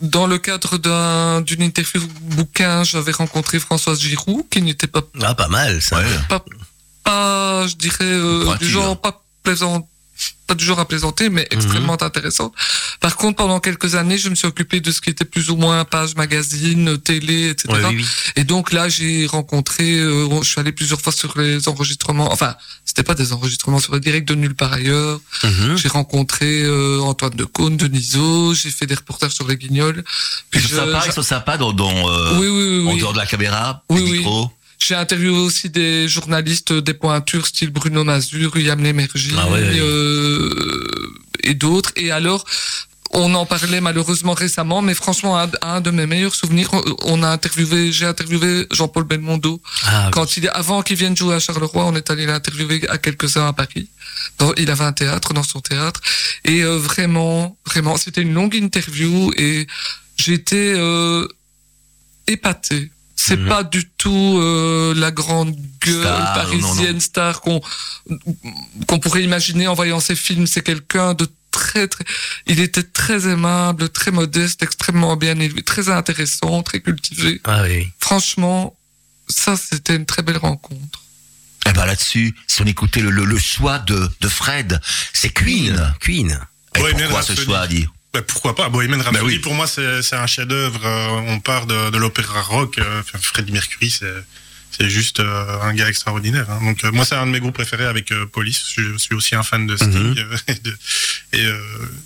dans 0.00 0.26
le 0.26 0.38
cadre 0.38 0.78
d'un 0.78 1.40
d'une 1.40 1.62
interview 1.62 2.02
bouquin, 2.20 2.82
j'avais 2.84 3.12
rencontré 3.12 3.58
Françoise 3.60 4.00
Giroud, 4.00 4.44
qui 4.50 4.60
n'était 4.62 4.86
pas 4.88 5.02
Ah, 5.22 5.34
pas 5.34 5.48
mal 5.48 5.80
ça. 5.80 5.98
Ouais. 5.98 6.04
pas, 6.28 6.44
pas 7.04 7.66
je 7.66 7.74
dirais 7.76 7.96
euh, 8.02 8.56
du 8.58 8.68
genre 8.68 9.00
pas 9.00 9.22
plaisant 9.42 9.88
pas 10.46 10.54
du 10.54 10.64
genre 10.64 10.78
à 10.78 10.86
plaisanter 10.86 11.30
mais 11.30 11.46
extrêmement 11.50 12.00
intéressante. 12.00 12.52
Par 13.00 13.16
contre 13.16 13.36
pendant 13.38 13.58
quelques 13.58 13.94
années 13.96 14.18
je 14.18 14.28
me 14.28 14.34
suis 14.34 14.46
occupé 14.46 14.80
de 14.80 14.92
ce 14.92 15.00
qui 15.00 15.10
était 15.10 15.24
plus 15.24 15.50
ou 15.50 15.56
moins 15.56 15.84
page 15.84 16.14
magazine 16.14 16.98
télé 16.98 17.48
etc 17.48 17.68
Ouais, 17.72 17.84
oui, 17.88 17.96
oui. 17.98 18.06
et 18.36 18.44
donc 18.44 18.72
là 18.72 18.88
j'ai 18.88 19.26
rencontré 19.26 19.84
euh, 19.98 20.28
je 20.42 20.48
suis 20.48 20.60
allé 20.60 20.70
plusieurs 20.72 21.00
fois 21.00 21.12
sur 21.12 21.36
les 21.38 21.68
enregistrements. 21.68 22.30
Enfin 22.32 22.54
c'était 22.84 23.02
pas 23.02 23.14
des 23.14 23.32
enregistrements 23.32 23.78
sur 23.80 23.94
les 23.94 24.00
directs 24.00 24.26
de 24.26 24.34
nulle 24.34 24.54
part 24.54 24.72
ailleurs. 24.72 25.18
Mhm. 25.42 25.76
j'ai 25.76 25.88
rencontré 25.88 26.62
euh, 26.62 27.00
Antoine 27.00 27.34
de 27.34 27.44
Caunes, 27.44 27.76
Deniso, 27.76 28.54
j'ai 28.54 28.70
fait 28.70 28.86
des 28.86 28.94
reportages 28.96 29.32
sur 29.32 29.46
les 29.48 29.56
guignols. 29.56 30.04
Ils 30.52 30.60
Puis 30.60 30.62
sont 30.62 30.68
je- 30.68 30.74
sympas, 30.76 31.02
ils 31.06 31.12
sont 31.12 31.22
sympas 31.22 31.56
dans, 31.56 31.72
dans, 31.72 32.10
euh, 32.10 32.38
oui, 32.84 32.92
en 32.92 32.96
dehors 32.96 33.12
de 33.14 33.18
la 33.18 33.26
caméra, 33.26 33.82
Oui, 33.90 34.02
micros. 34.02 34.50
J'ai 34.86 34.94
interviewé 34.94 35.38
aussi 35.38 35.70
des 35.70 36.08
journalistes 36.08 36.72
des 36.72 36.94
pointures 36.94 37.46
style 37.46 37.70
Bruno 37.70 38.02
Mazur, 38.04 38.56
Yam 38.56 38.82
Lemergy 38.82 39.32
Ah 39.36 39.46
ouais, 39.50 39.60
ouais. 39.60 39.78
euh, 39.80 41.12
et 41.44 41.54
d'autres. 41.54 41.92
Et 41.96 42.10
alors, 42.10 42.44
on 43.14 43.34
en 43.34 43.44
parlait 43.46 43.80
malheureusement 43.82 44.32
récemment, 44.32 44.80
mais 44.82 44.94
franchement, 44.94 45.38
un, 45.38 45.50
un 45.60 45.80
de 45.82 45.90
mes 45.90 46.06
meilleurs 46.06 46.34
souvenirs, 46.34 46.70
on 47.04 47.22
a 47.22 47.28
interviewé, 47.28 47.92
j'ai 47.92 48.06
interviewé 48.06 48.66
Jean-Paul 48.72 49.04
Belmondo 49.04 49.60
Ah, 49.84 50.08
quand 50.12 50.36
il 50.36 50.46
est, 50.46 50.48
avant 50.48 50.80
qu'il 50.82 50.96
vienne 50.96 51.16
jouer 51.16 51.34
à 51.34 51.40
Charleroi, 51.40 51.84
on 51.84 51.94
est 51.94 52.08
allé 52.10 52.24
l'interviewer 52.26 52.88
à 52.88 52.96
quelques-uns 52.98 53.46
à 53.48 53.52
Paris. 53.52 53.88
Dans- 54.38 54.54
il 54.54 54.70
avait 54.70 54.84
un 54.84 54.92
théâtre 54.94 55.34
dans 55.34 55.42
son 55.42 55.60
théâtre. 55.60 56.00
Et 56.46 56.62
euh, 56.64 56.78
vraiment, 56.78 57.58
vraiment, 57.66 57.96
c'était 57.98 58.22
une 58.22 58.32
longue 58.34 58.54
interview 58.54 59.30
et 59.36 59.66
j'étais 60.16 60.72
euh, 60.76 61.28
épaté. 62.26 62.90
C'est 63.16 63.36
Mhm. 63.36 63.48
pas 63.48 63.62
du 63.64 63.88
tout 63.98 64.38
euh, 64.40 64.94
la 64.96 65.10
grande 65.10 65.54
gueule 65.84 66.00
Star, 66.02 66.34
parisienne 66.34 66.94
non, 66.94 67.00
star 67.00 67.40
qu'on 67.40 67.60
qu'on 68.86 68.98
pourrait 68.98 69.22
imaginer 69.22 69.66
en 69.68 69.74
voyant 69.74 70.00
ses 70.00 70.16
films. 70.16 70.46
C'est 70.46 70.62
quelqu'un 70.62 71.14
de 71.14 71.28
très 71.50 71.86
très. 71.88 72.04
Il 72.46 72.58
était 72.60 72.82
très 72.82 73.28
aimable, 73.28 73.88
très 73.90 74.10
modeste, 74.10 74.62
extrêmement 74.62 75.16
bien 75.16 75.38
élevé, 75.38 75.62
très 75.62 75.88
intéressant, 75.88 76.62
très 76.62 76.80
cultivé. 76.80 77.40
ah 77.44 77.62
oui. 77.62 77.88
Franchement, 78.00 78.74
ça, 79.28 79.56
c'était 79.56 79.94
une 79.96 80.06
très 80.06 80.22
belle 80.22 80.38
rencontre. 80.38 81.00
Eh 81.68 81.72
ben 81.72 81.86
là-dessus, 81.86 82.34
si 82.48 82.60
on 82.62 82.66
écoutait 82.66 83.00
le, 83.00 83.10
le, 83.10 83.24
le 83.24 83.38
choix 83.38 83.78
de, 83.78 84.10
de 84.20 84.28
Fred, 84.28 84.80
c'est 85.12 85.30
Queen. 85.30 85.94
Queen. 86.00 86.38
Et 86.74 86.80
Bohemian 86.80 86.98
pourquoi 87.08 87.22
ce 87.22 87.34
choix 87.36 87.60
à 87.60 87.66
dire 87.68 87.92
Bah, 88.12 88.20
pourquoi 88.22 88.54
pas 88.54 88.68
Bohemian 88.68 88.98
Rhapsody, 88.98 89.16
Bah 89.18 89.22
oui. 89.24 89.38
pour 89.38 89.54
moi, 89.54 89.66
c'est 89.66 90.12
un 90.14 90.26
chef-d'œuvre. 90.26 90.80
Euh, 90.84 91.08
on 91.28 91.40
part 91.40 91.66
de, 91.66 91.90
de 91.90 91.96
l'opéra 91.98 92.42
rock. 92.42 92.76
Euh, 92.78 93.00
enfin, 93.00 93.18
Freddie 93.20 93.52
Mercury, 93.52 93.90
c'est 93.90 94.06
c'est 94.74 94.88
juste 94.88 95.20
euh, 95.20 95.60
un 95.60 95.74
gars 95.74 95.86
extraordinaire. 95.86 96.46
hein. 96.50 96.58
Donc, 96.64 96.82
moi, 96.94 97.04
c'est 97.04 97.14
un 97.14 97.26
de 97.26 97.30
mes 97.30 97.40
groupes 97.40 97.52
préférés 97.54 97.84
avec 97.84 98.10
Police. 98.32 98.62
Je, 98.74 98.96
suis 98.96 99.14
aussi 99.14 99.34
un 99.34 99.42
fan 99.42 99.66
de 99.66 99.76
Sting. 99.76 99.92
Mhm. 99.92 100.14
et 100.48 100.54
de- 100.54 100.76
et 101.34 101.44
euh, 101.46 101.58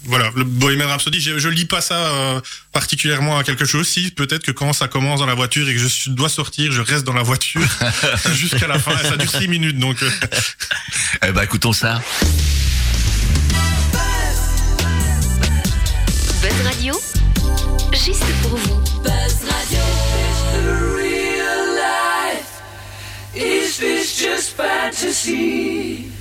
voilà, 0.05 0.31
le 0.37 0.43
Bohemian 0.45 0.89
Rhapsody, 0.89 1.21
je, 1.21 1.39
je 1.39 1.49
lis 1.49 1.65
pas 1.65 1.81
ça 1.81 1.95
euh, 1.97 2.41
particulièrement 2.73 3.39
à 3.39 3.45
quelque 3.45 3.65
chose. 3.65 3.87
Si, 3.89 4.11
peut-être 4.11 4.43
que 4.45 4.51
quand 4.53 4.73
ça 4.73 4.89
commence 4.89 5.21
dans 5.21 5.27
la 5.27 5.35
voiture 5.35 5.69
et 5.69 5.75
que 5.75 5.81
je 5.81 6.11
dois 6.11 6.29
sortir, 6.29 6.71
je 6.73 6.81
reste 6.81 7.05
dans 7.05 7.13
la 7.13 7.23
voiture 7.23 7.61
jusqu'à 8.35 8.67
la 8.69 8.79
fin. 8.81 8.97
Et 8.99 9.03
ça 9.09 9.17
dure 9.17 9.31
six 9.31 9.47
minutes, 9.49 9.79
donc. 9.79 9.99
Eh 11.27 11.31
ben 11.33 11.43
écoutons 11.43 11.73
ça. 11.73 12.03
Buzz 16.47 16.63
Radio, 16.65 16.95
juste 17.93 18.23
pour 18.43 18.57
vous. 18.57 18.81
Buzz 19.03 19.43
Radio. 19.51 19.83
Is 20.23 20.39
the 20.53 20.69
real 20.95 21.63
life? 21.75 22.63
Is 23.35 23.79
this 23.79 24.17
just 24.17 24.53
fantasy? 24.53 26.13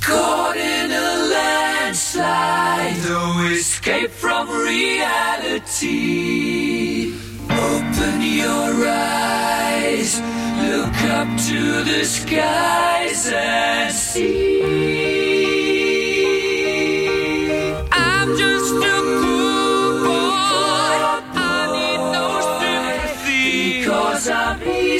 Caught 0.00 0.56
in 0.56 0.90
a 0.90 1.16
landslide, 1.34 2.96
no 3.10 3.46
escape 3.52 4.10
from 4.10 4.48
reality. 4.48 5.82
Open 7.50 8.22
your 8.22 8.88
eyes, 8.88 10.18
look 10.62 10.96
up 11.12 11.28
to 11.46 11.84
the 11.84 12.06
skies 12.06 13.30
and 13.30 13.94
see. 13.94 15.17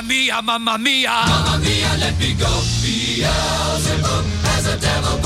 Mamma 0.00 0.08
mia, 0.14 0.40
mamma 0.42 0.78
mia. 0.78 1.10
Mamma 1.26 1.58
mia, 1.58 1.92
let 2.00 2.18
me 2.18 2.32
go. 2.32 2.48
Beelzebub 2.80 4.24
has 4.48 4.66
a 4.66 4.78
devil 4.78 5.18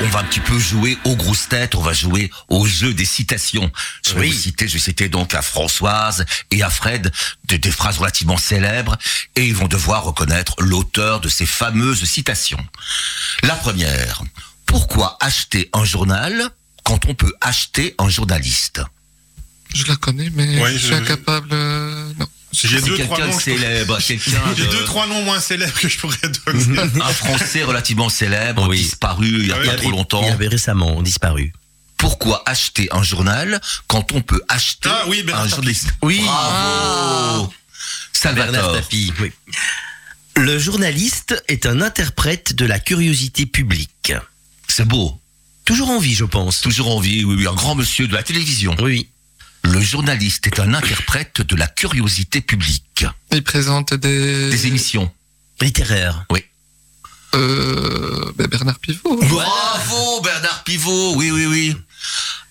on 0.00 0.08
va 0.08 0.20
un 0.20 0.24
petit 0.24 0.40
peu 0.40 0.58
jouer 0.58 0.98
aux 1.04 1.16
grosses 1.16 1.48
têtes, 1.48 1.74
on 1.74 1.82
va 1.82 1.92
jouer 1.92 2.30
au 2.48 2.66
jeu 2.66 2.94
des 2.94 3.04
citations. 3.04 3.70
Je 4.06 4.14
vais 4.14 4.20
Oui. 4.20 4.30
vous 4.30 4.38
citer, 4.38 4.68
je 4.68 4.74
vais 4.74 4.78
citer 4.78 5.08
donc 5.08 5.34
à 5.34 5.42
Françoise 5.42 6.24
et 6.50 6.62
à 6.62 6.70
Fred 6.70 7.12
des, 7.44 7.58
des 7.58 7.70
phrases 7.70 7.98
relativement 7.98 8.36
célèbres, 8.38 8.96
et 9.34 9.46
ils 9.46 9.54
vont 9.54 9.68
devoir 9.68 10.04
reconnaître 10.04 10.54
l'auteur 10.58 11.20
de 11.20 11.28
ces 11.28 11.46
fameuses 11.46 12.04
citations. 12.04 12.64
La 13.42 13.54
première, 13.54 14.22
pourquoi 14.66 15.16
acheter 15.20 15.68
un 15.72 15.84
journal 15.84 16.50
quand 16.84 17.06
on 17.06 17.14
peut 17.14 17.32
acheter 17.40 17.94
un 17.98 18.08
journaliste? 18.08 18.80
Je 19.74 19.84
la 19.86 19.96
connais, 19.96 20.30
mais 20.34 20.60
Ouais, 20.60 20.72
je 20.72 20.78
suis 20.78 20.94
incapable. 20.94 21.48
euh, 21.52 22.12
non. 22.18 22.26
J'ai 22.52 22.68
C'est 22.68 22.84
deux, 22.86 22.96
trois 22.98 23.16
quelqu'un 23.18 23.26
noms. 23.26 23.32
pourrais- 23.32 23.44
célèbre, 23.44 23.98
quelqu'un 24.00 24.52
de- 24.56 24.64
deux, 24.64 24.84
trois 24.84 25.06
noms 25.06 25.22
moins 25.24 25.40
célèbres 25.40 25.78
que 25.78 25.88
je 25.88 25.98
pourrais 25.98 26.16
donner. 26.46 26.78
un 27.02 27.12
Français 27.12 27.62
relativement 27.64 28.08
célèbre, 28.08 28.66
Oui. 28.68 28.78
disparu 28.78 29.26
il 29.28 29.46
y 29.48 29.52
a 29.52 29.56
Ah 29.56 29.58
oui, 29.60 29.66
pas 29.66 29.74
il 29.74 29.78
trop 29.80 29.90
longtemps. 29.90 30.22
Il 30.24 30.32
avait 30.32 30.48
récemment 30.48 31.02
disparu. 31.02 31.52
Pourquoi 31.98 32.42
acheter 32.48 32.88
un 32.92 33.02
journal 33.02 33.60
quand 33.88 34.12
on 34.12 34.22
peut 34.22 34.40
acheter 34.48 34.88
Ah 34.90 35.04
oui, 35.08 35.22
Bernard 35.22 35.42
un 35.44 35.44
Tapie. 35.44 35.54
journaliste 35.56 35.88
Oui. 36.02 36.20
Bravo 36.24 37.38
Bernard 37.42 37.52
Salvatore. 38.12 38.72
Tapie, 38.74 39.12
oui. 39.20 39.32
Le 40.36 40.58
journaliste 40.58 41.42
est 41.48 41.66
un 41.66 41.80
interprète 41.80 42.54
de 42.54 42.64
la 42.66 42.78
curiosité 42.78 43.44
publique. 43.46 44.12
C'est 44.68 44.86
beau. 44.86 45.18
Toujours 45.64 45.90
en 45.90 45.98
vie, 45.98 46.14
je 46.14 46.24
pense. 46.24 46.60
Toujours 46.60 46.94
en 46.94 47.00
vie, 47.00 47.24
oui, 47.24 47.34
oui, 47.38 47.46
un 47.46 47.54
grand 47.54 47.74
monsieur 47.74 48.06
de 48.06 48.14
la 48.14 48.22
télévision. 48.22 48.74
Oui. 48.80 49.08
Le 49.72 49.80
journaliste 49.80 50.46
est 50.46 50.60
un 50.60 50.74
interprète 50.74 51.40
de 51.42 51.56
la 51.56 51.66
curiosité 51.66 52.40
publique. 52.40 53.04
Il 53.32 53.42
présente 53.42 53.94
des. 53.94 54.50
Des 54.50 54.66
émissions. 54.66 55.12
Littéraire. 55.60 56.24
Euh, 57.34 58.32
ben 58.36 58.46
Bernard 58.46 58.78
Pivot. 58.78 59.16
Bravo 59.16 60.20
Bernard 60.22 60.62
Pivot, 60.64 61.14
oui, 61.16 61.30
oui, 61.30 61.46
oui. 61.46 61.76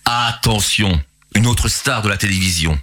Attention, 0.04 1.00
une 1.34 1.46
autre 1.46 1.68
star 1.68 2.02
de 2.02 2.08
la 2.08 2.16
télévision. 2.16 2.78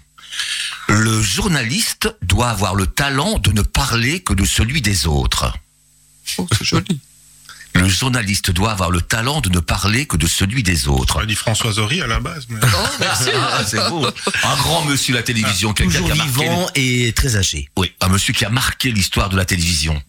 Le 0.90 1.22
journaliste 1.22 2.14
doit 2.24 2.50
avoir 2.50 2.76
le 2.76 2.88
talent 2.88 3.38
de 3.40 3.52
ne 3.52 3.62
parler 3.62 4.22
que 4.22 4.34
de 4.34 4.46
celui 4.46 4.82
des 4.82 5.06
autres. 5.08 5.54
Oh, 6.38 6.48
c'est 6.58 6.66
joli. 6.66 7.00
Le 7.76 7.88
journaliste 7.88 8.52
doit 8.52 8.72
avoir 8.72 8.92
le 8.92 9.02
talent 9.02 9.42
de 9.42 9.50
ne 9.50 9.60
parler 9.60 10.06
que 10.06 10.16
de 10.18 10.28
celui 10.28 10.64
des 10.64 10.88
autres. 10.88 11.14
J'aurais 11.16 11.26
dit 11.28 11.36
François 11.36 11.78
Horry 11.80 12.02
à 12.02 12.08
la 12.08 12.20
base. 12.20 12.46
Mais... 12.50 12.60
Oh, 12.64 12.88
merci. 13.00 13.30
Ah, 13.36 13.62
c'est 13.66 13.90
beau. 13.90 14.06
Un 14.06 14.56
grand 14.58 14.86
monsieur 14.86 15.14
de 15.14 15.18
la 15.18 15.24
télévision, 15.24 15.74
quelqu'un 15.74 15.94
Toujours 16.00 16.08
qui 16.08 16.12
a 16.14 16.16
marqué. 16.24 16.32
vivant 16.44 16.70
et 16.76 17.14
très 17.14 17.36
âgé. 17.36 17.70
Oui, 17.78 17.92
un 18.02 18.08
monsieur 18.10 18.34
qui 18.34 18.46
a 18.46 18.50
marqué 18.50 18.92
l'histoire 18.92 19.30
de 19.30 19.36
la 19.38 19.46
télévision. 19.46 20.02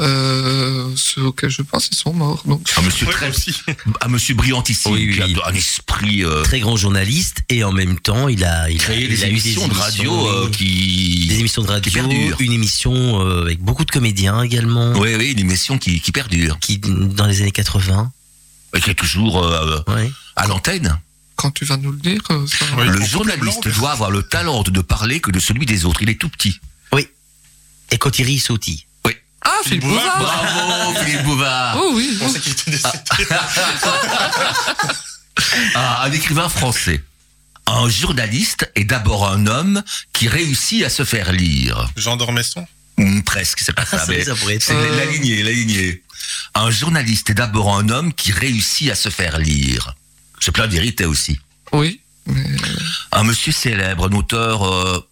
Euh, 0.00 0.88
ceux 0.96 1.22
auxquels 1.24 1.50
je 1.50 1.62
pense, 1.62 1.88
ils 1.92 1.96
sont 1.96 2.12
morts. 2.14 2.42
Donc. 2.46 2.62
Un 2.76 2.82
monsieur 2.82 3.06
Ouais, 3.06 3.12
très, 3.12 3.28
aussi. 3.28 3.54
un 4.00 4.08
monsieur 4.08 4.34
brillantissime, 4.34 4.92
Oui, 4.92 5.12
qui 5.14 5.22
oui. 5.22 5.36
a 5.44 5.48
un 5.50 5.54
esprit 5.54 6.24
euh, 6.24 6.42
Très 6.42 6.60
grand 6.60 6.76
journaliste 6.76 7.38
et 7.50 7.64
en 7.64 7.72
même 7.72 7.98
temps, 8.00 8.28
il 8.28 8.42
a, 8.44 8.70
il 8.70 8.76
a 8.80 8.84
créé 8.84 9.02
il 9.04 9.08
des 9.10 9.24
émissions 9.26 9.68
de 9.68 9.74
radio 9.74 10.12
euh, 10.28 10.44
oui. 10.46 10.50
qui, 10.52 11.26
des 11.28 11.40
émissions 11.40 11.62
de 11.62 11.68
radio, 11.68 11.92
perdurent. 11.92 12.36
une 12.40 12.52
émission 12.52 12.92
euh, 13.26 13.42
avec 13.42 13.60
beaucoup 13.60 13.84
de 13.84 13.90
comédiens 13.90 14.42
également, 14.42 14.92
oui, 14.92 15.14
oui, 15.16 15.32
une 15.32 15.38
émission 15.40 15.76
qui, 15.78 16.00
qui 16.00 16.12
perdure, 16.12 16.58
qui 16.60 16.78
dans 16.78 17.26
les 17.26 17.42
années 17.42 17.50
80. 17.50 18.10
et 18.74 18.80
qui 18.80 18.90
est 18.90 18.94
toujours 18.94 19.44
euh, 19.44 19.80
à 20.36 20.46
l'antenne. 20.46 20.98
Quand 21.36 21.50
tu 21.50 21.64
vas 21.64 21.76
nous 21.78 21.92
le 21.92 21.98
dire, 21.98 22.20
ça... 22.26 22.64
Oui. 22.78 22.86
Le 22.86 23.04
journaliste 23.04 23.68
doit 23.68 23.92
avoir 23.92 24.10
le 24.10 24.22
talent 24.22 24.62
de 24.62 24.70
ne 24.70 24.80
parler 24.82 25.20
que 25.20 25.30
de 25.30 25.40
celui 25.40 25.66
des 25.66 25.84
autres. 25.84 26.02
Il 26.02 26.08
est 26.10 26.20
tout 26.20 26.28
petit. 26.30 26.58
Et 27.92 27.98
quand 27.98 28.20
il 28.20 28.24
rit, 28.24 28.34
il 28.34 28.38
sautille. 28.40 28.84
Ah, 29.42 29.50
Philippe 29.64 29.82
Bouvard. 29.84 30.18
Bravo, 30.18 30.94
Philippe 31.04 31.22
Bouvard. 31.22 31.76
Oh 31.80 31.92
oui. 31.94 32.10
Je 32.14 32.18
pensais 32.18 32.40
qu'il 32.40 32.52
était 32.52 32.70
décédé. 32.70 32.98
Ah, 35.74 36.04
un 36.04 36.12
écrivain 36.12 36.48
français. 36.48 37.02
Un 37.66 37.88
journaliste 37.88 38.70
est 38.74 38.84
d'abord 38.84 39.28
un 39.28 39.46
homme 39.46 39.82
qui 40.12 40.28
réussit 40.28 40.84
à 40.84 40.90
se 40.90 41.04
faire 41.04 41.32
lire. 41.32 41.88
Jean 41.96 42.16
d'Ormesson? 42.16 42.66
Hmm, 42.98 43.20
presque, 43.22 43.60
c'est 43.64 43.72
pas 43.72 43.86
ça, 43.86 44.04
mais 44.08 44.24
c'est 44.24 44.74
la- 44.74 44.96
la 44.96 45.04
lignée, 45.06 45.42
la 45.42 45.50
lignée. 45.52 46.02
Un 46.54 46.70
journaliste 46.70 47.30
est 47.30 47.34
d'abord 47.34 47.74
un 47.76 47.88
homme 47.88 48.12
qui 48.12 48.32
réussit 48.32 48.90
à 48.90 48.94
se 48.94 49.08
faire 49.08 49.38
lire. 49.38 49.94
C'est 50.40 50.52
plein 50.52 50.66
de 50.66 50.72
vérité 50.72 51.04
aussi. 51.06 51.38
Oui. 51.72 52.00
Mais... 52.26 52.44
Un 53.12 53.22
monsieur 53.24 53.52
célèbre, 53.52 54.08
un 54.10 54.16
auteur 54.16 54.62
euh, 54.64 55.06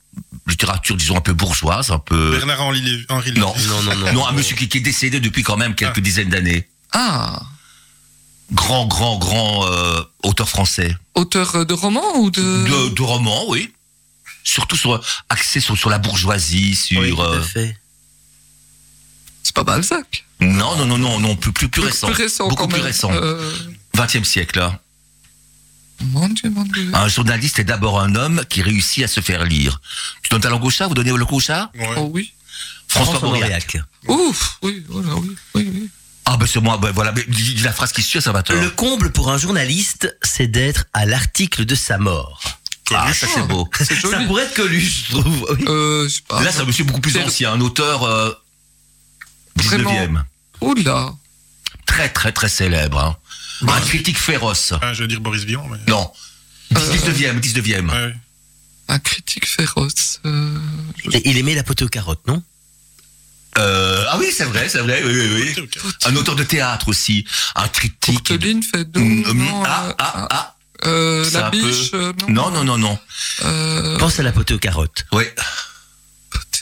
littérature, 0.47 0.97
disons, 0.97 1.17
un 1.17 1.21
peu 1.21 1.33
bourgeoise, 1.35 1.91
un 1.91 1.99
peu... 1.99 2.31
Bernard 2.33 2.63
Henri 2.63 2.81
Lévy. 2.81 3.07
Non. 3.41 3.53
Non, 3.69 3.83
non, 3.83 3.97
non. 3.97 4.13
Non, 4.13 4.27
un 4.27 4.33
monsieur 4.33 4.57
qui, 4.57 4.69
qui 4.69 4.79
est 4.79 4.83
décédé 4.83 5.21
depuis 5.21 5.43
quand 5.43 5.57
même 5.57 5.75
quelques 5.75 5.99
Ah. 5.99 6.01
dizaines 6.01 6.31
d'années. 6.31 6.69
Ah. 6.93 7.43
Grand, 8.53 8.87
grand, 8.87 9.19
grand 9.19 9.67
euh, 9.67 10.03
auteur 10.23 10.49
français. 10.49 10.97
Auteur 11.15 11.55
euh, 11.55 11.65
de 11.65 11.75
romans 11.75 12.17
ou 12.17 12.31
de. 12.31 12.41
De, 12.41 12.95
de 12.95 13.03
romans, 13.03 13.45
oui. 13.49 13.73
Surtout 14.43 14.77
sur, 14.77 15.01
axé 15.29 15.61
sur, 15.61 15.77
sur 15.77 15.91
la 15.91 15.99
bourgeoisie, 15.99 16.75
sur... 16.75 17.01
Oui, 17.03 17.11
tout 17.15 17.21
euh, 17.21 17.41
à 17.41 17.43
fait. 17.43 17.77
C'est 19.43 19.55
pas 19.55 19.65
Balzac. 19.65 20.25
non, 20.41 20.77
non, 20.77 20.87
non, 20.87 20.97
non, 20.99 21.21
non, 21.21 21.37
plus, 21.37 21.53
plus, 21.53 21.69
plus 21.69 21.83
récent. 21.83 22.07
Plus 22.09 22.23
récent, 22.23 22.49
Beaucoup 22.49 22.63
quand 22.63 22.69
plus 22.69 22.79
même. 22.79 22.87
récent. 22.87 23.11
Euh, 23.13 23.53
20e 23.97 24.25
siècle, 24.25 24.59
là. 24.59 24.81
Mon 26.01 26.29
Dieu, 26.29 26.51
mon 26.51 26.63
Dieu. 26.65 26.91
Un 26.95 27.09
journaliste 27.09 27.59
est 27.59 27.65
d'abord 27.65 28.01
un 28.01 28.15
homme 28.15 28.43
qui 28.49 28.63
réussit 28.63 29.05
à 29.05 29.09
se 29.09 29.21
faire 29.21 29.45
lire. 29.45 29.81
Tu 30.23 30.31
donnes 30.31 30.41
ta 30.41 30.49
langue 30.51 30.65
au 30.65 30.71
chat, 30.71 30.87
vous 30.87 30.95
donnez 30.95 31.11
le 31.13 31.25
au 31.29 31.41
chat 31.41 31.71
Ouais. 31.75 31.89
Oh 31.97 32.11
oui. 32.13 32.33
François, 32.87 33.15
François 33.17 33.29
Mauriac. 33.39 33.77
Ouf. 34.07 34.59
Oui, 34.63 34.85
voilà, 34.89 35.15
oui, 35.17 35.37
oui, 35.55 35.71
oui. 35.75 35.91
Ah 36.25 36.37
ben 36.37 36.47
c'est 36.47 36.61
moi, 36.61 36.77
ben 36.79 36.91
voilà, 36.93 37.13
mais 37.13 37.25
la 37.63 37.73
phrase 37.73 37.93
qui 37.93 38.03
suit, 38.03 38.21
ça 38.21 38.33
va 38.33 38.43
te... 38.43 38.53
Le 38.53 38.71
comble 38.71 39.13
pour 39.13 39.31
un 39.31 39.39
journaliste, 39.39 40.15
c'est 40.23 40.47
d'être 40.47 40.85
à 40.93 41.07
l'article 41.07 41.65
de 41.65 41.75
sa 41.75 41.99
mort. 41.99 42.41
Ah, 42.95 43.13
ça 43.13 43.27
c'est 43.33 43.47
beau. 43.47 43.69
Ça 43.79 44.21
pourrait 44.27 44.45
être 44.45 44.55
Coluche, 44.55 45.05
je 45.11 45.11
trouve. 45.17 45.47
Oui. 45.59 45.65
Euh, 45.69 46.05
je 46.05 46.15
sais 46.15 46.23
pas. 46.27 46.43
Là, 46.43 46.51
c'est 46.53 46.61
un 46.61 46.65
monsieur 46.65 46.85
beaucoup 46.85 47.01
plus 47.01 47.13
C'est- 47.13 47.25
ancien, 47.25 47.53
un 47.53 47.61
auteur 47.61 48.03
euh, 48.05 48.33
19e. 49.59 49.83
Vraiment. 49.83 50.21
Oula. 50.61 51.13
Très, 51.87 52.09
très, 52.11 52.33
très 52.33 52.49
célèbre. 52.49 52.99
Hein. 52.99 53.17
Un 53.67 53.81
critique 53.81 54.19
féroce. 54.19 54.73
Ah, 54.83 54.93
je 54.95 55.03
veux 55.03 55.09
dire 55.09 55.21
Boris 55.21 55.45
Vian, 55.45 55.67
mais. 55.69 55.79
Non. 55.89 56.11
19e, 56.73 57.41
19e. 57.41 57.89
Ouais, 57.89 57.93
ouais. 58.07 58.15
Un 58.89 58.99
critique 58.99 59.47
féroce. 59.47 60.21
Euh, 60.27 60.59
Et 61.13 61.29
il 61.31 61.37
aimait 61.39 61.55
la 61.55 61.63
potée 61.63 61.85
aux 61.85 61.89
carottes, 61.89 62.27
non? 62.27 62.43
Euh, 63.59 64.05
ah 64.09 64.17
oui, 64.19 64.27
c'est 64.35 64.45
vrai, 64.45 64.69
c'est 64.69 64.79
vrai, 64.79 65.03
oui, 65.05 65.13
oui, 65.13 65.55
oui. 65.57 65.81
Un 66.05 66.15
auteur 66.17 66.37
de 66.37 66.45
théâtre 66.45 66.89
aussi. 66.89 67.25
Un 67.57 67.67
critique. 67.69 68.15
Courteline 68.29 68.63
fait 68.63 68.85
d'eau. 68.85 69.01
Mm, 69.01 69.25
mm, 69.33 69.33
non, 69.49 69.63
ah, 69.67 69.87
euh, 69.89 69.93
ah, 69.99 70.29
ah. 70.31 70.57
euh, 70.87 71.25
c'est 71.25 71.41
la 71.41 71.51
peu- 71.51 71.59
biche. 71.61 71.91
euh, 71.95 72.13
non. 72.29 72.51
Non, 72.51 72.51
non, 72.51 72.65
non, 72.65 72.79
non. 72.79 72.99
Euh, 73.45 73.99
Pense 73.99 74.21
à 74.21 74.23
la 74.23 74.33
potée 74.33 74.55
aux 74.55 74.59
carottes. 74.59 75.07
Oui. 75.13 75.25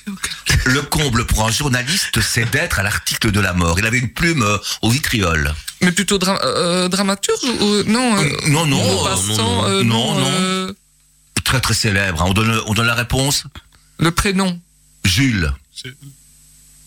Le 0.67 0.83
comble 0.83 1.27
pour 1.27 1.45
un 1.47 1.51
journaliste, 1.51 2.21
c'est 2.21 2.49
d'être 2.51 2.79
à 2.79 2.83
l'article 2.83 3.31
de 3.33 3.41
la 3.41 3.53
mort. 3.53 3.79
Il 3.79 3.87
avait 3.87 3.99
une 3.99 4.11
plume 4.13 4.43
euh, 4.43 4.59
au 4.83 4.91
vitriol. 4.91 5.55
Mais 5.83 5.93
plutôt 5.93 6.19
dra- 6.19 6.41
euh, 6.45 6.89
dramaturge 6.89 7.39
ou 7.61 7.83
non 7.85 8.17
euh, 8.19 8.29
non, 8.49 8.67
non, 8.67 8.81
euh, 9.07 9.17
non, 9.17 9.37
non. 9.37 9.65
euh, 9.65 9.83
Non, 9.85 10.15
non. 10.19 10.31
euh, 10.33 10.73
Très, 11.45 11.61
très 11.61 11.75
célèbre. 11.75 12.23
hein. 12.23 12.27
On, 12.29 12.33
donne, 12.35 12.61
on 12.67 12.75
donne 12.75 12.87
la 12.87 12.95
réponse 12.95 13.45
le 13.99 14.11
prénom. 14.11 14.61
Jules. 15.05 15.53
C'est- 15.75 15.89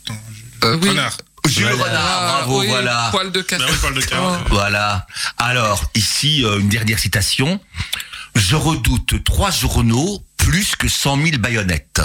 Attends, 0.05 0.19
je- 0.61 0.67
Euh, 0.67 0.77
oui. 0.81 0.89
Renard. 0.89 1.17
Jules 1.47 1.63
Voilà. 1.67 1.83
Renard, 1.83 2.05
Ah, 2.21 2.37
bravo, 2.39 2.59
oui, 2.61 2.67
voilà. 2.67 3.07
Poil 3.11 3.31
de 3.31 3.39
oui, 3.39 4.05
Carotte. 4.05 4.39
Voilà. 4.49 5.07
Alors, 5.37 5.89
ici, 5.95 6.41
une 6.41 6.67
dernière 6.69 6.99
citation. 6.99 7.59
Je 8.35 8.55
redoute 8.55 9.23
trois 9.23 9.51
journaux 9.51 10.23
plus 10.37 10.75
que 10.75 10.87
cent 10.87 11.15
mille 11.15 11.37
baïonnettes. 11.37 12.01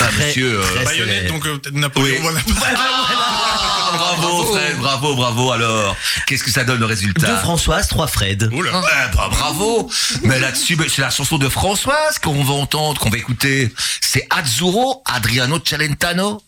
Ah, 0.00 0.06
Très- 0.08 0.26
monsieur. 0.28 0.60
euh, 0.60 0.74
très 0.74 0.84
Baïonnette, 0.84 1.14
célèbre. 1.16 1.34
donc 1.34 1.46
euh, 1.46 1.58
peut-être 1.58 1.74
Napoléon 1.74 2.16
Oui. 2.22 2.34
Ah, 2.46 3.92
bravo, 4.16 4.44
Fred, 4.54 4.76
bravo, 4.78 5.14
bravo. 5.14 5.52
Alors, 5.52 5.96
qu'est-ce 6.26 6.44
que 6.44 6.50
ça 6.50 6.64
donne 6.64 6.76
le 6.76 6.80
Deux 6.82 6.86
résultat 6.86 7.36
Françoise, 7.38 7.88
trois 7.88 8.06
Fred. 8.06 8.48
Oula. 8.52 8.78
Ouais, 8.80 8.86
bah, 9.14 9.28
bravo. 9.30 9.90
Mais 10.22 10.38
là-dessus, 10.38 10.76
ben, 10.76 10.86
c'est 10.88 11.02
la 11.02 11.10
chanson 11.10 11.38
de 11.38 11.48
Françoise 11.48 12.18
qu'on 12.22 12.42
va 12.44 12.54
entendre, 12.54 13.00
qu'on 13.00 13.10
va 13.10 13.18
écouter. 13.18 13.72
C'est 14.00 14.26
Azzurro, 14.30 15.02
Adriano 15.06 15.58
Celentano. 15.64 16.42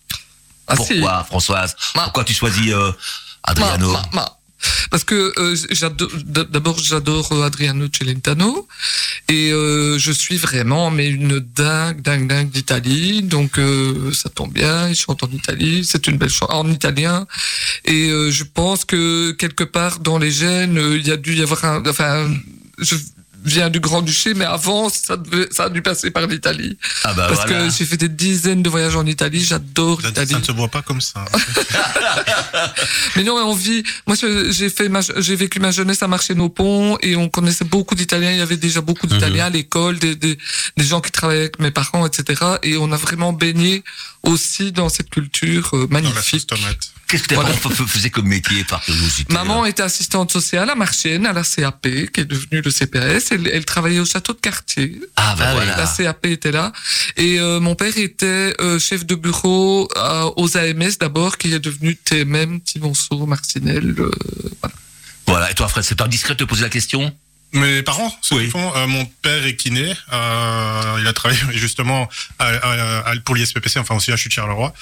Ah, 0.68 0.76
si. 0.76 0.94
Pourquoi, 0.94 1.24
Françoise? 1.24 1.76
Pourquoi 1.94 2.24
tu 2.24 2.34
choisis 2.34 2.72
euh, 2.72 2.92
Ma- 2.92 3.50
Adriano 3.50 3.92
ma- 3.92 4.08
ma. 4.12 4.36
Parce 4.90 5.04
que 5.04 5.32
euh, 5.38 5.56
j'adore, 5.70 6.10
d'abord 6.24 6.78
j'adore 6.78 7.32
euh, 7.32 7.42
Adriano 7.42 7.86
Celentano 7.92 8.66
et 9.28 9.52
euh, 9.52 9.98
je 9.98 10.12
suis 10.12 10.36
vraiment 10.36 10.90
mais 10.90 11.08
une 11.08 11.38
dingue 11.38 12.02
dingue 12.02 12.26
dingue 12.26 12.50
d'Italie. 12.50 13.22
Donc 13.22 13.58
euh, 13.58 14.12
ça 14.12 14.28
tombe 14.28 14.52
bien 14.52 14.88
il 14.88 14.96
chante 14.96 15.22
en 15.22 15.28
Italie 15.28 15.84
c'est 15.84 16.06
une 16.06 16.18
belle 16.18 16.28
chanson 16.28 16.52
en 16.52 16.70
italien. 16.70 17.26
Et 17.84 18.08
euh, 18.10 18.30
je 18.30 18.44
pense 18.44 18.84
que 18.84 19.32
quelque 19.32 19.64
part 19.64 20.00
dans 20.00 20.18
les 20.18 20.30
gènes 20.30 20.78
euh, 20.78 20.98
il 20.98 21.06
y 21.06 21.12
a 21.12 21.16
dû 21.16 21.34
y 21.34 21.42
avoir 21.42 21.64
un 21.64 21.82
enfin 21.86 22.28
je 22.78 22.96
vient 23.44 23.70
du 23.70 23.80
Grand-Duché, 23.80 24.34
mais 24.34 24.44
avant, 24.44 24.88
ça, 24.88 25.16
devait- 25.16 25.48
ça 25.50 25.64
a 25.64 25.68
dû 25.70 25.80
passer 25.82 26.10
par 26.10 26.26
l'Italie. 26.26 26.76
Ah 27.04 27.14
bah 27.14 27.26
Parce 27.28 27.46
voilà. 27.46 27.66
que 27.68 27.74
j'ai 27.74 27.84
fait 27.84 27.96
des 27.96 28.08
dizaines 28.08 28.62
de 28.62 28.68
voyages 28.70 28.96
en 28.96 29.06
Italie, 29.06 29.42
j'adore 29.44 30.00
l'Italie. 30.02 30.32
ça 30.32 30.38
ne 30.38 30.44
se 30.44 30.52
voit 30.52 30.68
pas 30.68 30.82
comme 30.82 31.00
ça. 31.00 31.24
Mais 33.16 33.24
non, 33.24 33.34
on 33.36 33.54
vit. 33.54 33.82
Moi, 34.06 34.16
j'ai 34.50 34.70
fait 34.70 34.88
ma, 34.88 35.00
j'ai 35.16 35.36
vécu 35.36 35.60
ma 35.60 35.70
jeunesse 35.70 36.02
à 36.02 36.08
marché 36.08 36.34
nos 36.34 36.48
ponts 36.48 36.98
et 37.02 37.16
on 37.16 37.28
connaissait 37.28 37.64
beaucoup 37.64 37.94
d'Italiens. 37.94 38.32
Il 38.32 38.38
y 38.38 38.42
avait 38.42 38.56
déjà 38.56 38.80
beaucoup 38.80 39.06
d'Italiens 39.06 39.46
à 39.46 39.50
l'école, 39.50 39.98
des, 39.98 40.14
des, 40.16 40.38
des 40.76 40.84
gens 40.84 41.00
qui 41.00 41.10
travaillaient 41.10 41.40
avec 41.42 41.58
mes 41.58 41.70
parents, 41.70 42.06
etc. 42.06 42.42
Et 42.62 42.76
on 42.76 42.92
a 42.92 42.96
vraiment 42.96 43.32
baigné 43.32 43.82
aussi 44.22 44.72
dans 44.72 44.88
cette 44.88 45.10
culture 45.10 45.70
euh, 45.74 45.86
Dans 45.86 45.98
la 46.00 46.02
sauce 46.02 46.12
magnifique. 46.14 46.46
tomate. 46.46 46.92
Qu'est-ce 47.10 47.24
que 47.24 47.28
tes 47.28 47.34
Voilà. 47.34 47.50
parents 47.54 47.74
faisaient 47.74 48.10
comme 48.10 48.28
métier 48.28 48.62
par 48.64 48.80
curiosité 48.82 49.32
Maman 49.32 49.64
était 49.66 49.82
assistante 49.82 50.30
sociale 50.30 50.70
à 50.70 50.74
Marchienne, 50.76 51.26
à 51.26 51.32
la 51.32 51.42
CAP, 51.42 51.82
qui 52.12 52.20
est 52.20 52.24
devenue 52.24 52.62
le 52.62 52.70
CPS. 52.70 53.32
Elle, 53.32 53.48
elle 53.48 53.64
travaillait 53.64 53.98
au 53.98 54.04
château 54.04 54.32
de 54.32 54.38
quartier. 54.38 55.00
Ah 55.16 55.34
bah 55.36 55.44
Ah 55.48 55.52
voilà. 55.54 55.76
La 55.76 55.86
CAP 55.86 56.26
était 56.26 56.52
là. 56.52 56.72
Et 57.16 57.40
euh, 57.40 57.58
mon 57.58 57.74
père 57.74 57.96
était 57.98 58.54
euh, 58.60 58.78
chef 58.78 59.04
de 59.04 59.16
bureau 59.16 59.88
euh, 59.96 60.30
aux 60.36 60.56
AMS 60.56 60.98
d'abord, 61.00 61.36
qui 61.36 61.52
est 61.52 61.58
devenu 61.58 61.96
TMM, 61.96 62.60
Timonceau, 62.60 63.26
Marcinelle. 63.26 63.94
euh, 63.98 64.10
voilà. 64.60 64.74
Voilà. 65.26 65.50
Et 65.50 65.54
toi, 65.54 65.66
Fred, 65.68 65.84
c'est 65.84 66.00
indiscret 66.00 66.34
de 66.34 66.38
te 66.38 66.44
poser 66.44 66.62
la 66.62 66.68
question? 66.68 67.12
Mes 67.52 67.82
parents, 67.82 68.16
ce 68.22 68.34
Oui. 68.34 68.42
qu'ils 68.42 68.50
font, 68.52 68.72
euh, 68.76 68.86
mon 68.86 69.04
père 69.22 69.44
est 69.44 69.56
kiné. 69.56 69.92
Euh, 70.12 70.98
il 71.00 71.06
a 71.08 71.12
travaillé 71.12 71.40
justement 71.52 72.08
à, 72.38 72.46
à- 72.46 73.10
à- 73.10 73.16
pour 73.24 73.34
l'ISPPC, 73.34 73.78
enfin 73.80 73.96
aussi 73.96 74.12
à 74.12 74.16
Chute 74.16 74.32
Charleroi. 74.32 74.72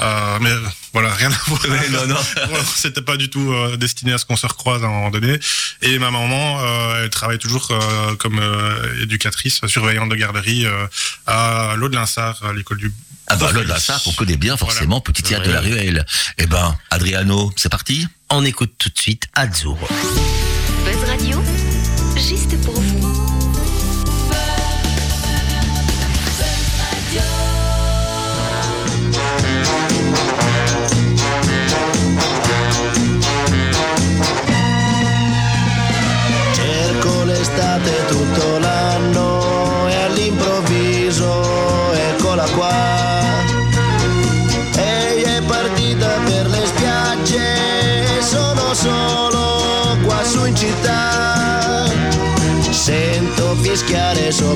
Euh, 0.00 0.38
mais 0.40 0.50
voilà, 0.92 1.12
rien 1.14 1.30
à 1.32 1.40
voir. 1.48 1.60
non, 1.90 2.06
non. 2.06 2.20
C'était 2.76 3.02
pas 3.02 3.16
du 3.16 3.28
tout 3.28 3.52
euh, 3.52 3.76
destiné 3.76 4.12
à 4.12 4.18
ce 4.18 4.24
qu'on 4.24 4.36
se 4.36 4.46
recroise 4.46 4.84
à 4.84 4.86
un 4.86 4.90
moment 4.90 5.10
donné. 5.10 5.38
Et 5.82 5.98
ma 5.98 6.10
maman, 6.12 6.60
euh, 6.62 7.02
elle 7.04 7.10
travaille 7.10 7.38
toujours 7.38 7.68
euh, 7.72 8.14
comme 8.16 8.38
euh, 8.38 9.02
éducatrice, 9.02 9.60
surveillante 9.66 10.08
de 10.08 10.16
garderie 10.16 10.64
euh, 10.66 10.86
à 11.26 11.74
l'eau 11.76 11.88
de 11.88 11.96
l'Insart, 11.96 12.38
à 12.44 12.52
l'école 12.52 12.78
du. 12.78 12.92
Ah 13.26 13.36
bah 13.36 13.50
là, 13.52 13.78
ça, 13.80 14.00
qu'on 14.04 14.12
connaît 14.12 14.36
bien 14.36 14.56
forcément, 14.56 15.00
petit 15.00 15.22
théâtre 15.22 15.46
de 15.46 15.52
la 15.52 15.60
ruelle. 15.60 16.04
Eh 16.38 16.46
ben, 16.46 16.76
Adriano, 16.90 17.52
c'est 17.56 17.68
parti? 17.70 18.06
On 18.30 18.44
écoute 18.44 18.74
tout 18.78 18.88
de 18.90 18.98
suite 18.98 19.24
Azzurro. 19.34 19.88
Buzz 20.84 21.08
Radio, 21.08 21.40
juste 22.22 22.56
pour 22.64 22.71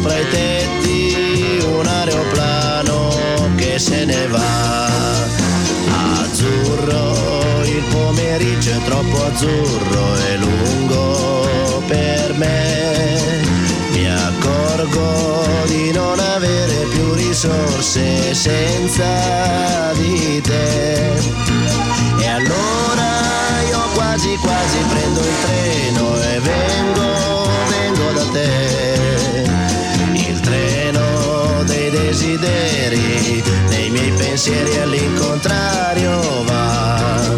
sopra 0.07 0.19
i 0.19 0.29
tetti 0.31 1.59
un 1.65 1.87
aeroplano 1.87 3.11
che 3.57 3.79
se 3.79 4.05
ne 4.05 4.27
va. 4.29 4.85
Azzurro, 6.21 7.63
il 7.65 7.83
pomeriggio 7.91 8.71
è 8.71 8.83
troppo 8.85 9.25
azzurro 9.25 10.17
e 10.29 10.37
lungo 10.37 11.83
per 11.87 12.35
me. 12.35 13.45
Mi 13.91 14.09
accorgo 14.09 15.45
di 15.67 15.91
non 15.93 16.19
avere 16.19 16.87
più 16.91 17.13
risorse 17.15 18.35
senza 18.35 19.93
di 19.95 20.41
te. 20.41 21.15
E 22.19 22.29
allora 22.29 23.09
io 23.69 23.81
quasi 23.95 24.37
quasi 24.37 24.79
prendo 24.89 25.21
il 25.21 25.35
treno 25.43 25.76
desideri, 32.39 33.43
dei 33.69 33.91
miei 33.91 34.13
pensieri 34.13 34.79
all'incontrario 34.79 36.45
va. 36.45 37.35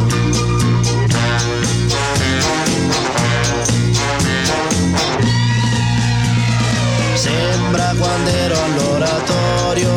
Sembra 7.15 7.95
quando 7.99 8.31
ero 8.31 8.57
all'oratorio 8.65 9.91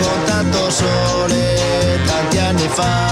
con 0.00 0.24
tanto 0.24 0.70
sole 0.70 2.00
tanti 2.06 2.38
anni 2.38 2.68
fa. 2.68 3.11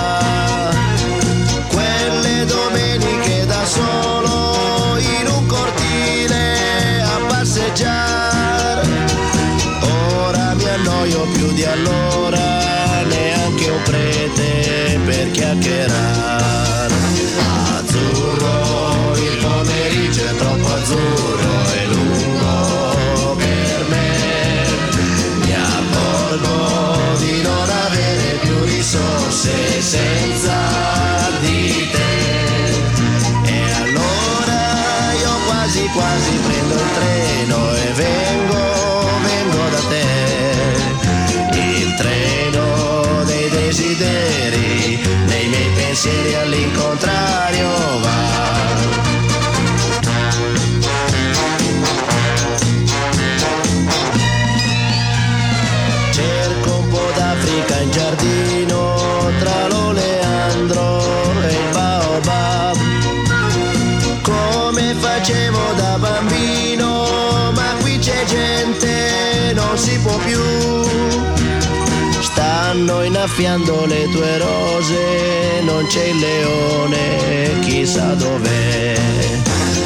Stanno 73.41 73.55
innaffiando 73.55 73.87
le 73.87 74.09
tue 74.11 74.39
rose, 74.39 75.61
non 75.63 75.87
c'è 75.87 76.05
il 76.05 76.19
leone, 76.19 77.61
chissà 77.61 78.13
dov'è. 78.15 78.95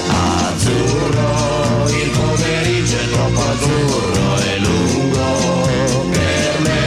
Azzurro, 0.08 1.88
il 1.88 2.10
pomeriggio 2.10 2.96
è 2.96 3.08
troppo 3.10 3.40
azzurro 3.40 4.38
e 4.42 4.58
lungo 4.58 5.68
per 6.10 6.60
me. 6.62 6.82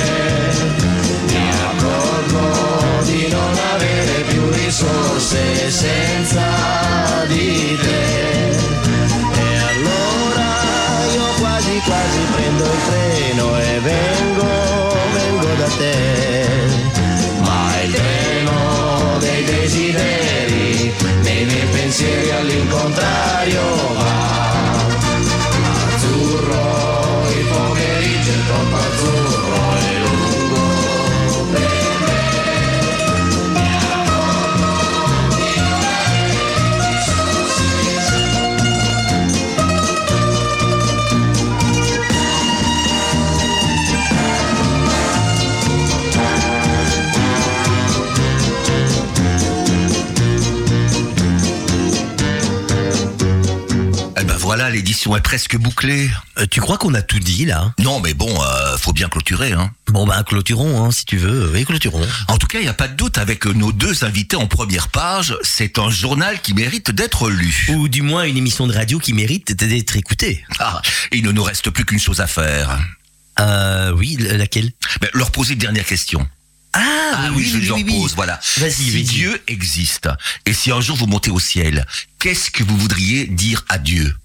Mi 1.28 1.49
accorgo 1.72 3.03
di 3.03 3.28
non 3.30 3.57
avere 3.74 4.24
più 4.28 4.49
risorse 4.51 5.72
senza 5.72 6.57
l'édition 54.98 55.16
est 55.16 55.22
presque 55.22 55.56
bouclée. 55.58 56.10
Euh, 56.39 56.48
tu 56.50 56.60
crois 56.60 56.80
qu'on 56.80 56.95
a 56.95 57.04
tout 57.04 57.20
dit 57.20 57.45
là? 57.45 57.72
Non, 57.78 58.00
mais 58.00 58.16
bon, 58.16 58.34
euh, 58.41 58.78
faut 58.80 58.93
bien 58.93 59.10
clôturer. 59.10 59.52
Hein. 59.52 59.72
Bon 59.89 60.08
ben 60.08 60.24
clôturons 60.24 60.84
hein, 60.84 60.89
si 60.89 61.06
tu 61.06 61.18
veux. 61.18 61.52
Oui, 61.54 61.66
clôturons. 61.66 62.02
En 62.28 62.39
tout 62.39 62.48
cas, 62.48 62.58
il 62.58 62.64
n'y 62.64 62.68
a 62.68 62.74
pas 62.74 62.88
de 62.88 62.95
doute 62.95 63.20
avec 63.20 63.45
nos 63.45 63.72
deux 63.72 64.04
invités 64.04 64.38
en 64.38 64.48
première 64.48 64.88
page. 64.88 65.38
C'est 65.43 65.78
un 65.78 65.91
journal 65.91 66.41
qui 66.41 66.56
mérite 66.56 66.89
d'être 66.89 67.30
lu. 67.30 67.68
Ou 67.70 67.88
du 67.89 68.02
moins 68.02 68.24
une 68.24 68.38
émission 68.38 68.66
de 68.66 68.74
radio 68.74 68.98
qui 68.98 69.14
mérite 69.14 69.54
d'être 69.54 69.98
écoutée. 69.98 70.43
Ah, 70.58 70.82
il 71.12 71.24
ne 71.24 71.32
nous 71.32 71.43
reste 71.43 71.70
plus 71.70 71.86
qu'une 71.86 72.00
chose 72.00 72.20
à 72.20 72.26
faire. 72.26 72.80
Euh, 73.39 73.91
oui, 73.91 74.18
laquelle? 74.20 74.72
Ben, 75.00 75.12
leur 75.14 75.30
poser 75.30 75.54
une 75.54 75.60
dernière 75.60 75.86
question. 75.86 76.28
Ah, 76.74 77.30
oui, 77.36 77.43
je 77.45 77.70
leur 77.70 77.78
pose, 77.86 78.16
voilà. 78.16 78.39
Vas-y, 78.58 78.72
si 78.72 78.89
vas-y. 78.89 79.04
Dieu 79.04 79.41
existe, 79.45 80.10
et 80.48 80.54
si 80.54 80.72
un 80.72 80.82
jour 80.82 80.98
vous 80.98 81.08
montez 81.08 81.30
au 81.30 81.39
ciel, 81.39 81.86
qu'est-ce 82.20 82.50
que 82.50 82.64
vous 82.64 82.78
voudriez 82.78 83.26
dire 83.26 83.64
à 83.70 83.78
Dieu? 83.78 84.16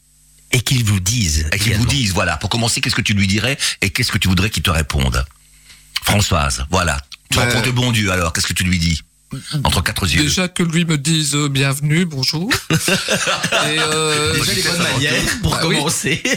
Et 0.53 0.61
qu'ils 0.61 0.85
vous 0.85 1.01
disent. 1.01 1.47
Et 1.53 1.59
qu'il 1.59 1.75
vous 1.77 1.87
dise, 1.87 2.13
voilà, 2.13 2.37
pour 2.37 2.51
commencer, 2.51 2.81
qu'est-ce 2.81 2.95
que 2.95 3.01
tu 3.03 3.15
lui 3.15 3.27
dirais 3.27 3.57
et 3.81 3.91
qu'est-ce 3.91 4.13
que 4.13 4.19
tu 4.19 4.29
voudrais 4.29 4.51
qu'il 4.51 4.63
te 4.63 4.71
réponde? 4.71 5.25
Françoise, 6.05 6.65
voilà. 6.71 7.01
Tu 7.31 7.39
Ben- 7.39 7.47
rencontres 7.47 7.67
le 7.67 7.73
bon 7.73 7.93
Dieu, 7.93 8.11
alors, 8.13 8.33
qu'est-ce 8.33 8.47
que 8.47 8.53
tu 8.53 8.65
lui 8.65 8.79
dis? 8.79 9.03
Entre 9.65 9.83
quatre 9.83 10.07
yeux. 10.07 10.23
Déjà 10.23 10.49
que 10.49 10.63
lui 10.63 10.85
me 10.85 10.99
dise 10.99 11.35
euh, 11.35 11.49
bienvenue, 11.49 12.05
bonjour. 12.05 12.51
Et, 12.71 12.77
euh, 13.79 14.35
Déjà 14.35 14.53
les 14.53 14.63
bonnes 14.63 14.83
manières 14.83 15.23
pour 15.43 15.53
Bah 15.53 15.61
oui. 15.67 15.77
commencer. 15.77 16.23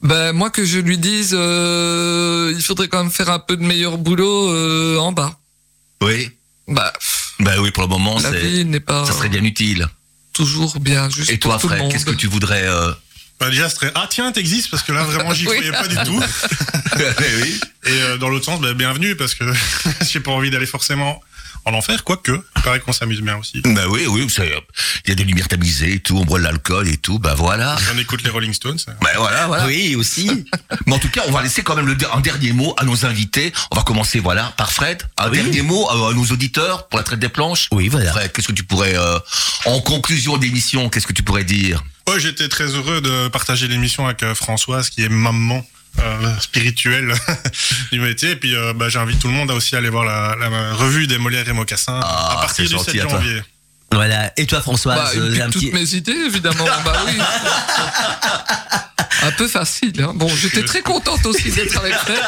Ben 0.00 0.32
moi 0.32 0.50
que 0.50 0.64
je 0.64 0.78
lui 0.78 0.96
dise, 0.96 1.30
euh, 1.36 2.52
il 2.56 2.62
faudrait 2.62 2.86
quand 2.86 3.02
même 3.02 3.10
faire 3.12 3.30
un 3.30 3.40
peu 3.40 3.56
de 3.56 3.64
meilleur 3.64 3.98
boulot 3.98 4.48
euh, 4.52 4.96
en 4.98 5.10
bas. 5.10 5.36
Oui. 6.00 6.30
Bah, 6.68 6.92
Ben 7.40 7.58
oui, 7.58 7.72
pour 7.72 7.82
le 7.82 7.88
moment, 7.88 8.16
la 8.20 8.30
c'est, 8.30 8.40
vie 8.40 8.64
n'est 8.64 8.78
pas 8.78 9.04
ça 9.06 9.12
serait 9.12 9.28
bien 9.28 9.42
utile. 9.42 9.88
toujours 10.32 10.78
bien. 10.78 11.10
Juste 11.10 11.30
Et 11.30 11.38
toi, 11.38 11.58
pour 11.58 11.70
monde. 11.70 11.90
qu'est-ce 11.90 12.04
que 12.04 12.12
tu 12.12 12.28
voudrais 12.28 12.62
euh... 12.62 12.92
Bah, 13.38 13.50
déjà, 13.50 13.68
ce 13.68 13.76
serait 13.76 13.92
ah 13.94 14.06
tiens, 14.10 14.32
t'existes 14.32 14.70
parce 14.70 14.82
que 14.82 14.92
là 14.92 15.04
vraiment 15.04 15.32
j'y 15.32 15.44
croyais 15.46 15.70
pas 15.70 15.86
du 15.86 15.96
tout. 15.96 16.20
oui. 17.42 17.60
Et 17.86 17.90
euh, 17.90 18.16
dans 18.18 18.28
l'autre 18.28 18.44
sens, 18.44 18.60
bah, 18.60 18.74
bienvenue 18.74 19.16
parce 19.16 19.34
que 19.34 19.44
j'ai 20.10 20.20
pas 20.20 20.32
envie 20.32 20.50
d'aller 20.50 20.66
forcément 20.66 21.22
en 21.64 21.74
enfer, 21.74 22.04
quoique. 22.04 22.32
Il 22.56 22.62
paraît 22.62 22.80
qu'on 22.80 22.92
s'amuse 22.92 23.20
bien 23.20 23.36
aussi. 23.36 23.60
Ben 23.62 23.86
oui, 23.88 24.06
oui, 24.08 24.26
il 25.04 25.08
y 25.08 25.12
a 25.12 25.14
des 25.14 25.24
lumières 25.24 25.48
tamisées 25.48 25.94
et 25.94 26.00
tout, 26.00 26.16
on 26.16 26.24
boit 26.24 26.38
de 26.38 26.44
l'alcool 26.44 26.88
et 26.88 26.96
tout, 26.96 27.18
ben 27.18 27.34
voilà. 27.34 27.76
On 27.94 27.98
écoute 27.98 28.22
les 28.22 28.30
Rolling 28.30 28.52
Stones. 28.54 28.78
Ben 29.02 29.10
voilà, 29.16 29.46
voilà. 29.46 29.66
Oui, 29.66 29.94
aussi. 29.96 30.44
Mais 30.86 30.94
en 30.94 30.98
tout 30.98 31.08
cas, 31.10 31.22
on 31.28 31.32
va 31.32 31.42
laisser 31.42 31.62
quand 31.62 31.76
même 31.76 31.86
le, 31.86 31.96
un 32.12 32.20
dernier 32.20 32.52
mot 32.52 32.74
à 32.78 32.84
nos 32.84 33.04
invités. 33.06 33.52
On 33.70 33.76
va 33.76 33.82
commencer, 33.82 34.20
voilà, 34.20 34.52
par 34.56 34.72
Fred. 34.72 35.02
Un 35.16 35.30
Oui. 35.30 35.38
dernier 35.42 35.62
mot 35.62 35.88
à, 35.88 36.10
à 36.10 36.12
nos 36.14 36.24
auditeurs 36.26 36.88
pour 36.88 36.98
la 36.98 37.04
traite 37.04 37.20
des 37.20 37.28
planches. 37.28 37.68
Oui, 37.72 37.88
voilà. 37.88 38.12
Fred, 38.12 38.32
qu'est-ce 38.32 38.48
que 38.48 38.52
tu 38.52 38.64
pourrais, 38.64 38.96
euh, 38.96 39.18
en 39.66 39.80
conclusion 39.80 40.36
d'émission, 40.38 40.88
qu'est-ce 40.88 41.06
que 41.06 41.12
tu 41.12 41.22
pourrais 41.22 41.44
dire? 41.44 41.82
Ouais, 42.08 42.18
j'étais 42.20 42.48
très 42.48 42.66
heureux 42.66 43.00
de 43.00 43.28
partager 43.28 43.68
l'émission 43.68 44.06
avec 44.06 44.22
euh, 44.22 44.34
Françoise, 44.34 44.88
qui 44.90 45.02
est 45.04 45.08
maman 45.10 45.64
euh, 45.98 46.38
spirituelle 46.40 47.12
du 47.92 48.00
métier. 48.00 48.32
Et 48.32 48.36
puis, 48.36 48.54
euh, 48.54 48.72
bah, 48.72 48.88
j'invite 48.88 49.18
tout 49.18 49.28
le 49.28 49.34
monde 49.34 49.50
à 49.50 49.54
aussi 49.54 49.76
aller 49.76 49.88
voir 49.90 50.04
la, 50.04 50.36
la 50.38 50.74
revue 50.74 51.06
des 51.06 51.18
Molières 51.18 51.48
et 51.48 51.52
Mocassins 51.52 52.00
Ah, 52.02 52.32
à 52.32 52.40
partir 52.42 52.64
du 52.64 52.70
gentil 52.70 52.92
7 52.92 53.00
à 53.00 53.04
toi. 53.04 53.12
janvier. 53.20 53.42
Voilà. 53.92 54.32
Et 54.36 54.46
toi, 54.46 54.60
Françoise, 54.60 54.96
Bah, 54.98 55.10
euh, 55.20 55.40
un 55.42 55.50
toutes 55.50 55.62
petit. 55.62 55.72
mes 55.72 55.94
idées, 55.94 56.12
évidemment. 56.26 56.64
bah 56.84 56.92
oui. 57.06 57.12
Un 59.20 59.32
peu 59.32 59.48
facile. 59.48 60.00
Hein. 60.00 60.12
Bon, 60.14 60.28
j'étais 60.28 60.62
très 60.62 60.80
contente 60.80 61.26
aussi 61.26 61.50
d'être 61.50 61.76
avec 61.78 61.92
Fred. 61.94 62.20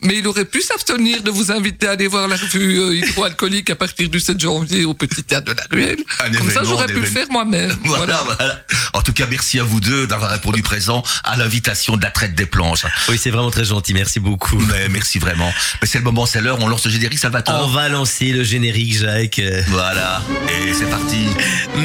Mais 0.00 0.16
il 0.18 0.26
aurait 0.26 0.46
pu 0.46 0.62
s'abstenir 0.62 1.22
de 1.22 1.30
vous 1.30 1.52
inviter 1.52 1.86
à 1.86 1.90
aller 1.90 2.06
voir 2.06 2.28
la 2.28 2.36
revue 2.36 2.78
euh, 2.80 2.94
hydroalcoolique 2.96 3.68
à 3.68 3.74
partir 3.76 4.08
du 4.08 4.18
7 4.18 4.40
janvier 4.40 4.84
au 4.86 4.94
Petit 4.94 5.22
Théâtre 5.22 5.52
de 5.52 5.58
la 5.58 5.64
Ruelle. 5.70 5.98
Un 6.24 6.30
Comme 6.32 6.50
ça, 6.50 6.62
j'aurais 6.64 6.86
pu 6.86 7.00
le 7.00 7.06
faire 7.06 7.26
moi-même. 7.30 7.76
Voilà, 7.84 8.22
voilà. 8.24 8.62
En 8.94 9.02
tout 9.02 9.12
cas, 9.12 9.26
merci 9.28 9.58
à 9.60 9.64
vous 9.64 9.80
deux 9.80 10.06
d'avoir 10.06 10.30
répondu 10.30 10.62
présent 10.62 11.02
à 11.24 11.36
l'invitation 11.36 11.96
de 11.96 12.02
la 12.02 12.10
traite 12.10 12.34
des 12.34 12.46
planches. 12.46 12.86
Oui, 13.08 13.18
c'est 13.20 13.30
vraiment 13.30 13.50
très 13.50 13.64
gentil. 13.66 13.92
Merci 13.92 14.18
beaucoup. 14.20 14.56
Mais 14.58 14.88
merci 14.88 15.18
vraiment. 15.18 15.52
Mais 15.82 15.88
c'est 15.88 15.98
le 15.98 16.04
moment, 16.04 16.24
c'est 16.26 16.40
l'heure, 16.40 16.58
on 16.60 16.68
lance 16.68 16.86
le 16.86 16.90
générique, 16.90 17.18
Salvatore. 17.18 17.64
On 17.64 17.68
va 17.68 17.88
lancer 17.90 18.30
le 18.32 18.44
générique, 18.44 18.96
Jacques. 18.98 19.42
Voilà. 19.68 20.22
Et 20.48 20.67
c'est 20.74 20.88
parti. 20.90 21.26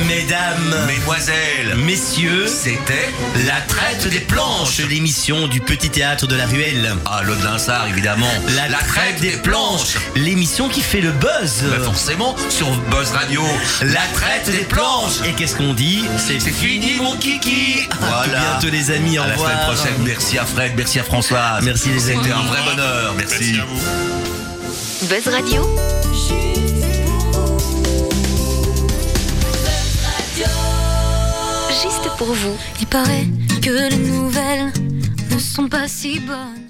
Mesdames, 0.07 0.75
Mesdemoiselles, 0.87 1.75
messieurs, 1.77 2.47
c'était 2.47 3.09
la 3.45 3.61
traite 3.67 4.07
des 4.09 4.19
planches. 4.19 4.79
l'émission 4.89 5.47
du 5.47 5.59
Petit 5.61 5.89
Théâtre 5.89 6.27
de 6.27 6.35
la 6.35 6.45
Ruelle. 6.45 6.95
Ah, 7.05 7.21
le 7.23 7.35
Linsard, 7.43 7.87
évidemment. 7.87 8.29
La, 8.55 8.77
traite 8.79 9.19
des 9.21 9.37
planches. 9.37 9.97
L'émission 10.15 10.69
qui 10.69 10.81
fait 10.81 11.01
le 11.01 11.11
buzz. 11.11 11.63
Ben 11.69 11.83
forcément, 11.83 12.35
sur 12.49 12.69
Buzz 12.89 13.11
Radio, 13.11 13.41
la 13.81 14.01
traite 14.13 14.49
des 14.51 14.65
planches. 14.65 15.21
Et 15.25 15.33
qu'est-ce 15.33 15.55
qu'on 15.55 15.73
dit 15.73 16.03
C'est 16.17 16.39
fini, 16.39 16.95
mon 16.97 17.15
kiki. 17.17 17.87
À 17.91 17.95
Voilà. 18.25 18.39
bientôt 18.39 18.69
les 18.69 18.91
amis, 18.91 19.17
au 19.19 19.23
À 19.23 19.27
la 19.27 19.33
revoir. 19.33 19.51
semaine 19.51 19.65
prochaine. 19.75 20.03
Merci 20.05 20.37
à 20.37 20.45
Fred, 20.45 20.73
merci 20.75 20.99
à 20.99 21.03
Françoise. 21.03 21.63
Merci, 21.63 21.89
les 21.89 22.09
amis. 22.11 22.19
C'était 22.23 22.33
un 22.35 22.43
vrai 22.43 22.59
bonheur. 22.65 23.13
Merci. 23.17 23.35
Merci 23.39 23.59
à 23.59 23.65
vous. 23.65 25.07
Buzz 25.07 25.27
Radio, 25.33 26.02
juste 31.81 32.07
pour 32.17 32.27
vous. 32.27 32.57
Il 32.79 32.87
paraît 32.87 33.27
que 33.61 33.89
les 33.89 33.97
nouvelles 33.97 34.71
ne 35.31 35.39
sont 35.39 35.67
pas 35.67 35.87
si 35.87 36.19
bonnes. 36.19 36.63